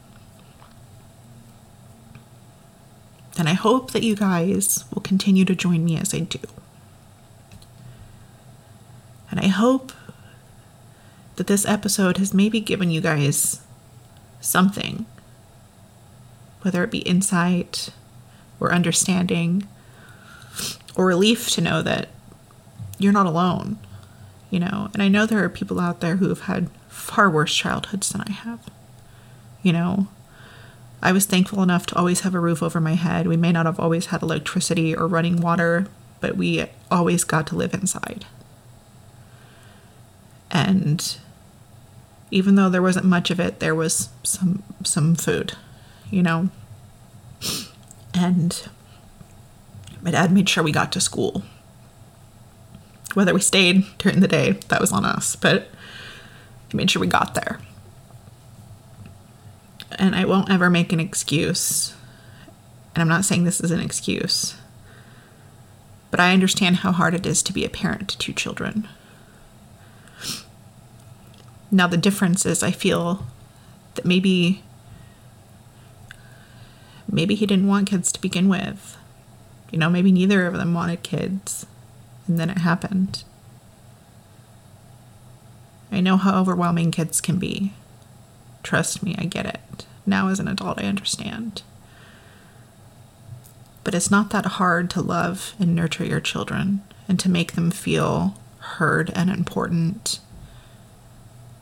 And 3.37 3.49
I 3.49 3.53
hope 3.53 3.91
that 3.91 4.03
you 4.03 4.15
guys 4.15 4.85
will 4.93 5.01
continue 5.01 5.43
to 5.45 5.55
join 5.55 5.83
me 5.83 5.97
as 5.97 6.13
I 6.13 6.19
do. 6.19 6.39
And 9.29 9.39
I 9.39 9.47
hope 9.47 9.91
that 11.37 11.47
this 11.47 11.65
episode 11.65 12.17
has 12.17 12.33
maybe 12.33 12.59
given 12.59 12.91
you 12.91 12.99
guys 12.99 13.61
something, 14.41 15.05
whether 16.61 16.83
it 16.83 16.91
be 16.91 16.99
insight 16.99 17.89
or 18.59 18.73
understanding 18.73 19.67
or 20.95 21.05
relief 21.05 21.49
to 21.51 21.61
know 21.61 21.81
that 21.81 22.09
you're 22.97 23.13
not 23.13 23.27
alone, 23.27 23.77
you 24.49 24.59
know. 24.59 24.89
And 24.93 25.01
I 25.01 25.07
know 25.07 25.25
there 25.25 25.43
are 25.43 25.49
people 25.49 25.79
out 25.79 26.01
there 26.01 26.17
who 26.17 26.29
have 26.29 26.41
had 26.41 26.69
far 26.89 27.29
worse 27.29 27.55
childhoods 27.55 28.09
than 28.09 28.21
I 28.21 28.31
have. 28.31 28.59
You 29.61 29.73
know, 29.73 30.07
I 31.01 31.11
was 31.11 31.25
thankful 31.25 31.61
enough 31.61 31.85
to 31.87 31.95
always 31.95 32.21
have 32.21 32.33
a 32.33 32.39
roof 32.39 32.63
over 32.63 32.81
my 32.81 32.95
head. 32.95 33.27
We 33.27 33.37
may 33.37 33.51
not 33.51 33.67
have 33.67 33.79
always 33.79 34.07
had 34.07 34.23
electricity 34.23 34.95
or 34.95 35.07
running 35.07 35.39
water, 35.39 35.87
but 36.19 36.35
we 36.35 36.65
always 36.89 37.23
got 37.23 37.45
to 37.47 37.55
live 37.55 37.75
inside. 37.75 38.25
And 40.49 41.17
even 42.31 42.55
though 42.55 42.69
there 42.69 42.81
wasn't 42.81 43.05
much 43.05 43.31
of 43.31 43.39
it, 43.39 43.59
there 43.59 43.75
was 43.75 44.09
some 44.23 44.63
some 44.83 45.15
food, 45.15 45.53
you 46.09 46.23
know. 46.23 46.49
And 48.13 48.67
my 50.01 50.11
dad 50.11 50.31
made 50.31 50.49
sure 50.49 50.63
we 50.63 50.71
got 50.71 50.91
to 50.93 51.01
school. 51.01 51.43
Whether 53.13 53.33
we 53.33 53.41
stayed 53.41 53.85
during 53.97 54.19
the 54.19 54.27
day, 54.27 54.51
that 54.67 54.81
was 54.81 54.91
on 54.91 55.05
us, 55.05 55.35
but 55.35 55.69
he 56.69 56.77
made 56.77 56.91
sure 56.91 56.99
we 56.99 57.07
got 57.07 57.33
there. 57.33 57.59
And 59.97 60.15
I 60.15 60.25
won't 60.25 60.51
ever 60.51 60.69
make 60.69 60.91
an 60.91 60.99
excuse. 60.99 61.95
And 62.93 63.01
I'm 63.01 63.07
not 63.07 63.25
saying 63.25 63.43
this 63.43 63.61
is 63.61 63.71
an 63.71 63.79
excuse. 63.79 64.55
But 66.11 66.19
I 66.19 66.33
understand 66.33 66.77
how 66.77 66.91
hard 66.91 67.13
it 67.13 67.25
is 67.25 67.41
to 67.43 67.53
be 67.53 67.65
a 67.65 67.69
parent 67.69 68.09
to 68.09 68.17
two 68.17 68.33
children. 68.33 68.87
Now, 71.71 71.87
the 71.87 71.97
difference 71.97 72.45
is 72.45 72.63
I 72.63 72.71
feel 72.71 73.25
that 73.95 74.05
maybe 74.05 74.63
maybe 77.11 77.35
he 77.35 77.45
didn't 77.45 77.67
want 77.67 77.89
kids 77.89 78.11
to 78.11 78.21
begin 78.21 78.47
with. 78.47 78.97
You 79.71 79.79
know, 79.79 79.89
maybe 79.89 80.11
neither 80.11 80.45
of 80.45 80.53
them 80.55 80.73
wanted 80.73 81.03
kids. 81.03 81.65
And 82.27 82.37
then 82.39 82.49
it 82.49 82.59
happened. 82.59 83.23
I 85.91 86.01
know 86.01 86.17
how 86.17 86.39
overwhelming 86.39 86.91
kids 86.91 87.21
can 87.21 87.37
be. 87.37 87.73
Trust 88.63 89.01
me, 89.01 89.15
I 89.17 89.25
get 89.25 89.45
it. 89.45 89.85
Now, 90.05 90.27
as 90.27 90.39
an 90.39 90.47
adult, 90.47 90.79
I 90.79 90.85
understand. 90.85 91.63
But 93.83 93.95
it's 93.95 94.11
not 94.11 94.29
that 94.31 94.45
hard 94.45 94.89
to 94.91 95.01
love 95.01 95.53
and 95.59 95.73
nurture 95.73 96.05
your 96.05 96.19
children 96.19 96.81
and 97.07 97.19
to 97.21 97.29
make 97.29 97.53
them 97.53 97.71
feel 97.71 98.35
heard 98.59 99.11
and 99.15 99.29
important 99.29 100.19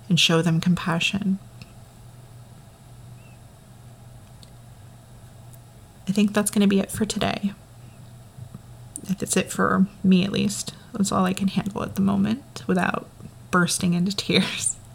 and 0.09 0.19
show 0.19 0.41
them 0.41 0.61
compassion. 0.61 1.39
I 6.07 6.11
think 6.11 6.33
that's 6.33 6.51
going 6.51 6.61
to 6.61 6.67
be 6.67 6.79
it 6.79 6.91
for 6.91 7.05
today. 7.05 7.53
That's 9.03 9.37
it 9.37 9.51
for 9.51 9.87
me, 10.03 10.23
at 10.23 10.31
least. 10.31 10.73
That's 10.93 11.11
all 11.11 11.25
I 11.25 11.33
can 11.33 11.47
handle 11.47 11.83
at 11.83 11.95
the 11.95 12.01
moment 12.01 12.63
without 12.67 13.07
bursting 13.51 13.93
into 13.93 14.15
tears. 14.15 14.75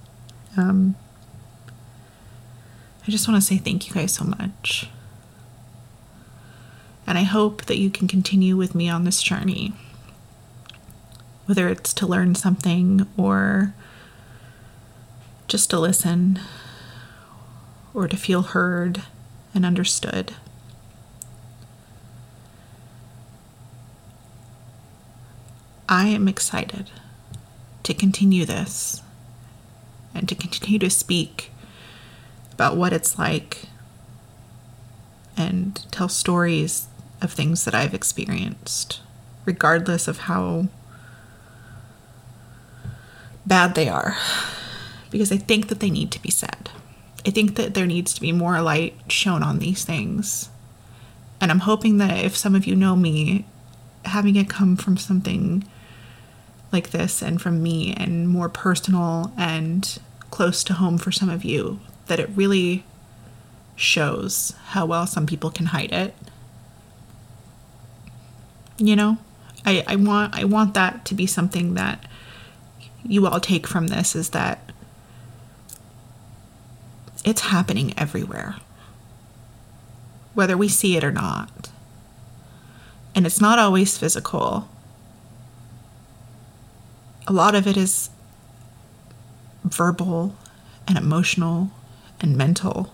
Um, 0.57 0.97
I 3.07 3.11
just 3.11 3.29
want 3.29 3.41
to 3.41 3.47
say 3.47 3.57
thank 3.57 3.89
you 3.89 3.95
guys 3.95 4.13
so 4.13 4.25
much. 4.25 4.89
And 7.07 7.17
I 7.17 7.23
hope 7.23 7.67
that 7.67 7.79
you 7.79 7.89
can 7.89 8.09
continue 8.09 8.57
with 8.57 8.75
me 8.75 8.89
on 8.89 9.05
this 9.05 9.23
journey, 9.23 9.73
whether 11.47 11.69
it's 11.69 11.93
to 11.95 12.07
learn 12.07 12.35
something 12.35 13.07
or 13.17 13.75
just 15.51 15.69
to 15.69 15.81
listen 15.81 16.39
or 17.93 18.07
to 18.07 18.17
feel 18.17 18.43
heard 18.43 19.03
and 19.53 19.67
understood. 19.67 20.33
I 25.89 26.07
am 26.07 26.29
excited 26.29 26.93
to 27.83 27.93
continue 27.93 28.45
this 28.45 29.03
and 30.15 30.29
to 30.29 30.37
continue 30.37 30.79
to 30.79 30.89
speak 30.89 31.51
about 32.53 32.77
what 32.77 32.93
it's 32.93 33.19
like 33.19 33.65
and 35.37 35.85
tell 35.91 36.09
stories 36.09 36.87
of 37.21 37.33
things 37.33 37.65
that 37.65 37.75
I've 37.75 37.93
experienced, 37.93 39.01
regardless 39.45 40.07
of 40.07 40.19
how 40.19 40.69
bad 43.45 43.75
they 43.75 43.89
are, 43.89 44.17
because 45.11 45.33
I 45.33 45.37
think 45.37 45.69
that 45.69 45.81
they 45.81 45.91
need 45.91 46.11
to 46.13 46.23
be 46.23 46.31
said. 46.31 46.71
I 47.27 47.31
think 47.31 47.57
that 47.57 47.75
there 47.75 47.87
needs 47.87 48.15
to 48.15 48.21
be 48.21 48.33
more 48.33 48.61
light 48.63 48.95
shown 49.09 49.43
on 49.43 49.59
these 49.59 49.85
things. 49.85 50.49
And 51.41 51.51
I'm 51.51 51.61
hoping 51.61 51.99
that 51.99 52.25
if 52.25 52.37
some 52.37 52.55
of 52.55 52.67
you 52.67 52.75
know 52.75 52.97
me, 52.97 53.47
having 54.05 54.37
it 54.37 54.49
come 54.49 54.77
from 54.77 54.97
something 54.97 55.65
like 56.73 56.91
this 56.91 57.23
and 57.23 57.41
from 57.41 57.63
me 57.63 57.95
and 57.97 58.29
more 58.29 58.49
personal 58.49 59.33
and 59.37 59.99
close 60.31 60.63
to 60.65 60.75
home 60.75 60.99
for 60.99 61.11
some 61.11 61.29
of 61.29 61.45
you, 61.45 61.81
that 62.07 62.21
it 62.21 62.31
really 62.35 62.85
shows 63.77 64.55
how 64.69 64.87
well 64.87 65.07
some 65.07 65.27
people 65.27 65.51
can 65.51 65.67
hide 65.67 65.93
it. 65.93 66.15
You 68.79 68.97
know, 68.97 69.19
I, 69.65 69.85
I 69.87 69.97
want 69.97 70.35
I 70.35 70.45
want 70.45 70.75
that 70.75 71.05
to 71.07 71.15
be 71.15 71.27
something 71.27 71.75
that 71.75 72.05
you 73.05 73.27
all 73.27 73.41
take 73.41 73.67
from 73.67 73.89
this 73.89 74.15
is 74.15 74.31
that 74.31 74.70
it's 77.25 77.43
happening 77.43 77.93
everywhere, 77.99 78.57
whether 80.35 80.57
we 80.57 80.69
see 80.69 80.97
it 80.97 81.05
or 81.05 81.13
not. 81.13 81.71
And 83.15 83.27
it's 83.27 83.41
not 83.41 83.59
always 83.59 83.99
physical. 83.99 84.69
A 87.27 87.33
lot 87.33 87.55
of 87.55 87.67
it 87.67 87.77
is 87.77 88.11
verbal 89.65 90.35
and 90.87 90.97
emotional 90.97 91.71
and 92.21 92.37
mental. 92.37 92.93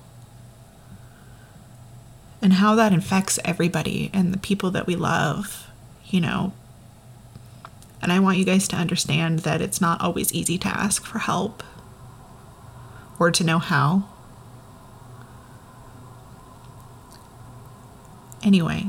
And 2.42 2.54
how 2.54 2.74
that 2.74 2.92
infects 2.92 3.38
everybody 3.44 4.10
and 4.12 4.32
the 4.32 4.38
people 4.38 4.70
that 4.72 4.86
we 4.86 4.96
love, 4.96 5.68
you 6.06 6.20
know. 6.20 6.52
And 8.02 8.12
I 8.12 8.20
want 8.20 8.38
you 8.38 8.44
guys 8.44 8.68
to 8.68 8.76
understand 8.76 9.40
that 9.40 9.60
it's 9.60 9.80
not 9.80 10.00
always 10.00 10.32
easy 10.32 10.58
to 10.58 10.68
ask 10.68 11.04
for 11.04 11.18
help 11.18 11.62
or 13.18 13.30
to 13.30 13.44
know 13.44 13.58
how. 13.58 14.08
Anyway, 18.42 18.86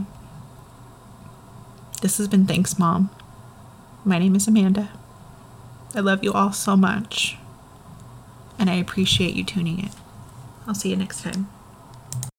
this 2.01 2.17
has 2.17 2.27
been 2.27 2.45
Thanks, 2.45 2.77
Mom. 2.77 3.09
My 4.05 4.19
name 4.19 4.35
is 4.35 4.47
Amanda. 4.47 4.89
I 5.95 5.99
love 5.99 6.23
you 6.23 6.31
all 6.33 6.53
so 6.53 6.77
much, 6.77 7.37
and 8.59 8.69
I 8.69 8.75
appreciate 8.75 9.33
you 9.35 9.43
tuning 9.43 9.79
in. 9.79 9.89
I'll 10.67 10.75
see 10.75 10.89
you 10.89 10.95
next 10.95 11.23
time. 11.23 11.49